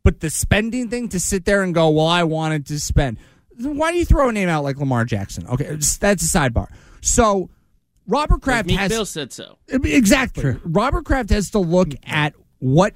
But 0.02 0.20
the 0.20 0.28
spending 0.28 0.90
thing 0.90 1.08
to 1.08 1.18
sit 1.18 1.46
there 1.46 1.62
and 1.62 1.74
go, 1.74 1.88
well, 1.88 2.06
I 2.06 2.24
wanted 2.24 2.66
to 2.66 2.78
spend. 2.78 3.16
Then 3.58 3.76
why 3.76 3.92
do 3.92 3.98
you 3.98 4.04
throw 4.04 4.28
a 4.28 4.32
name 4.32 4.48
out 4.48 4.64
like 4.64 4.78
Lamar 4.78 5.04
Jackson? 5.04 5.46
Okay, 5.46 5.64
that's 5.74 5.98
a 6.02 6.38
sidebar. 6.38 6.68
So 7.00 7.50
Robert 8.06 8.42
Kraft 8.42 8.66
Meek 8.68 8.78
has 8.78 8.90
Bill 8.90 9.06
said 9.06 9.32
so. 9.32 9.58
Exactly. 9.68 10.56
Robert 10.64 11.04
Kraft 11.04 11.30
has 11.30 11.50
to 11.50 11.58
look 11.58 11.90
at 12.04 12.34
what 12.58 12.94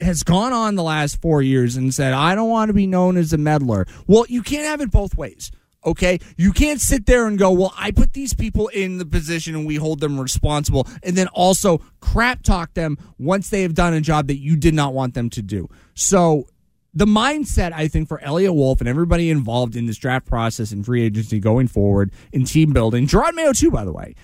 has 0.00 0.22
gone 0.22 0.52
on 0.52 0.76
the 0.76 0.82
last 0.82 1.20
four 1.20 1.42
years 1.42 1.76
and 1.76 1.92
said, 1.94 2.12
I 2.12 2.34
don't 2.34 2.48
want 2.48 2.68
to 2.68 2.72
be 2.72 2.86
known 2.86 3.16
as 3.16 3.32
a 3.32 3.38
meddler. 3.38 3.86
Well, 4.06 4.24
you 4.28 4.42
can't 4.42 4.66
have 4.66 4.80
it 4.80 4.90
both 4.90 5.16
ways. 5.16 5.50
Okay. 5.84 6.18
You 6.36 6.52
can't 6.52 6.80
sit 6.80 7.06
there 7.06 7.26
and 7.26 7.38
go, 7.38 7.50
well, 7.52 7.72
I 7.76 7.90
put 7.90 8.12
these 8.12 8.34
people 8.34 8.68
in 8.68 8.98
the 8.98 9.06
position 9.06 9.54
and 9.54 9.66
we 9.66 9.76
hold 9.76 10.00
them 10.00 10.20
responsible 10.20 10.86
and 11.02 11.16
then 11.16 11.28
also 11.28 11.80
crap 12.00 12.42
talk 12.42 12.74
them 12.74 12.98
once 13.18 13.50
they 13.50 13.62
have 13.62 13.74
done 13.74 13.94
a 13.94 14.00
job 14.00 14.26
that 14.28 14.38
you 14.38 14.56
did 14.56 14.74
not 14.74 14.92
want 14.92 15.14
them 15.14 15.30
to 15.30 15.42
do. 15.42 15.68
So 15.94 16.46
the 16.92 17.06
mindset, 17.06 17.72
I 17.72 17.88
think, 17.88 18.08
for 18.08 18.20
Elliot 18.20 18.54
Wolf 18.54 18.80
and 18.80 18.88
everybody 18.88 19.30
involved 19.30 19.76
in 19.76 19.86
this 19.86 19.96
draft 19.96 20.26
process 20.26 20.72
and 20.72 20.84
free 20.84 21.02
agency 21.02 21.38
going 21.38 21.68
forward 21.68 22.12
in 22.32 22.44
team 22.44 22.72
building, 22.72 23.06
Jerod 23.06 23.34
Mayo 23.34 23.52
too, 23.52 23.70
by 23.70 23.84
the 23.84 23.92
way, 23.92 24.14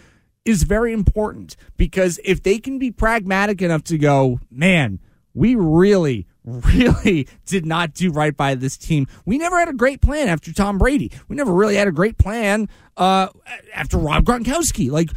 is 0.44 0.64
very 0.64 0.92
important 0.92 1.56
because 1.76 2.18
if 2.24 2.42
they 2.42 2.58
can 2.58 2.78
be 2.78 2.90
pragmatic 2.90 3.62
enough 3.62 3.84
to 3.84 3.98
go, 3.98 4.40
man, 4.50 4.98
we 5.34 5.54
really, 5.54 6.26
really 6.44 7.28
did 7.46 7.66
not 7.66 7.92
do 7.94 8.10
right 8.10 8.36
by 8.36 8.54
this 8.54 8.76
team. 8.76 9.06
We 9.24 9.38
never 9.38 9.58
had 9.58 9.68
a 9.68 9.74
great 9.74 10.00
plan 10.00 10.28
after 10.28 10.52
Tom 10.52 10.78
Brady. 10.78 11.12
We 11.28 11.36
never 11.36 11.52
really 11.52 11.76
had 11.76 11.88
a 11.88 11.92
great 11.92 12.16
plan 12.18 12.68
uh, 12.96 13.28
after 13.74 13.98
Rob 13.98 14.24
Gronkowski. 14.24 14.90
Like, 14.90 15.10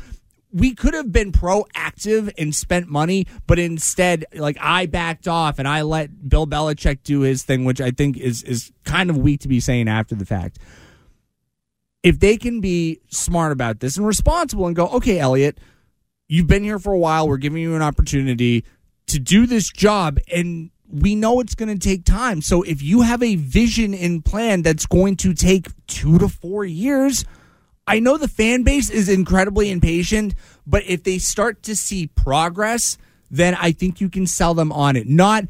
we 0.52 0.74
could 0.74 0.94
have 0.94 1.12
been 1.12 1.32
proactive 1.32 2.32
and 2.38 2.54
spent 2.54 2.88
money, 2.88 3.28
but 3.46 3.60
instead, 3.60 4.26
like 4.34 4.58
I 4.60 4.88
backed 4.88 5.28
off 5.28 5.60
and 5.60 5.68
I 5.68 5.84
let 5.84 6.28
Bill 6.28 6.48
Belichick 6.48 7.04
do 7.04 7.22
his 7.22 7.44
thing, 7.44 7.66
which 7.66 7.80
I 7.80 7.92
think 7.92 8.18
is 8.18 8.44
is 8.44 8.72
kind 8.84 9.10
of 9.10 9.18
weak 9.18 9.42
to 9.42 9.48
be 9.48 9.60
saying 9.60 9.88
after 9.88 10.16
the 10.16 10.26
fact. 10.26 10.58
If 12.02 12.20
they 12.20 12.38
can 12.38 12.62
be 12.62 13.02
smart 13.10 13.52
about 13.52 13.82
this 13.82 13.98
and 13.98 14.08
responsible 14.08 14.66
and 14.68 14.76
go, 14.76 14.88
okay, 14.88 15.20
Elliot, 15.20 15.60
you've 16.28 16.48
been 16.48 16.64
here 16.64 16.80
for 16.80 16.94
a 16.94 16.98
while. 16.98 17.28
We're 17.28 17.38
giving 17.38 17.62
you 17.62 17.76
an 17.76 17.82
opportunity 17.82 18.64
to 19.08 19.20
do 19.20 19.46
this 19.46 19.70
job, 19.70 20.18
and 20.34 20.72
we 20.88 21.14
know 21.14 21.40
it's 21.40 21.56
going 21.56 21.78
to 21.78 21.88
take 21.88 22.06
time. 22.06 22.42
So 22.42 22.64
if 22.64 22.82
you 22.82 23.02
have 23.02 23.22
a 23.22 23.36
vision 23.36 23.94
and 23.94 24.24
plan 24.24 24.62
that's 24.62 24.86
going 24.86 25.18
to 25.18 25.34
take 25.34 25.68
two 25.88 26.18
to 26.20 26.28
four 26.28 26.66
years 26.66 27.26
I 27.90 28.00
know 28.00 28.18
the 28.18 28.28
fan 28.28 28.62
base 28.62 28.92
is 28.92 29.10
incredibly 29.10 29.72
impatient, 29.72 30.36
but 30.68 30.84
if 30.86 31.04
they 31.04 31.18
start 31.18 31.64
to 31.64 31.76
see 31.76 32.06
progress, 32.06 33.00
then 33.32 33.56
I 33.56 33.72
think 33.72 34.00
you 34.00 34.10
can 34.10 34.28
sell 34.28 34.54
them 34.54 34.72
on 34.72 34.96
it. 34.96 35.08
Not 35.08 35.46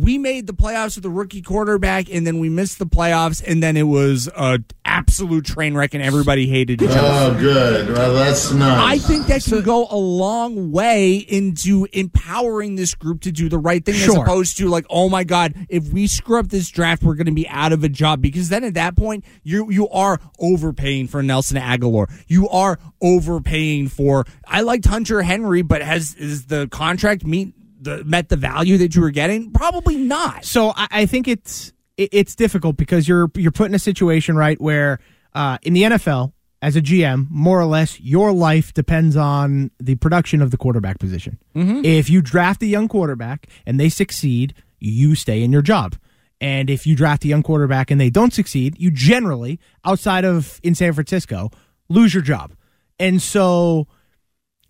we 0.00 0.18
made 0.18 0.46
the 0.46 0.52
playoffs 0.54 0.96
with 0.96 1.04
a 1.04 1.10
rookie 1.10 1.42
quarterback 1.42 2.08
and 2.12 2.26
then 2.26 2.38
we 2.38 2.48
missed 2.48 2.78
the 2.78 2.86
playoffs 2.86 3.42
and 3.46 3.62
then 3.62 3.76
it 3.76 3.82
was 3.82 4.28
a 4.36 4.60
absolute 4.84 5.44
train 5.44 5.74
wreck 5.74 5.94
and 5.94 6.02
everybody 6.02 6.46
hated 6.48 6.80
each 6.82 6.90
other. 6.90 7.36
Oh, 7.36 7.38
good. 7.38 7.90
Well, 7.92 8.14
that's 8.14 8.50
nice. 8.52 9.02
I 9.02 9.06
think 9.06 9.26
that 9.26 9.44
can 9.44 9.62
go 9.62 9.86
a 9.90 9.96
long 9.96 10.72
way 10.72 11.16
into 11.16 11.86
empowering 11.92 12.74
this 12.76 12.94
group 12.94 13.20
to 13.22 13.32
do 13.32 13.48
the 13.48 13.58
right 13.58 13.84
thing 13.84 13.94
as 13.94 14.00
Sure. 14.00 14.22
opposed 14.22 14.56
to 14.58 14.68
like, 14.68 14.86
oh 14.90 15.08
my 15.08 15.22
God, 15.24 15.54
if 15.68 15.88
we 15.92 16.06
screw 16.06 16.38
up 16.40 16.48
this 16.48 16.70
draft, 16.70 17.02
we're 17.02 17.14
going 17.14 17.26
to 17.26 17.32
be 17.32 17.48
out 17.48 17.72
of 17.72 17.84
a 17.84 17.88
job. 17.88 18.20
Because 18.20 18.48
then 18.48 18.64
at 18.64 18.74
that 18.74 18.96
point, 18.96 19.24
you 19.42 19.70
you 19.70 19.88
are 19.90 20.18
overpaying 20.38 21.08
for 21.08 21.22
Nelson 21.22 21.56
Agholor. 21.56 22.10
You 22.26 22.48
are 22.48 22.78
overpaying 23.00 23.88
for. 23.88 24.24
I 24.46 24.62
liked 24.62 24.86
Hunter 24.86 25.22
Henry, 25.22 25.62
but 25.62 25.82
has 25.82 26.14
is 26.14 26.46
the 26.46 26.68
contract 26.68 27.24
meet 27.24 27.54
the 27.80 28.04
met 28.04 28.28
the 28.28 28.36
value 28.36 28.78
that 28.78 28.94
you 28.94 29.00
were 29.00 29.10
getting? 29.10 29.50
Probably 29.52 29.96
not. 29.96 30.44
So 30.44 30.72
I, 30.76 30.88
I 30.90 31.06
think 31.06 31.26
it's 31.28 31.72
it, 31.96 32.10
it's 32.12 32.34
difficult 32.34 32.76
because 32.76 33.08
you're 33.08 33.30
you're 33.34 33.52
put 33.52 33.66
in 33.66 33.74
a 33.74 33.78
situation 33.78 34.36
right 34.36 34.60
where 34.60 34.98
uh, 35.34 35.58
in 35.62 35.72
the 35.72 35.82
NFL 35.82 36.32
as 36.62 36.76
a 36.76 36.82
GM, 36.82 37.26
more 37.30 37.58
or 37.58 37.64
less, 37.64 37.98
your 38.00 38.32
life 38.32 38.74
depends 38.74 39.16
on 39.16 39.70
the 39.80 39.94
production 39.94 40.42
of 40.42 40.50
the 40.50 40.58
quarterback 40.58 40.98
position. 40.98 41.38
Mhm. 41.56 41.84
If 41.84 42.10
you 42.10 42.20
draft 42.20 42.62
a 42.62 42.66
young 42.66 42.86
quarterback 42.86 43.46
and 43.64 43.80
they 43.80 43.88
succeed, 43.88 44.52
you 44.78 45.14
stay 45.14 45.42
in 45.42 45.52
your 45.52 45.62
job. 45.62 45.96
And 46.38 46.68
if 46.68 46.86
you 46.86 46.94
draft 46.94 47.24
a 47.24 47.28
young 47.28 47.42
quarterback 47.42 47.90
and 47.90 48.00
they 48.00 48.10
don't 48.10 48.32
succeed, 48.34 48.76
you 48.78 48.90
generally, 48.90 49.58
outside 49.84 50.24
of 50.24 50.60
in 50.62 50.74
San 50.74 50.92
Francisco, 50.92 51.50
lose 51.88 52.12
your 52.14 52.22
job. 52.22 52.52
And 52.98 53.22
so 53.22 53.86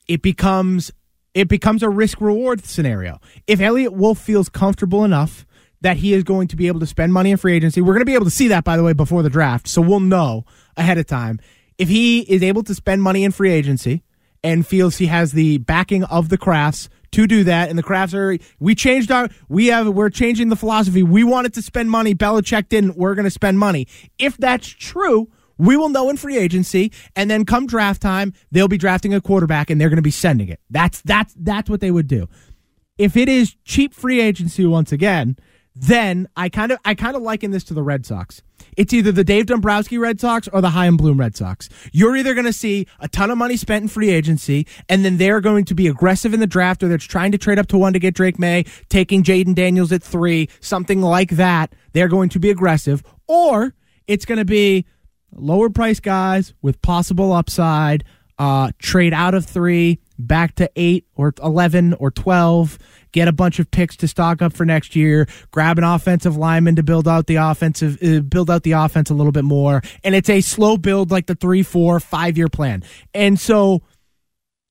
it 0.06 0.22
becomes 0.22 0.92
it 1.34 1.48
becomes 1.48 1.82
a 1.82 1.88
risk 1.88 2.20
reward 2.20 2.64
scenario. 2.64 3.20
If 3.46 3.60
Elliot 3.60 3.92
Wolf 3.92 4.18
feels 4.18 4.48
comfortable 4.48 5.04
enough 5.04 5.46
that 5.80 5.96
he 5.98 6.12
is 6.12 6.24
going 6.24 6.48
to 6.48 6.56
be 6.56 6.66
able 6.66 6.80
to 6.80 6.86
spend 6.86 7.12
money 7.12 7.30
in 7.30 7.36
free 7.36 7.54
agency, 7.54 7.80
we're 7.80 7.94
going 7.94 8.00
to 8.00 8.06
be 8.06 8.14
able 8.14 8.26
to 8.26 8.30
see 8.30 8.48
that 8.48 8.64
by 8.64 8.76
the 8.76 8.82
way 8.82 8.92
before 8.92 9.22
the 9.22 9.30
draft, 9.30 9.68
so 9.68 9.80
we'll 9.80 10.00
know 10.00 10.44
ahead 10.76 10.98
of 10.98 11.06
time. 11.06 11.40
If 11.78 11.88
he 11.88 12.20
is 12.20 12.42
able 12.42 12.62
to 12.64 12.74
spend 12.74 13.02
money 13.02 13.24
in 13.24 13.32
free 13.32 13.52
agency 13.52 14.02
and 14.42 14.66
feels 14.66 14.96
he 14.96 15.06
has 15.06 15.32
the 15.32 15.58
backing 15.58 16.04
of 16.04 16.28
the 16.28 16.38
Krafts 16.38 16.88
to 17.12 17.26
do 17.26 17.44
that, 17.44 17.70
and 17.70 17.78
the 17.78 17.82
Krafts 17.82 18.14
are 18.14 18.38
we 18.58 18.74
changed 18.74 19.10
our 19.10 19.28
we 19.48 19.68
have 19.68 19.88
we're 19.88 20.10
changing 20.10 20.48
the 20.48 20.56
philosophy. 20.56 21.02
We 21.02 21.24
wanted 21.24 21.54
to 21.54 21.62
spend 21.62 21.90
money, 21.90 22.14
Belichick 22.14 22.68
didn't. 22.68 22.96
We're 22.96 23.14
going 23.14 23.24
to 23.24 23.30
spend 23.30 23.58
money. 23.58 23.86
If 24.18 24.36
that's 24.36 24.68
true, 24.68 25.30
we 25.60 25.76
will 25.76 25.90
know 25.90 26.08
in 26.08 26.16
free 26.16 26.38
agency, 26.38 26.90
and 27.14 27.30
then 27.30 27.44
come 27.44 27.66
draft 27.66 28.00
time, 28.00 28.32
they'll 28.50 28.68
be 28.68 28.78
drafting 28.78 29.12
a 29.12 29.20
quarterback, 29.20 29.68
and 29.68 29.80
they're 29.80 29.90
going 29.90 29.96
to 29.96 30.02
be 30.02 30.10
sending 30.10 30.48
it. 30.48 30.60
That's 30.70 31.02
that's 31.02 31.34
that's 31.38 31.68
what 31.68 31.80
they 31.80 31.90
would 31.90 32.08
do. 32.08 32.28
If 32.96 33.16
it 33.16 33.28
is 33.28 33.56
cheap 33.64 33.94
free 33.94 34.20
agency 34.20 34.66
once 34.66 34.90
again, 34.90 35.36
then 35.74 36.28
I 36.36 36.48
kind 36.48 36.72
of 36.72 36.78
I 36.84 36.94
kind 36.94 37.14
of 37.14 37.22
liken 37.22 37.50
this 37.50 37.64
to 37.64 37.74
the 37.74 37.82
Red 37.82 38.06
Sox. 38.06 38.42
It's 38.76 38.92
either 38.92 39.12
the 39.12 39.24
Dave 39.24 39.46
Dombrowski 39.46 39.98
Red 39.98 40.20
Sox 40.20 40.48
or 40.48 40.60
the 40.60 40.70
Chaim 40.70 40.96
Bloom 40.96 41.20
Red 41.20 41.36
Sox. 41.36 41.68
You're 41.92 42.16
either 42.16 42.34
going 42.34 42.46
to 42.46 42.52
see 42.52 42.86
a 42.98 43.08
ton 43.08 43.30
of 43.30 43.36
money 43.36 43.56
spent 43.56 43.82
in 43.82 43.88
free 43.88 44.10
agency, 44.10 44.66
and 44.88 45.04
then 45.04 45.18
they're 45.18 45.40
going 45.40 45.64
to 45.66 45.74
be 45.74 45.88
aggressive 45.88 46.32
in 46.32 46.40
the 46.40 46.46
draft, 46.46 46.82
or 46.82 46.88
they're 46.88 46.98
trying 46.98 47.32
to 47.32 47.38
trade 47.38 47.58
up 47.58 47.66
to 47.68 47.78
one 47.78 47.92
to 47.92 47.98
get 47.98 48.14
Drake 48.14 48.38
Maye, 48.38 48.64
taking 48.88 49.22
Jayden 49.22 49.54
Daniels 49.54 49.92
at 49.92 50.02
three, 50.02 50.48
something 50.60 51.02
like 51.02 51.32
that. 51.32 51.74
They're 51.92 52.08
going 52.08 52.30
to 52.30 52.38
be 52.38 52.50
aggressive, 52.50 53.02
or 53.26 53.74
it's 54.06 54.24
going 54.24 54.38
to 54.38 54.44
be 54.44 54.86
lower 55.34 55.70
price 55.70 56.00
guys 56.00 56.54
with 56.62 56.80
possible 56.82 57.32
upside. 57.32 58.04
Uh, 58.38 58.70
trade 58.78 59.12
out 59.12 59.34
of 59.34 59.44
three 59.44 60.00
back 60.18 60.54
to 60.54 60.70
eight 60.74 61.06
or 61.14 61.34
eleven 61.42 61.92
or 61.94 62.10
twelve. 62.10 62.78
Get 63.12 63.28
a 63.28 63.32
bunch 63.32 63.58
of 63.58 63.70
picks 63.70 63.96
to 63.98 64.08
stock 64.08 64.40
up 64.40 64.52
for 64.52 64.64
next 64.64 64.94
year. 64.94 65.26
Grab 65.50 65.78
an 65.78 65.84
offensive 65.84 66.36
lineman 66.36 66.76
to 66.76 66.82
build 66.82 67.08
out 67.08 67.26
the 67.26 67.36
offensive, 67.36 67.98
uh, 68.02 68.20
build 68.20 68.48
out 68.50 68.62
the 68.62 68.72
offense 68.72 69.10
a 69.10 69.14
little 69.14 69.32
bit 69.32 69.44
more. 69.44 69.82
And 70.04 70.14
it's 70.14 70.30
a 70.30 70.40
slow 70.40 70.76
build, 70.76 71.10
like 71.10 71.26
the 71.26 71.34
three, 71.34 71.62
four, 71.62 71.98
five 72.00 72.38
year 72.38 72.48
plan. 72.48 72.84
And 73.12 73.38
so, 73.38 73.82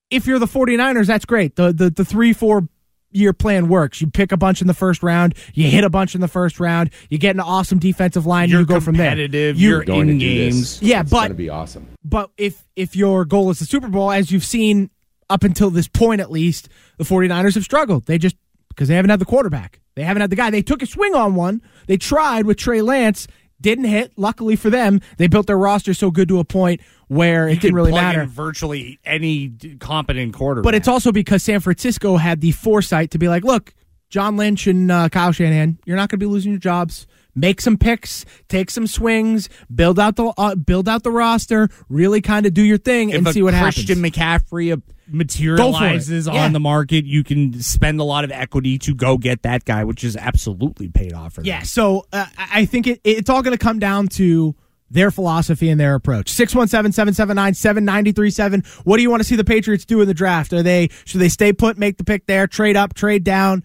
if 0.10 0.26
you're 0.26 0.39
the 0.39 0.47
49ers, 0.47 1.07
that's 1.07 1.26
great. 1.26 1.55
The 1.55 1.72
the 1.74 1.89
the 1.89 2.05
three, 2.05 2.34
four 2.34 2.68
year 3.12 3.34
plan 3.34 3.68
works. 3.68 4.01
You 4.01 4.10
pick 4.10 4.32
a 4.32 4.38
bunch 4.38 4.62
in 4.62 4.68
the 4.68 4.74
first 4.74 5.01
round, 5.03 5.34
you 5.53 5.68
hit 5.70 5.84
a 5.84 5.89
bunch 5.89 6.16
in 6.16 6.22
the 6.22 6.28
first 6.28 6.60
round, 6.60 6.91
you 7.10 7.18
get 7.18 7.36
an 7.36 7.39
awesome 7.41 7.80
defensive 7.80 8.26
line, 8.26 8.49
You're 8.49 8.60
and 8.60 8.70
you 8.70 8.76
go 8.76 8.80
from 8.80 8.95
there. 8.95 9.10
competitive, 9.12 9.60
You- 9.60 9.70
you're 9.70 9.84
going 9.84 10.07
to 10.07 10.14
in 10.14 10.20
games. 10.20 10.82
Yeah, 10.82 11.01
It's 11.01 11.10
but 11.10 11.18
going 11.20 11.30
to 11.30 11.36
be 11.36 11.49
awesome. 11.49 11.88
but 12.03 12.30
if 12.38 12.66
if 12.76 12.95
your 12.95 13.26
goal 13.26 13.49
is 13.49 13.60
the 13.60 13.66
Super 13.66 13.88
Bowl, 13.88 14.12
as 14.12 14.32
you've 14.32 14.43
seen 14.45 14.89
up 15.30 15.43
until 15.43 15.70
this 15.70 15.88
point 15.88 16.22
at 16.22 16.32
least, 16.32 16.70
the 16.97 17.03
49ers 17.03 17.55
have 17.55 17.64
struggled. 17.64 18.05
They 18.05 18.18
just 18.18 18.36
because 18.70 18.88
they 18.88 18.95
haven't 18.95 19.10
had 19.12 19.20
the 19.20 19.26
quarterback. 19.26 19.80
They 19.95 20.03
haven't 20.03 20.22
had 20.22 20.30
the 20.30 20.36
guy. 20.38 20.49
They 20.49 20.62
took 20.62 20.82
a 20.82 20.86
swing 20.86 21.14
on 21.16 21.36
one. 21.36 21.62
They 21.88 21.97
tried 21.97 22.45
with 22.45 22.57
Trey 22.57 22.82
Lance, 22.82 23.28
didn't 23.60 23.84
hit. 23.86 24.14
Luckily 24.16 24.55
for 24.55 24.70
them, 24.70 25.01
they 25.18 25.28
built 25.28 25.47
their 25.47 25.57
roster 25.57 25.93
so 25.93 26.10
good 26.12 26.30
to 26.30 26.39
a 26.39 26.45
point 26.45 26.80
where 27.10 27.49
it 27.49 27.60
didn't 27.60 27.76
really 27.76 27.91
matter. 27.91 28.22
in 28.22 28.30
virtually 28.30 28.97
any 29.03 29.51
competent 29.80 30.34
quarterback. 30.34 30.64
But 30.64 30.76
it's 30.76 30.88
also 30.88 31.12
because 31.12 31.43
San 31.43 31.60
Francisco 31.60 32.16
had 32.18 32.39
the 32.39 32.51
foresight 32.51 33.12
to 33.12 33.18
be 33.18 33.28
like, 33.28 33.43
look, 33.43 33.74
John 34.10 34.38
Lynch 34.38 34.66
and 34.68 34.89
uh, 34.91 35.10
Kyle 35.10 35.32
Shanahan, 35.32 35.78
you're 35.86 35.97
not 35.97 36.10
going 36.10 36.20
to 36.20 36.26
be 36.26 36.32
losing 36.32 36.51
your 36.53 36.60
jobs. 36.60 37.05
Make 37.36 37.62
some 37.62 37.78
picks, 37.78 38.26
take 38.47 38.70
some 38.72 38.88
swings, 38.88 39.49
build 39.74 39.99
out 39.99 40.16
the 40.16 40.34
uh, 40.38 40.55
build 40.55 40.89
out 40.89 41.03
the 41.03 41.12
roster, 41.12 41.70
really 41.88 42.22
kind 42.22 42.45
of 42.45 42.53
do 42.53 42.64
your 42.64 42.78
thing 42.80 43.10
if 43.12 43.18
and 43.18 43.28
see 43.30 43.43
what 43.43 43.53
Christian 43.53 44.03
happens. 44.03 44.16
McCaffrey 44.16 44.74
uh, 44.74 44.78
materializes 45.07 46.28
Yeah. 46.28 46.43
on 46.43 46.53
the 46.53 46.60
market, 46.60 47.05
you 47.05 47.24
can 47.24 47.62
spend 47.62 47.99
a 47.99 48.03
lot 48.03 48.24
of 48.24 48.32
equity 48.32 48.78
to 48.80 48.93
go 48.93 49.18
get 49.18 49.43
that 49.43 49.64
guy, 49.66 49.84
which 49.84 50.03
is 50.03 50.16
absolutely 50.18 50.89
paid 50.89 51.14
off 51.14 51.34
for 51.34 51.41
them. 51.41 51.47
Yeah, 51.47 51.64
so 51.64 52.05
uh, 52.12 52.26
I 52.38 52.62
I 52.62 52.66
think 52.66 52.88
it, 52.88 52.99
it's 53.03 53.30
all 53.30 53.41
going 53.41 53.57
to 53.57 53.64
come 53.64 53.80
down 53.80 54.07
to 54.10 54.55
their 54.89 55.11
philosophy 55.11 55.69
and 55.69 55.79
their 55.79 55.93
approach. 55.95 56.33
617-779-7937. 56.33 58.65
What 58.85 58.97
do 58.97 59.03
you 59.03 59.09
want 59.09 59.21
to 59.21 59.23
see 59.23 59.35
the 59.35 59.43
Patriots 59.43 59.85
do 59.85 60.01
in 60.01 60.07
the 60.07 60.13
draft? 60.13 60.53
Are 60.53 60.61
they 60.63 60.89
should 61.05 61.21
they 61.21 61.29
stay 61.29 61.53
put, 61.53 61.77
make 61.77 61.97
the 61.97 62.03
pick 62.03 62.25
there, 62.25 62.47
trade 62.47 62.75
up, 62.75 62.93
trade 62.93 63.23
down? 63.23 63.61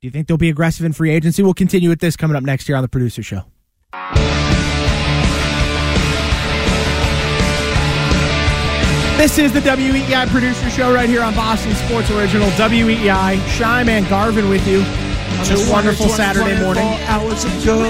Do 0.00 0.06
you 0.06 0.10
think 0.10 0.28
they'll 0.28 0.36
be 0.36 0.50
aggressive 0.50 0.86
in 0.86 0.92
free 0.92 1.10
agency? 1.10 1.42
We'll 1.42 1.54
continue 1.54 1.88
with 1.88 2.00
this 2.00 2.16
coming 2.16 2.36
up 2.36 2.44
next 2.44 2.68
year 2.68 2.76
on 2.76 2.82
the 2.82 2.88
producer 2.88 3.22
show. 3.22 3.42
This 9.18 9.38
is 9.38 9.52
the 9.52 9.60
WEEI 9.60 10.28
producer 10.28 10.70
show 10.70 10.94
right 10.94 11.08
here 11.08 11.22
on 11.22 11.34
Boston 11.34 11.74
Sports 11.74 12.08
Original. 12.12 12.48
WEEI, 12.50 13.38
Scheim 13.56 13.88
and 13.88 14.08
Garvin 14.08 14.48
with 14.48 14.64
you 14.68 14.84
this 15.48 15.70
wonderful 15.70 16.08
Saturday 16.08 16.60
morning. 16.60 16.84
Hours 17.06 17.44
ago, 17.44 17.80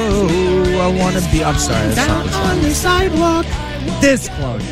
I 0.81 0.95
want 0.99 1.17
to 1.17 1.31
be. 1.31 1.43
I'm 1.45 1.59
sorry. 1.59 1.95
Down 1.95 2.29
on 2.29 2.61
the 2.63 2.75
sidewalk. 2.75 3.47
This 4.01 4.29
close. 4.29 4.63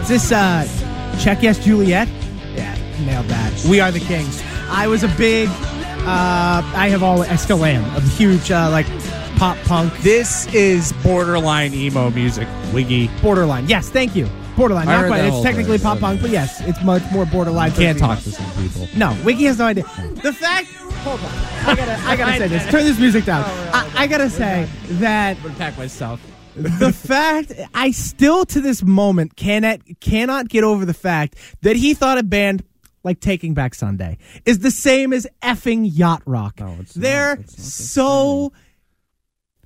Is 0.00 0.08
this 0.08 0.32
uh 0.32 0.66
Check 1.18 1.42
yes, 1.42 1.58
Juliet. 1.58 2.08
Yeah, 2.54 2.76
nailed 3.04 3.26
that. 3.26 3.64
We 3.64 3.80
are 3.80 3.90
the 3.90 4.00
kings. 4.00 4.42
I 4.68 4.86
was 4.86 5.02
a 5.02 5.08
big. 5.16 5.48
Uh, 5.48 6.62
I 6.74 6.88
have 6.90 7.02
all. 7.02 7.22
I 7.22 7.36
still 7.36 7.64
am 7.64 7.84
a 7.96 8.00
huge 8.00 8.50
uh, 8.50 8.70
like 8.70 8.86
pop 9.36 9.56
punk. 9.64 9.96
This 9.98 10.46
is 10.54 10.92
borderline 11.02 11.72
emo 11.74 12.10
music. 12.10 12.46
Wiggy. 12.72 13.08
Borderline. 13.22 13.66
Yes, 13.66 13.88
thank 13.88 14.14
you. 14.14 14.28
Borderline. 14.56 14.88
I 14.88 15.00
Not 15.00 15.06
quite. 15.08 15.24
It's 15.24 15.42
technically 15.42 15.78
pop 15.78 15.98
punk, 16.00 16.20
but 16.20 16.30
yes, 16.30 16.60
it's 16.60 16.82
much 16.84 17.02
more 17.10 17.24
borderline. 17.24 17.72
Can't 17.72 17.98
talk 17.98 18.20
to 18.20 18.30
some 18.30 18.62
people. 18.62 18.88
No, 18.94 19.16
Wiggy 19.24 19.44
has 19.44 19.58
no 19.58 19.66
idea. 19.66 19.84
The 20.22 20.32
fact. 20.32 20.68
Hold 21.06 21.20
on. 21.20 21.26
I 21.26 21.74
gotta. 21.76 22.08
I 22.08 22.16
gotta 22.16 22.38
say 22.38 22.48
this. 22.48 22.66
Turn 22.70 22.84
this 22.84 22.98
music 22.98 23.24
down. 23.24 23.44
Oh, 23.46 23.70
I, 23.72 24.02
I 24.02 24.06
gotta 24.08 24.28
say 24.28 24.68
that 24.98 25.36
Pack 25.56 25.78
myself. 25.78 26.20
the 26.56 26.92
fact 27.06 27.52
I 27.74 27.92
still 27.92 28.44
to 28.46 28.60
this 28.60 28.82
moment 28.82 29.36
cannot 29.36 29.80
cannot 30.00 30.48
get 30.48 30.64
over 30.64 30.84
the 30.84 30.94
fact 30.94 31.36
that 31.62 31.76
he 31.76 31.94
thought 31.94 32.18
a 32.18 32.24
band 32.24 32.64
like 33.04 33.20
Taking 33.20 33.54
Back 33.54 33.74
Sunday 33.76 34.18
is 34.44 34.58
the 34.58 34.70
same 34.72 35.12
as 35.12 35.28
effing 35.42 35.88
yacht 35.88 36.22
rock. 36.26 36.58
Oh, 36.60 36.76
it's 36.80 36.94
They're. 36.94 37.34
It's 37.34 37.52
not 37.52 37.56
the 37.56 37.62
so 37.62 38.52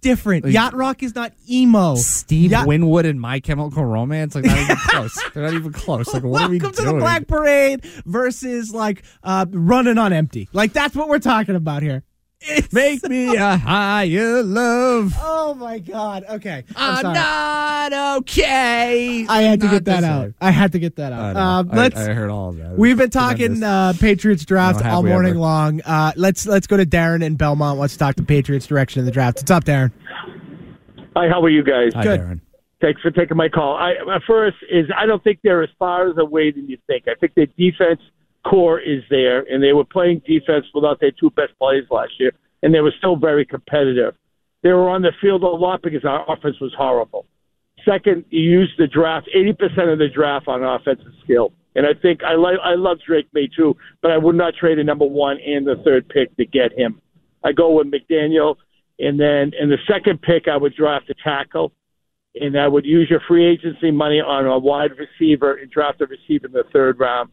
different. 0.00 0.44
Like- 0.44 0.54
yacht 0.54 0.74
rock 0.74 1.02
is 1.02 1.14
not 1.14 1.32
emo. 1.48 1.94
Steve 1.96 2.50
Yacht- 2.52 2.66
Winwood 2.66 3.06
and 3.06 3.20
My 3.20 3.40
Chemical 3.40 3.84
Romance, 3.84 4.34
like 4.34 4.44
not 4.44 4.58
even 4.58 4.76
close. 4.88 5.18
They're 5.34 5.42
not 5.44 5.54
even 5.54 5.72
close. 5.72 6.12
Like 6.12 6.22
what 6.22 6.42
are 6.42 6.48
we 6.48 6.58
Welcome 6.58 6.76
to 6.84 6.90
the 6.92 6.98
Black 6.98 7.26
Parade 7.26 7.84
versus 8.06 8.72
like 8.72 9.02
uh, 9.22 9.46
running 9.50 9.98
on 9.98 10.12
empty. 10.12 10.48
Like 10.52 10.72
that's 10.72 10.94
what 10.96 11.08
we're 11.08 11.18
talking 11.18 11.56
about 11.56 11.82
here. 11.82 12.02
It's- 12.42 12.72
Make 12.72 13.06
me 13.08 13.36
a 13.36 13.56
higher 13.58 14.42
love. 14.42 15.14
Oh 15.20 15.52
my 15.54 15.78
god. 15.78 16.24
Okay. 16.28 16.64
I'm, 16.74 16.96
I'm 16.96 17.02
sorry. 17.02 17.14
not 17.14 18.16
okay. 18.20 19.26
I 19.28 19.42
had 19.42 19.60
to 19.60 19.66
Not 19.66 19.72
get 19.72 19.84
that 19.84 20.04
out. 20.04 20.22
same. 20.24 20.34
I 20.40 20.50
had 20.50 20.72
to 20.72 20.78
get 20.78 20.96
that 20.96 21.12
out. 21.12 21.34
know. 21.34 21.40
Uh, 21.40 21.64
I- 21.70 21.76
let's. 21.76 21.96
I, 21.96 22.12
heard 22.14 22.30
all 22.30 22.48
of 22.50 22.56
that. 22.56 22.78
We've 22.78 22.96
been 22.96 23.10
talking 23.10 23.62
uh, 23.62 23.92
Patriots 24.00 24.44
draft 24.46 24.82
all 24.84 25.02
morning 25.02 25.32
ever. 25.32 25.38
long. 25.40 25.80
Uh, 25.82 26.12
let's 26.16 26.46
let's 26.46 26.66
go 26.66 26.78
to 26.78 26.86
Darren 26.86 27.22
in 27.22 27.36
Belmont. 27.36 27.78
Let's 27.78 27.96
talk 27.98 28.16
the 28.16 28.22
Patriots 28.22 28.66
direction 28.66 29.00
of 29.00 29.06
the 29.06 29.12
draft. 29.12 29.38
What's 29.38 29.50
up, 29.50 29.64
Darren? 29.64 29.92
Hi, 31.16 31.28
how 31.28 31.42
are 31.42 31.50
you 31.50 31.62
guys? 31.62 31.92
Hi, 31.94 32.02
Good. 32.02 32.20
Darren. 32.20 32.40
Thanks 32.80 33.02
for 33.02 33.10
taking 33.10 33.36
my 33.36 33.50
call. 33.50 33.76
I, 33.76 34.02
my 34.06 34.18
first 34.26 34.56
is 34.70 34.86
I 34.96 35.04
don't 35.04 35.22
think 35.22 35.40
they're 35.44 35.62
as 35.62 35.68
far 35.78 36.08
as 36.08 36.16
away 36.16 36.52
than 36.52 36.68
you 36.70 36.78
think. 36.86 37.04
I 37.06 37.14
think 37.20 37.34
their 37.34 37.46
defense 37.58 38.00
core 38.44 38.80
is 38.80 39.02
there, 39.10 39.40
and 39.40 39.62
they 39.62 39.72
were 39.72 39.84
playing 39.84 40.22
defense 40.26 40.66
without 40.74 41.00
their 41.00 41.12
two 41.12 41.30
best 41.30 41.52
players 41.58 41.86
last 41.90 42.12
year, 42.18 42.32
and 42.62 42.74
they 42.74 42.80
were 42.80 42.94
still 42.98 43.16
very 43.16 43.44
competitive. 43.44 44.14
They 44.62 44.72
were 44.72 44.88
on 44.88 45.02
the 45.02 45.12
field 45.20 45.42
a 45.42 45.46
lot 45.46 45.82
because 45.82 46.04
our 46.04 46.30
offense 46.30 46.60
was 46.60 46.72
horrible. 46.76 47.26
Second, 47.84 48.24
you 48.30 48.42
used 48.42 48.72
the 48.78 48.86
draft, 48.86 49.28
80% 49.34 49.92
of 49.92 49.98
the 49.98 50.08
draft 50.08 50.48
on 50.48 50.62
offensive 50.62 51.12
skill. 51.24 51.52
And 51.74 51.86
I 51.86 51.94
think 52.00 52.22
I 52.24 52.34
like 52.34 52.56
I 52.62 52.74
love 52.74 52.98
Drake 53.06 53.28
Maye 53.32 53.48
too, 53.56 53.76
but 54.02 54.10
I 54.10 54.18
would 54.18 54.34
not 54.34 54.54
trade 54.54 54.78
a 54.78 54.84
number 54.84 55.04
one 55.04 55.38
and 55.38 55.66
the 55.66 55.76
third 55.84 56.08
pick 56.08 56.36
to 56.36 56.44
get 56.44 56.76
him. 56.76 57.00
I 57.44 57.52
go 57.52 57.72
with 57.72 57.86
McDaniel, 57.86 58.56
and 58.98 59.18
then 59.18 59.52
in 59.58 59.70
the 59.70 59.78
second 59.88 60.20
pick 60.20 60.48
I 60.48 60.56
would 60.56 60.74
draft 60.74 61.08
a 61.10 61.14
tackle, 61.22 61.72
and 62.34 62.58
I 62.58 62.66
would 62.66 62.84
use 62.84 63.08
your 63.08 63.20
free 63.26 63.46
agency 63.46 63.92
money 63.92 64.20
on 64.20 64.46
a 64.46 64.58
wide 64.58 64.90
receiver 64.98 65.54
and 65.54 65.70
draft 65.70 66.00
a 66.00 66.06
receiver 66.06 66.46
in 66.46 66.52
the 66.52 66.64
third 66.72 66.98
round, 66.98 67.30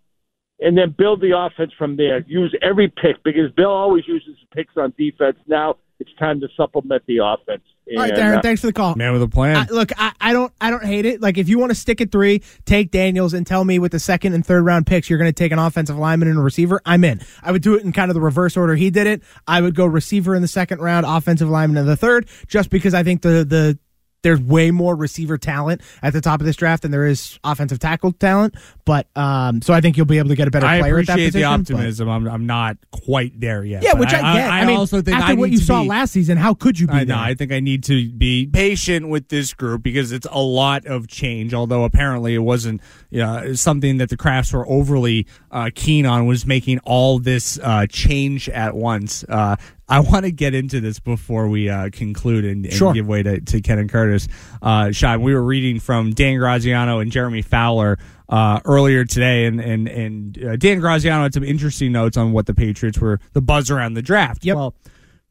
and 0.60 0.78
then 0.78 0.96
build 0.98 1.22
the 1.22 1.38
offense 1.38 1.72
from 1.78 1.98
there. 1.98 2.20
Use 2.28 2.56
every 2.62 2.88
pick 2.88 3.24
because 3.24 3.52
Bill 3.56 3.72
always 3.72 4.08
uses 4.08 4.36
picks 4.54 4.76
on 4.78 4.94
defense. 4.98 5.38
Now 5.48 5.76
it's 6.00 6.14
time 6.20 6.40
to 6.42 6.48
supplement 6.56 7.04
the 7.08 7.18
offense. 7.24 7.64
All 7.90 8.04
right, 8.04 8.14
Darren. 8.14 8.38
uh, 8.40 8.42
Thanks 8.42 8.62
for 8.62 8.68
the 8.68 8.74
call. 8.74 8.96
Man 8.96 9.14
with 9.14 9.22
a 9.24 9.30
plan. 9.30 9.56
I, 9.56 9.66
look, 9.74 9.92
I, 9.98 10.12
I 10.20 10.34
don't 10.34 10.52
I 10.60 10.70
don't 10.70 10.84
hate 10.84 11.06
it. 11.06 11.22
Like 11.22 11.38
if 11.38 11.48
you 11.48 11.58
want 11.58 11.72
to 11.72 11.76
stick 11.76 12.02
at 12.02 12.12
three, 12.12 12.44
take 12.66 12.92
Daniels 12.92 13.34
and 13.34 13.48
tell 13.48 13.64
me 13.64 13.80
with 13.80 13.94
the 13.94 14.00
second 14.00 14.34
and 14.34 14.46
third 14.46 14.66
round 14.66 14.86
picks 14.86 15.10
you're 15.10 15.18
going 15.20 15.30
to 15.30 15.34
take 15.34 15.52
an 15.54 15.60
offensive 15.60 15.98
lineman 15.98 16.28
and 16.28 16.38
a 16.38 16.42
receiver. 16.42 16.82
I'm 16.86 17.04
in. 17.06 17.22
I 17.42 17.52
would 17.54 17.62
do 17.62 17.76
it 17.76 17.84
in 17.84 17.94
kind 17.94 18.12
of 18.12 18.16
the 18.16 18.22
reverse 18.22 18.58
order 18.58 18.76
he 18.76 18.90
did 18.90 19.08
it. 19.08 19.22
I 19.48 19.62
would 19.62 19.74
go 19.74 19.86
receiver 19.86 20.36
in 20.36 20.42
the 20.42 20.48
second 20.50 20.80
round, 20.82 21.06
offensive 21.08 21.50
lineman 21.50 21.78
in 21.78 21.86
the 21.86 21.96
third, 21.96 22.28
just 22.48 22.70
because 22.70 22.94
I 22.94 23.04
think 23.04 23.22
the 23.22 23.46
the 23.46 23.80
there's 24.24 24.42
way 24.42 24.72
more 24.72 24.96
receiver 24.96 25.38
talent 25.38 25.82
at 26.02 26.14
the 26.14 26.22
top 26.22 26.40
of 26.40 26.46
this 26.46 26.56
draft 26.56 26.84
than 26.84 26.92
there 26.92 27.06
is 27.06 27.40
offensive 27.44 27.80
tackle 27.80 28.12
talent. 28.14 28.56
But 28.86 29.08
um, 29.16 29.62
so 29.62 29.74
I 29.74 29.82
think 29.82 29.98
you'll 29.98 30.06
be 30.06 30.18
able 30.18 30.30
to 30.30 30.36
get 30.36 30.48
a 30.48 30.52
better 30.52 30.66
I 30.66 30.80
player 30.80 31.00
at 31.00 31.08
that 31.08 31.14
appreciate 31.14 31.28
position. 31.34 31.42
the 31.42 31.74
but- 31.74 31.76
optimism. 31.78 32.10
I'm, 32.10 32.28
I'm 32.28 32.46
not 32.46 32.78
quite 32.92 33.40
there 33.40 33.64
yet. 33.64 33.84
yeah, 33.84 33.94
which 33.94 34.10
I, 34.10 34.22
get. 34.34 34.50
I, 34.50 34.66
mean, 34.66 34.78
also 34.78 35.02
think 35.02 35.18
after 35.18 35.32
I 35.32 35.36
what 35.36 35.52
you 35.52 35.58
saw 35.58 35.84
be- 35.84 35.90
last 35.90 36.12
season, 36.12 36.38
how 36.38 36.54
could 36.54 36.80
you 36.80 36.88
be 36.88 36.94
I 36.94 37.00
know. 37.04 37.16
there? 37.16 37.24
I 37.24 37.34
think 37.36 37.52
I 37.52 37.60
need 37.60 37.84
to 37.86 38.10
be 38.12 38.48
patient 38.48 39.10
with 39.10 39.30
this 39.30 39.54
group 39.54 39.84
because 39.84 40.12
it's 40.12 40.28
a 40.32 40.42
lot 40.42 40.86
of 40.86 41.08
change. 41.08 41.54
Although 41.54 41.84
apparently 41.84 42.34
it 42.34 42.40
wasn't 42.40 42.82
you 43.10 43.20
know, 43.20 43.54
something 43.54 43.98
that 43.98 44.10
the 44.10 44.18
Krafts 44.18 44.54
were 44.54 44.68
overly 44.68 45.28
uh, 45.52 45.70
keen 45.74 46.06
on 46.06 46.26
was 46.26 46.46
making 46.46 46.80
all 46.80 47.20
this 47.20 47.58
uh, 47.62 47.86
change 47.90 48.50
at 48.50 48.76
once. 48.76 49.24
Uh, 49.28 49.56
I 49.90 50.02
want 50.02 50.26
to 50.26 50.32
get 50.32 50.54
into 50.54 50.82
this 50.82 51.00
before 51.00 51.48
we 51.48 51.70
uh, 51.70 51.90
conclude 51.92 52.44
and, 52.44 52.66
and 52.66 52.74
Sure. 52.74 52.94
give 52.94 53.08
way 53.08 53.24
to, 53.24 53.40
to 53.40 53.62
Ken 53.62 53.80
and 53.80 53.90
Curtis. 53.90 54.28
Uh, 54.62 54.92
Sean, 54.92 55.22
we 55.22 55.34
were 55.34 55.44
reading 55.44 55.80
from 55.80 56.12
Dan 56.12 56.38
Graziano 56.38 57.00
and 57.00 57.10
Jeremy 57.12 57.42
Fowler 57.42 57.98
uh, 58.28 58.60
earlier 58.66 59.06
today, 59.06 59.46
and 59.46 59.62
and 59.62 59.88
and 59.88 60.44
uh, 60.44 60.56
Dan 60.58 60.80
Graziano 60.82 61.24
had 61.24 61.34
some 61.34 61.46
interesting 61.46 61.94
notes 61.94 62.18
on 62.18 62.34
what 62.34 62.46
the 62.46 62.54
Patriots 62.54 63.00
were 63.00 63.22
the 63.32 63.40
buzz 63.42 63.72
around 63.72 63.94
the 63.94 64.02
draft. 64.02 64.44
Yep. 64.44 64.56
Well, 64.58 64.76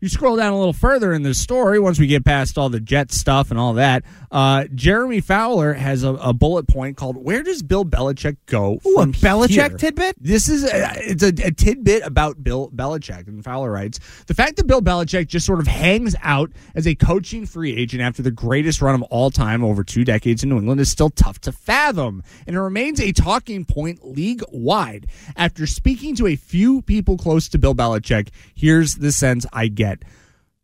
you 0.06 0.10
scroll 0.10 0.36
down 0.36 0.52
a 0.52 0.56
little 0.56 0.72
further 0.72 1.12
in 1.12 1.24
this 1.24 1.40
story, 1.40 1.80
once 1.80 1.98
we 1.98 2.06
get 2.06 2.24
past 2.24 2.56
all 2.56 2.68
the 2.68 2.78
jet 2.78 3.10
stuff 3.10 3.50
and 3.50 3.58
all 3.58 3.72
that, 3.72 4.04
uh, 4.30 4.64
Jeremy 4.72 5.20
Fowler 5.20 5.72
has 5.72 6.04
a, 6.04 6.10
a 6.14 6.32
bullet 6.32 6.68
point 6.68 6.96
called 6.96 7.16
"Where 7.16 7.42
does 7.42 7.60
Bill 7.64 7.84
Belichick 7.84 8.36
go?" 8.46 8.78
Ooh, 8.86 9.00
a 9.00 9.06
Belichick 9.06 9.48
here? 9.48 9.68
tidbit? 9.70 10.16
This 10.20 10.48
is 10.48 10.62
a, 10.62 10.92
it's 11.10 11.24
a, 11.24 11.32
a 11.44 11.50
tidbit 11.50 12.06
about 12.06 12.44
Bill 12.44 12.70
Belichick. 12.70 13.26
And 13.26 13.42
Fowler 13.42 13.72
writes 13.72 13.98
the 14.28 14.34
fact 14.34 14.58
that 14.58 14.68
Bill 14.68 14.80
Belichick 14.80 15.26
just 15.26 15.44
sort 15.44 15.58
of 15.58 15.66
hangs 15.66 16.14
out 16.22 16.52
as 16.76 16.86
a 16.86 16.94
coaching 16.94 17.44
free 17.44 17.76
agent 17.76 18.00
after 18.00 18.22
the 18.22 18.30
greatest 18.30 18.80
run 18.80 18.94
of 18.94 19.02
all 19.04 19.32
time 19.32 19.64
over 19.64 19.82
two 19.82 20.04
decades 20.04 20.44
in 20.44 20.50
New 20.50 20.58
England 20.58 20.80
is 20.80 20.88
still 20.88 21.10
tough 21.10 21.40
to 21.40 21.50
fathom, 21.50 22.22
and 22.46 22.54
it 22.54 22.60
remains 22.60 23.00
a 23.00 23.10
talking 23.10 23.64
point 23.64 24.04
league 24.04 24.44
wide. 24.52 25.08
After 25.36 25.66
speaking 25.66 26.14
to 26.16 26.28
a 26.28 26.36
few 26.36 26.82
people 26.82 27.16
close 27.16 27.48
to 27.48 27.58
Bill 27.58 27.74
Belichick, 27.74 28.28
here's 28.54 28.94
the 28.94 29.10
sense 29.10 29.46
I 29.52 29.66
get. 29.66 29.95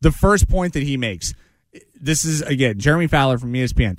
The 0.01 0.11
first 0.12 0.49
point 0.49 0.72
that 0.74 0.83
he 0.83 0.97
makes. 0.97 1.35
This 2.01 2.24
is 2.24 2.43
again 2.43 2.78
Jeremy 2.78 3.07
Fowler 3.07 3.39
from 3.39 3.53
ESPN. 3.53 3.99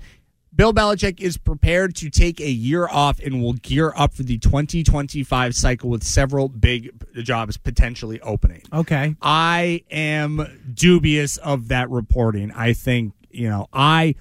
Bill 0.55 0.71
Belichick 0.71 1.19
is 1.19 1.35
prepared 1.37 1.95
to 1.95 2.11
take 2.11 2.39
a 2.39 2.49
year 2.51 2.87
off 2.87 3.19
and 3.19 3.41
will 3.41 3.53
gear 3.53 3.91
up 3.97 4.13
for 4.13 4.21
the 4.21 4.37
2025 4.37 5.55
cycle 5.55 5.89
with 5.89 6.03
several 6.03 6.47
big 6.47 6.91
jobs 7.23 7.57
potentially 7.57 8.21
opening. 8.21 8.61
okay. 8.71 9.15
I 9.19 9.83
am 9.89 10.45
dubious 10.71 11.37
of 11.37 11.69
that 11.69 11.89
reporting. 11.89 12.51
I 12.51 12.73
think, 12.73 13.13
you 13.31 13.49
know, 13.49 13.67
I 13.73 14.13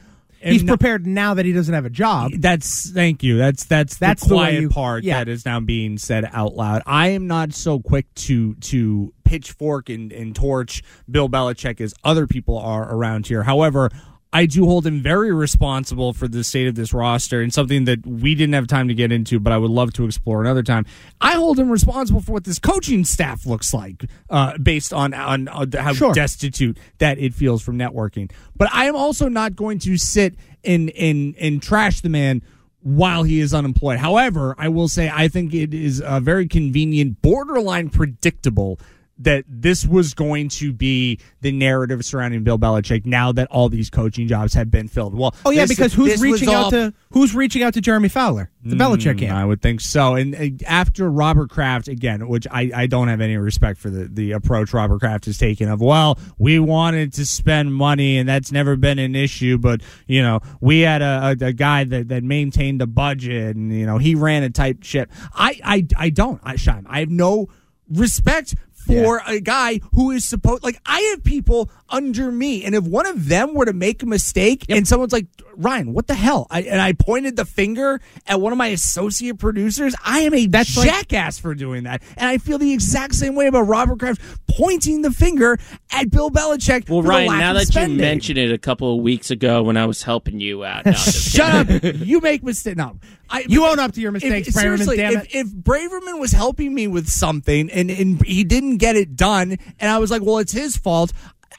am 0.42 0.52
He's 0.52 0.64
prepared 0.64 1.06
now 1.06 1.34
that 1.34 1.44
he 1.44 1.52
doesn't 1.52 1.74
have 1.74 1.84
a 1.84 1.90
job. 1.90 2.30
that's 2.38 2.90
thank 2.90 3.22
you. 3.22 3.36
That's 3.36 3.64
that's 3.64 3.98
That's 3.98 4.22
the 4.22 4.28
the 4.30 4.34
quiet 4.34 4.60
you- 4.62 4.68
part 4.70 5.04
yeah. 5.04 5.18
that 5.18 5.28
is 5.28 5.44
now 5.44 5.60
being 5.60 5.98
said 5.98 6.24
out 6.32 6.54
loud. 6.54 6.80
I 6.86 7.08
am 7.08 7.26
not 7.26 7.52
so 7.52 7.78
quick 7.78 8.06
to 8.14 8.54
to 8.54 9.12
pitchfork 9.32 9.88
and, 9.88 10.12
and 10.12 10.36
torch 10.36 10.82
Bill 11.10 11.26
Belichick 11.26 11.80
as 11.80 11.94
other 12.04 12.26
people 12.26 12.58
are 12.58 12.94
around 12.94 13.26
here. 13.26 13.44
However, 13.44 13.88
I 14.30 14.44
do 14.44 14.66
hold 14.66 14.86
him 14.86 15.02
very 15.02 15.32
responsible 15.32 16.12
for 16.12 16.28
the 16.28 16.44
state 16.44 16.66
of 16.66 16.74
this 16.74 16.92
roster 16.92 17.40
and 17.40 17.52
something 17.52 17.84
that 17.86 18.06
we 18.06 18.34
didn't 18.34 18.52
have 18.52 18.66
time 18.66 18.88
to 18.88 18.94
get 18.94 19.10
into, 19.10 19.40
but 19.40 19.50
I 19.52 19.56
would 19.58 19.70
love 19.70 19.94
to 19.94 20.04
explore 20.04 20.42
another 20.42 20.62
time. 20.62 20.84
I 21.18 21.32
hold 21.32 21.58
him 21.58 21.70
responsible 21.70 22.20
for 22.20 22.32
what 22.32 22.44
this 22.44 22.58
coaching 22.58 23.04
staff 23.04 23.46
looks 23.46 23.72
like, 23.72 24.04
uh, 24.28 24.58
based 24.58 24.92
on 24.92 25.14
on, 25.14 25.48
on 25.48 25.72
how 25.72 25.94
Sure. 25.94 26.12
destitute 26.12 26.76
that 26.98 27.18
it 27.18 27.32
feels 27.32 27.62
from 27.62 27.78
networking. 27.78 28.30
But 28.54 28.68
I 28.72 28.84
am 28.84 28.96
also 28.96 29.28
not 29.28 29.56
going 29.56 29.78
to 29.80 29.96
sit 29.96 30.34
and 30.62 30.90
and 30.90 31.34
and 31.38 31.62
trash 31.62 32.02
the 32.02 32.10
man 32.10 32.42
while 32.80 33.22
he 33.22 33.38
is 33.40 33.54
unemployed. 33.54 33.98
However, 33.98 34.54
I 34.58 34.68
will 34.68 34.88
say 34.88 35.10
I 35.12 35.28
think 35.28 35.54
it 35.54 35.72
is 35.72 36.02
a 36.04 36.20
very 36.20 36.48
convenient, 36.48 37.22
borderline 37.22 37.90
predictable 37.90 38.78
that 39.22 39.44
this 39.48 39.86
was 39.86 40.14
going 40.14 40.48
to 40.48 40.72
be 40.72 41.18
the 41.40 41.50
narrative 41.52 42.04
surrounding 42.04 42.44
Bill 42.44 42.58
Belichick 42.58 43.06
now 43.06 43.32
that 43.32 43.48
all 43.50 43.68
these 43.68 43.90
coaching 43.90 44.28
jobs 44.28 44.54
have 44.54 44.70
been 44.70 44.88
filled. 44.88 45.14
Well, 45.14 45.34
Oh 45.44 45.50
yeah, 45.50 45.62
this- 45.62 45.70
because 45.76 45.94
who's 45.94 46.20
reaching 46.20 46.48
all- 46.48 46.66
out 46.66 46.70
to 46.70 46.94
who's 47.10 47.34
reaching 47.34 47.62
out 47.62 47.74
to 47.74 47.80
Jeremy 47.80 48.08
Fowler? 48.08 48.50
The 48.64 48.76
Belichick 48.76 49.16
Mm, 49.16 49.18
camp. 49.18 49.36
I 49.38 49.44
would 49.44 49.60
think 49.60 49.80
so. 49.80 50.14
And 50.14 50.34
uh, 50.36 50.64
after 50.66 51.10
Robert 51.10 51.50
Kraft 51.50 51.88
again, 51.88 52.28
which 52.28 52.46
I, 52.50 52.70
I 52.74 52.86
don't 52.86 53.08
have 53.08 53.20
any 53.20 53.36
respect 53.36 53.80
for 53.80 53.90
the, 53.90 54.04
the 54.06 54.32
approach 54.32 54.72
Robert 54.72 55.00
Kraft 55.00 55.24
has 55.24 55.36
taken 55.36 55.68
of, 55.68 55.80
well, 55.80 56.16
we 56.38 56.58
wanted 56.60 57.12
to 57.14 57.26
spend 57.26 57.74
money 57.74 58.18
and 58.18 58.28
that's 58.28 58.52
never 58.52 58.76
been 58.76 58.98
an 59.00 59.16
issue, 59.16 59.58
but 59.58 59.80
you 60.06 60.22
know, 60.22 60.40
we 60.60 60.80
had 60.80 61.02
a, 61.02 61.36
a, 61.40 61.46
a 61.46 61.52
guy 61.52 61.82
that, 61.84 62.08
that 62.08 62.22
maintained 62.22 62.80
a 62.82 62.86
budget 62.86 63.56
and 63.56 63.72
you 63.72 63.84
know, 63.84 63.98
he 63.98 64.14
ran 64.14 64.42
a 64.44 64.50
tight 64.50 64.84
ship. 64.84 65.10
I 65.34 65.60
I, 65.64 65.86
I 65.96 66.10
don't, 66.10 66.40
I 66.44 66.54
Scheim. 66.54 66.84
I 66.88 67.00
have 67.00 67.10
no 67.10 67.48
respect 67.90 68.54
for 68.86 69.22
a 69.26 69.40
guy 69.40 69.80
who 69.94 70.10
is 70.10 70.24
supposed 70.24 70.62
like 70.62 70.80
I 70.86 71.00
have 71.12 71.24
people 71.24 71.70
under 71.88 72.30
me, 72.32 72.64
and 72.64 72.74
if 72.74 72.84
one 72.84 73.06
of 73.06 73.28
them 73.28 73.54
were 73.54 73.64
to 73.64 73.72
make 73.72 74.02
a 74.02 74.06
mistake, 74.06 74.64
and 74.68 74.86
someone's 74.86 75.12
like, 75.12 75.26
Ryan, 75.56 75.92
what 75.92 76.06
the 76.06 76.14
hell? 76.14 76.46
I, 76.50 76.62
and 76.62 76.80
I 76.80 76.92
pointed 76.92 77.36
the 77.36 77.44
finger 77.44 78.00
at 78.26 78.40
one 78.40 78.52
of 78.52 78.58
my 78.58 78.68
associate 78.68 79.38
producers. 79.38 79.94
I 80.04 80.20
am 80.20 80.34
a 80.34 80.46
That's 80.46 80.76
like- 80.76 80.88
jackass 80.88 81.38
for 81.38 81.54
doing 81.54 81.84
that, 81.84 82.02
and 82.16 82.28
I 82.28 82.38
feel 82.38 82.58
the 82.58 82.72
exact 82.72 83.14
same 83.14 83.34
way 83.34 83.46
about 83.46 83.62
Robert 83.62 83.98
Kraft 83.98 84.20
pointing 84.48 85.00
the 85.02 85.10
finger 85.10 85.58
at 85.90 86.10
Bill 86.10 86.30
Belichick. 86.30 86.88
Well, 86.90 87.02
Ryan, 87.02 87.38
now 87.38 87.52
that 87.54 87.68
spending. 87.68 87.96
you 87.96 88.02
mention 88.02 88.36
it 88.36 88.52
a 88.52 88.58
couple 88.58 88.94
of 88.96 89.02
weeks 89.02 89.30
ago 89.30 89.62
when 89.62 89.76
I 89.76 89.86
was 89.86 90.02
helping 90.02 90.40
you 90.40 90.64
out. 90.64 90.84
No, 90.92 90.92
Shut 90.92 91.70
up! 91.70 91.82
You 91.96 92.20
make 92.20 92.42
mistakes. 92.42 92.76
No, 92.76 92.98
I, 93.30 93.44
You 93.48 93.64
own 93.66 93.78
up 93.78 93.92
to 93.92 94.00
your 94.00 94.12
mistakes, 94.12 94.48
if, 94.48 94.54
Braverman, 94.54 94.60
seriously, 94.60 94.96
damn 94.98 95.12
if, 95.14 95.34
if 95.34 95.46
Braverman 95.48 96.20
was 96.20 96.32
helping 96.32 96.74
me 96.74 96.86
with 96.86 97.08
something 97.08 97.70
and, 97.70 97.90
and 97.90 98.22
he 98.26 98.44
didn't 98.44 98.76
get 98.76 98.94
it 98.96 99.16
done, 99.16 99.56
and 99.80 99.90
I 99.90 99.98
was 99.98 100.10
like, 100.10 100.22
well, 100.22 100.38
it's 100.38 100.52
his 100.52 100.76
fault, 100.76 101.12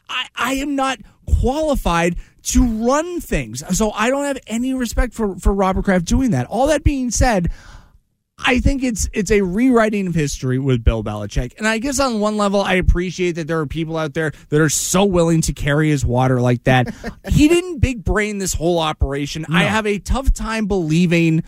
I, 0.09 0.27
I 0.35 0.53
am 0.55 0.75
not 0.75 0.99
qualified 1.25 2.15
to 2.43 2.65
run 2.65 3.21
things. 3.21 3.63
So 3.77 3.91
I 3.91 4.09
don't 4.09 4.25
have 4.25 4.39
any 4.47 4.73
respect 4.73 5.13
for, 5.13 5.35
for 5.37 5.53
Robert 5.53 5.85
Kraft 5.85 6.05
doing 6.05 6.31
that. 6.31 6.47
All 6.47 6.67
that 6.67 6.83
being 6.83 7.09
said, 7.11 7.49
I 8.45 8.59
think 8.59 8.83
it's 8.83 9.07
it's 9.13 9.31
a 9.31 9.41
rewriting 9.41 10.07
of 10.07 10.15
history 10.15 10.59
with 10.59 10.83
Bill 10.83 11.03
Belichick. 11.03 11.57
And 11.57 11.67
I 11.67 11.77
guess 11.77 11.99
on 11.99 12.19
one 12.19 12.35
level 12.35 12.61
I 12.61 12.73
appreciate 12.73 13.33
that 13.33 13.47
there 13.47 13.59
are 13.59 13.67
people 13.67 13.95
out 13.95 14.13
there 14.13 14.33
that 14.49 14.59
are 14.59 14.69
so 14.69 15.05
willing 15.05 15.41
to 15.41 15.53
carry 15.53 15.89
his 15.89 16.05
water 16.05 16.41
like 16.41 16.63
that. 16.63 16.93
he 17.29 17.47
didn't 17.47 17.79
big 17.79 18.03
brain 18.03 18.39
this 18.39 18.53
whole 18.53 18.79
operation. 18.79 19.45
I 19.49 19.63
have 19.63 19.85
a 19.85 19.99
tough 19.99 20.33
time 20.33 20.65
believing 20.65 21.43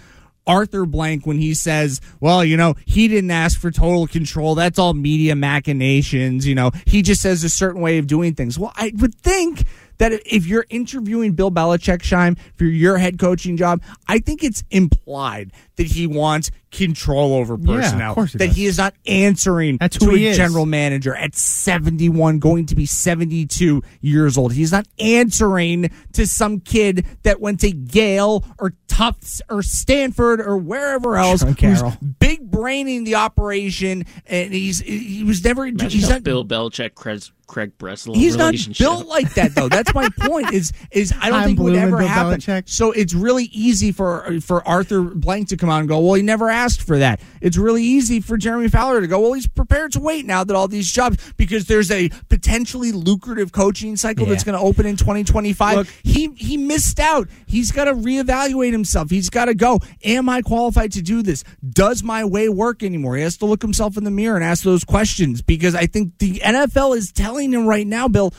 Arthur 0.48 0.86
Blank 0.86 1.26
when 1.26 1.38
he 1.38 1.54
says, 1.54 2.02
well, 2.20 2.44
you 2.44 2.58
know, 2.58 2.76
he 2.86 3.08
didn't 3.08 3.32
ask 3.32 3.60
for 3.60 3.72
total 3.72 4.08
control. 4.08 4.56
That's 4.56 4.80
all 4.80 4.94
media 4.94 5.36
machinations. 5.36 6.46
You 6.46 6.56
know, 6.56 6.72
he 6.86 7.02
just 7.02 7.22
says 7.22 7.44
a 7.44 7.50
certain 7.50 7.82
way 7.82 7.98
of 7.98 8.08
doing 8.08 8.36
things. 8.36 8.60
Well, 8.60 8.74
I 8.76 8.92
would 8.96 9.16
think 9.16 9.64
that 9.98 10.12
if 10.26 10.46
you're 10.46 10.66
interviewing 10.70 11.34
Bill 11.34 11.52
Belichick, 11.52 12.00
Scheim, 12.00 12.38
for 12.56 12.66
your 12.66 12.98
head 12.98 13.18
coaching 13.18 13.58
job, 13.58 13.82
I 14.08 14.20
think 14.20 14.44
it's 14.44 14.64
implied 14.70 15.52
that 15.78 15.88
he 15.88 16.08
wants 16.08 16.52
control 16.76 17.34
over 17.34 17.56
Yeah, 17.60 17.74
of 17.76 17.82
personnel. 17.82 18.14
course 18.14 18.32
he 18.34 18.38
that 18.40 18.48
does. 18.48 18.56
he 18.56 18.66
is 18.66 18.78
not 18.78 18.94
answering 19.08 19.78
That's 19.80 19.98
to 20.00 20.10
a 20.10 20.18
he 20.18 20.28
is. 20.28 20.38
general 20.38 20.66
manager 20.66 21.16
at 21.16 21.36
71, 21.36 22.40
going 22.40 22.66
to 22.68 22.76
be 22.76 22.86
72 22.86 23.82
years 24.02 24.38
old. 24.38 24.54
He's 24.54 24.72
not 24.72 24.88
answering 25.00 25.90
to 26.14 26.28
some 26.28 26.60
kid 26.60 27.06
that 27.24 27.40
went 27.40 27.60
to 27.62 27.72
Yale 27.76 28.44
or 28.60 28.74
Tufts 28.88 29.42
or 29.50 29.62
Stanford 29.62 30.40
or 30.40 30.58
wherever 30.58 31.18
else 31.18 31.40
Sean 31.42 31.50
who's 31.50 31.58
Carroll. 31.58 31.94
big 32.20 32.50
braining 32.50 33.04
the 33.04 33.16
operation, 33.16 34.06
and 34.26 34.54
he's 34.54 34.80
he 34.80 35.24
was 35.24 35.44
never 35.44 35.66
Imagine 35.66 35.90
he's 35.90 36.10
not 36.10 36.24
Bill 36.24 36.46
Belichick, 36.46 36.96
Craig, 36.96 37.22
Craig 37.48 37.78
Breslow 37.78 38.16
He's 38.16 38.38
not 38.38 38.56
built 38.80 39.06
like 39.08 39.34
that, 39.34 39.54
though. 39.54 39.68
That's 39.68 39.94
my 39.94 40.08
point. 40.20 40.54
Is 40.54 40.72
is 40.92 41.14
I 41.20 41.30
don't 41.30 41.40
I'm 41.40 41.46
think 41.48 41.60
would 41.60 41.76
ever 41.76 41.98
Bill 41.98 42.08
happen. 42.08 42.40
Belichick. 42.40 42.70
So 42.70 42.92
it's 42.92 43.14
really 43.14 43.46
easy 43.46 43.92
for 43.92 44.40
for 44.42 44.66
Arthur 44.68 45.02
Blank 45.02 45.50
to 45.50 45.58
come 45.58 45.70
out 45.70 45.80
and 45.80 45.90
go, 45.90 46.00
"Well, 46.00 46.14
he 46.14 46.22
never 46.24 46.50
asked 46.50 46.65
for 46.74 46.98
that." 47.00 47.20
It's 47.42 47.58
really 47.58 47.84
easy 47.84 48.20
for 48.22 48.38
Jeremy 48.38 48.68
Fowler 48.70 49.02
to 49.02 49.08
go, 49.08 49.20
"Well, 49.20 49.34
he's 49.34 49.48
prepared 49.48 49.92
to 49.94 50.00
wait 50.00 50.26
now 50.26 50.44
that 50.44 50.56
all 50.56 50.68
these 50.68 50.92
jobs 50.92 51.18
because 51.38 51.66
there's 51.66 51.92
a 51.92 52.10
potentially 52.30 52.92
lucrative 52.92 53.52
coaching 53.52 53.96
cycle 53.96 54.26
that's 54.26 54.44
going 54.44 54.58
to 54.58 54.64
open 54.64 54.86
in 54.86 54.96
2025." 54.96 55.78
Look- 55.78 55.88
he 56.04 56.30
he 56.36 56.58
missed 56.58 57.00
out. 57.00 57.28
He's 57.46 57.72
got 57.72 57.86
to 57.86 57.94
reevaluate 57.94 58.72
himself. 58.72 59.10
He's 59.10 59.30
got 59.30 59.46
to 59.46 59.54
go. 59.54 59.80
Am 60.04 60.30
I 60.30 60.42
qualified 60.42 60.92
to 60.94 61.02
do 61.02 61.22
this? 61.22 61.44
Does 61.68 62.04
my 62.04 62.24
way 62.26 62.50
work 62.50 62.84
anymore? 62.84 63.16
He 63.16 63.24
has 63.24 63.38
to 63.38 63.46
look 63.46 63.62
himself 63.62 63.98
in 63.98 64.04
the 64.04 64.12
mirror 64.12 64.36
and 64.36 64.44
ask 64.44 64.64
those 64.64 64.84
questions 64.84 65.42
because 65.42 65.76
I 65.76 65.86
think 65.86 66.18
the 66.20 66.42
NFL 66.44 66.98
is 66.98 67.12
telling 67.12 67.52
him 67.54 67.66
right 67.66 67.86
now, 67.88 68.08
Bill. 68.08 68.34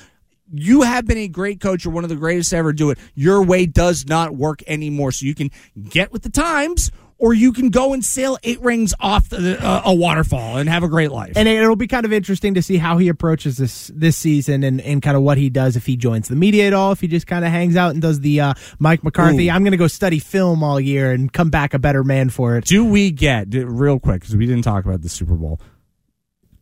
You 0.52 0.82
have 0.82 1.06
been 1.06 1.18
a 1.18 1.26
great 1.26 1.60
coach. 1.60 1.84
You're 1.84 1.92
one 1.92 2.04
of 2.04 2.10
the 2.10 2.14
greatest 2.16 2.50
to 2.50 2.56
ever 2.56 2.72
do 2.72 2.90
it. 2.90 2.98
Your 3.16 3.42
way 3.42 3.66
does 3.66 4.06
not 4.06 4.36
work 4.36 4.62
anymore. 4.68 5.10
So 5.10 5.26
you 5.26 5.34
can 5.34 5.50
get 5.88 6.12
with 6.12 6.22
the 6.22 6.30
times, 6.30 6.92
or 7.18 7.32
you 7.32 7.52
can 7.52 7.70
go 7.70 7.92
and 7.92 8.04
sail 8.04 8.36
eight 8.42 8.60
rings 8.60 8.92
off 9.00 9.28
the, 9.30 9.62
uh, 9.64 9.82
a 9.86 9.94
waterfall 9.94 10.58
and 10.58 10.68
have 10.68 10.82
a 10.82 10.88
great 10.88 11.10
life. 11.10 11.32
And 11.36 11.48
it'll 11.48 11.76
be 11.76 11.86
kind 11.86 12.04
of 12.04 12.12
interesting 12.12 12.54
to 12.54 12.62
see 12.62 12.76
how 12.76 12.98
he 12.98 13.08
approaches 13.08 13.56
this 13.56 13.90
this 13.94 14.16
season 14.16 14.62
and, 14.62 14.80
and 14.80 15.00
kind 15.00 15.16
of 15.16 15.22
what 15.22 15.38
he 15.38 15.48
does 15.48 15.76
if 15.76 15.86
he 15.86 15.96
joins 15.96 16.28
the 16.28 16.36
media 16.36 16.66
at 16.66 16.72
all, 16.72 16.92
if 16.92 17.00
he 17.00 17.08
just 17.08 17.26
kind 17.26 17.44
of 17.44 17.50
hangs 17.50 17.76
out 17.76 17.92
and 17.92 18.02
does 18.02 18.20
the 18.20 18.40
uh, 18.40 18.54
Mike 18.78 19.02
McCarthy. 19.02 19.48
Ooh. 19.48 19.52
I'm 19.52 19.62
going 19.62 19.72
to 19.72 19.78
go 19.78 19.86
study 19.86 20.18
film 20.18 20.62
all 20.62 20.78
year 20.78 21.12
and 21.12 21.32
come 21.32 21.50
back 21.50 21.74
a 21.74 21.78
better 21.78 22.04
man 22.04 22.28
for 22.28 22.56
it. 22.56 22.64
Do 22.64 22.84
we 22.84 23.10
get 23.10 23.48
real 23.52 23.98
quick 23.98 24.20
because 24.20 24.36
we 24.36 24.46
didn't 24.46 24.64
talk 24.64 24.84
about 24.84 25.02
the 25.02 25.08
Super 25.08 25.34
Bowl? 25.34 25.60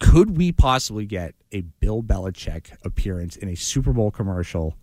Could 0.00 0.36
we 0.36 0.52
possibly 0.52 1.06
get 1.06 1.34
a 1.50 1.62
Bill 1.62 2.02
Belichick 2.02 2.76
appearance 2.84 3.36
in 3.36 3.48
a 3.48 3.54
Super 3.54 3.92
Bowl 3.92 4.10
commercial 4.10 4.76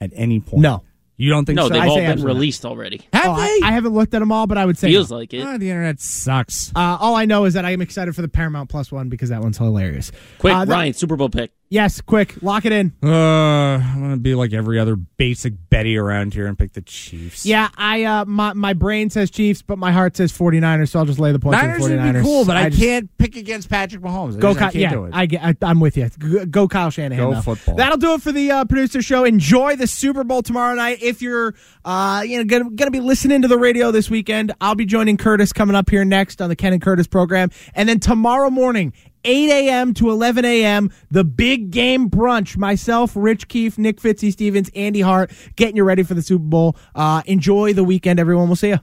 at 0.00 0.10
any 0.14 0.38
point? 0.38 0.62
No. 0.62 0.82
You 1.16 1.30
don't 1.30 1.44
think 1.46 1.56
No, 1.56 1.68
so? 1.68 1.74
they've 1.74 1.82
I 1.82 1.86
all 1.88 1.94
say 1.94 2.00
been 2.02 2.10
absolutely 2.12 2.34
not. 2.34 2.38
released 2.38 2.64
already. 2.66 3.00
Have 3.12 3.26
Oh, 3.26 3.32
I, 3.32 3.58
they? 3.60 3.66
I 3.66 3.72
haven't 3.72 3.94
looked 3.94 4.14
at 4.14 4.18
them 4.20 4.30
all, 4.32 4.46
but 4.46 4.58
I 4.58 4.64
would 4.66 4.76
say 4.78 4.88
Feels 4.88 5.10
no. 5.10 5.16
like 5.18 5.32
it. 5.34 5.42
Ah, 5.42 5.56
the 5.58 5.70
internet 5.70 6.00
sucks. 6.00 6.70
Uh, 6.76 6.98
all 7.00 7.14
I 7.16 7.24
know 7.24 7.44
is 7.44 7.54
that 7.54 7.64
I 7.64 7.70
am 7.70 7.80
excited 7.82 8.14
for 8.14 8.22
the 8.22 8.28
Paramount 8.28 8.68
Plus 8.68 8.92
one 8.92 9.08
because 9.08 9.30
that 9.30 9.40
one's 9.40 9.58
hilarious. 9.58 10.12
Quick, 10.38 10.54
Uh, 10.54 10.64
that- 10.64 10.72
Ryan, 10.72 10.92
Super 10.94 11.16
Bowl 11.16 11.28
pick. 11.28 11.52
Yes, 11.68 12.00
quick, 12.00 12.40
lock 12.44 12.64
it 12.64 12.70
in. 12.70 12.92
Uh, 13.02 13.08
I'm 13.10 14.00
gonna 14.00 14.16
be 14.18 14.36
like 14.36 14.52
every 14.52 14.78
other 14.78 14.94
basic 14.94 15.52
Betty 15.68 15.96
around 15.96 16.32
here 16.32 16.46
and 16.46 16.56
pick 16.56 16.74
the 16.74 16.80
Chiefs. 16.80 17.44
Yeah, 17.44 17.70
I 17.76 18.04
uh, 18.04 18.24
my 18.24 18.52
my 18.52 18.72
brain 18.72 19.10
says 19.10 19.32
Chiefs, 19.32 19.62
but 19.62 19.76
my 19.76 19.90
heart 19.90 20.16
says 20.16 20.30
49ers, 20.32 20.90
so 20.90 21.00
I'll 21.00 21.06
just 21.06 21.18
lay 21.18 21.32
the 21.32 21.40
points 21.40 21.60
Niners 21.60 21.82
on 21.82 21.90
the 21.90 21.96
would 21.96 22.04
49ers. 22.04 22.12
be 22.14 22.22
cool, 22.22 22.44
but 22.44 22.56
I, 22.56 22.68
just- 22.68 22.80
can't 22.80 23.18
pick 23.18 23.34
against 23.34 23.68
Patrick 23.68 24.00
Mahomes. 24.00 24.36
I 24.36 24.38
Go, 24.38 24.50
just- 24.54 24.62
I 24.62 24.70
Ky- 24.70 24.72
can't 24.78 24.82
yeah, 24.82 24.90
do 24.90 25.04
it. 25.06 25.10
I, 25.12 25.26
get- 25.26 25.56
I, 25.60 25.70
am 25.70 25.80
with 25.80 25.96
you. 25.96 26.08
Go, 26.20 26.46
go 26.46 26.68
Kyle 26.68 26.90
Shanahan. 26.90 27.24
Go 27.24 27.34
though. 27.34 27.40
football. 27.40 27.74
That'll 27.74 27.98
do 27.98 28.14
it 28.14 28.22
for 28.22 28.30
the 28.30 28.48
uh, 28.48 28.64
producer 28.64 29.02
show. 29.02 29.24
Enjoy 29.24 29.74
the 29.74 29.88
Super 29.88 30.22
Bowl 30.22 30.42
tomorrow 30.42 30.76
night. 30.76 31.02
If 31.06 31.22
you're, 31.22 31.54
uh, 31.84 32.24
you 32.26 32.38
know, 32.38 32.44
gonna, 32.44 32.70
gonna 32.70 32.90
be 32.90 33.00
listening 33.00 33.42
to 33.42 33.48
the 33.48 33.58
radio 33.58 33.90
this 33.90 34.10
weekend, 34.10 34.52
I'll 34.60 34.74
be 34.74 34.86
joining 34.86 35.16
Curtis 35.16 35.52
coming 35.52 35.76
up 35.76 35.88
here 35.88 36.04
next 36.04 36.42
on 36.42 36.48
the 36.48 36.56
Ken 36.56 36.72
and 36.72 36.82
Curtis 36.82 37.06
program, 37.06 37.50
and 37.74 37.88
then 37.88 38.00
tomorrow 38.00 38.50
morning. 38.50 38.92
8 39.28 39.50
a.m. 39.50 39.92
to 39.94 40.10
11 40.10 40.44
a.m. 40.44 40.88
The 41.10 41.24
big 41.24 41.72
game 41.72 42.08
brunch. 42.08 42.56
Myself, 42.56 43.10
Rich 43.16 43.48
Keefe, 43.48 43.76
Nick 43.76 43.96
Fitzy 43.96 44.30
Stevens, 44.30 44.70
Andy 44.72 45.00
Hart, 45.00 45.32
getting 45.56 45.74
you 45.74 45.82
ready 45.82 46.04
for 46.04 46.14
the 46.14 46.22
Super 46.22 46.44
Bowl. 46.44 46.76
Uh, 46.94 47.22
enjoy 47.26 47.72
the 47.72 47.82
weekend, 47.82 48.20
everyone. 48.20 48.46
We'll 48.46 48.54
see 48.54 48.68
you. 48.68 48.78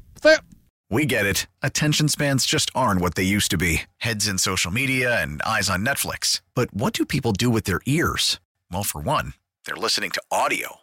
We 0.93 1.07
get 1.07 1.25
it. 1.25 1.47
Attention 1.63 2.07
spans 2.07 2.45
just 2.45 2.69
aren't 2.75 3.01
what 3.01 3.15
they 3.15 3.23
used 3.23 3.49
to 3.49 3.57
be 3.57 3.83
heads 3.97 4.27
in 4.27 4.37
social 4.37 4.69
media 4.69 5.21
and 5.23 5.41
eyes 5.41 5.67
on 5.67 5.83
Netflix. 5.83 6.41
But 6.53 6.71
what 6.71 6.93
do 6.93 7.03
people 7.03 7.31
do 7.31 7.49
with 7.49 7.63
their 7.63 7.81
ears? 7.87 8.39
Well, 8.71 8.83
for 8.83 9.01
one, 9.01 9.33
they're 9.65 9.75
listening 9.75 10.11
to 10.11 10.21
audio. 10.31 10.82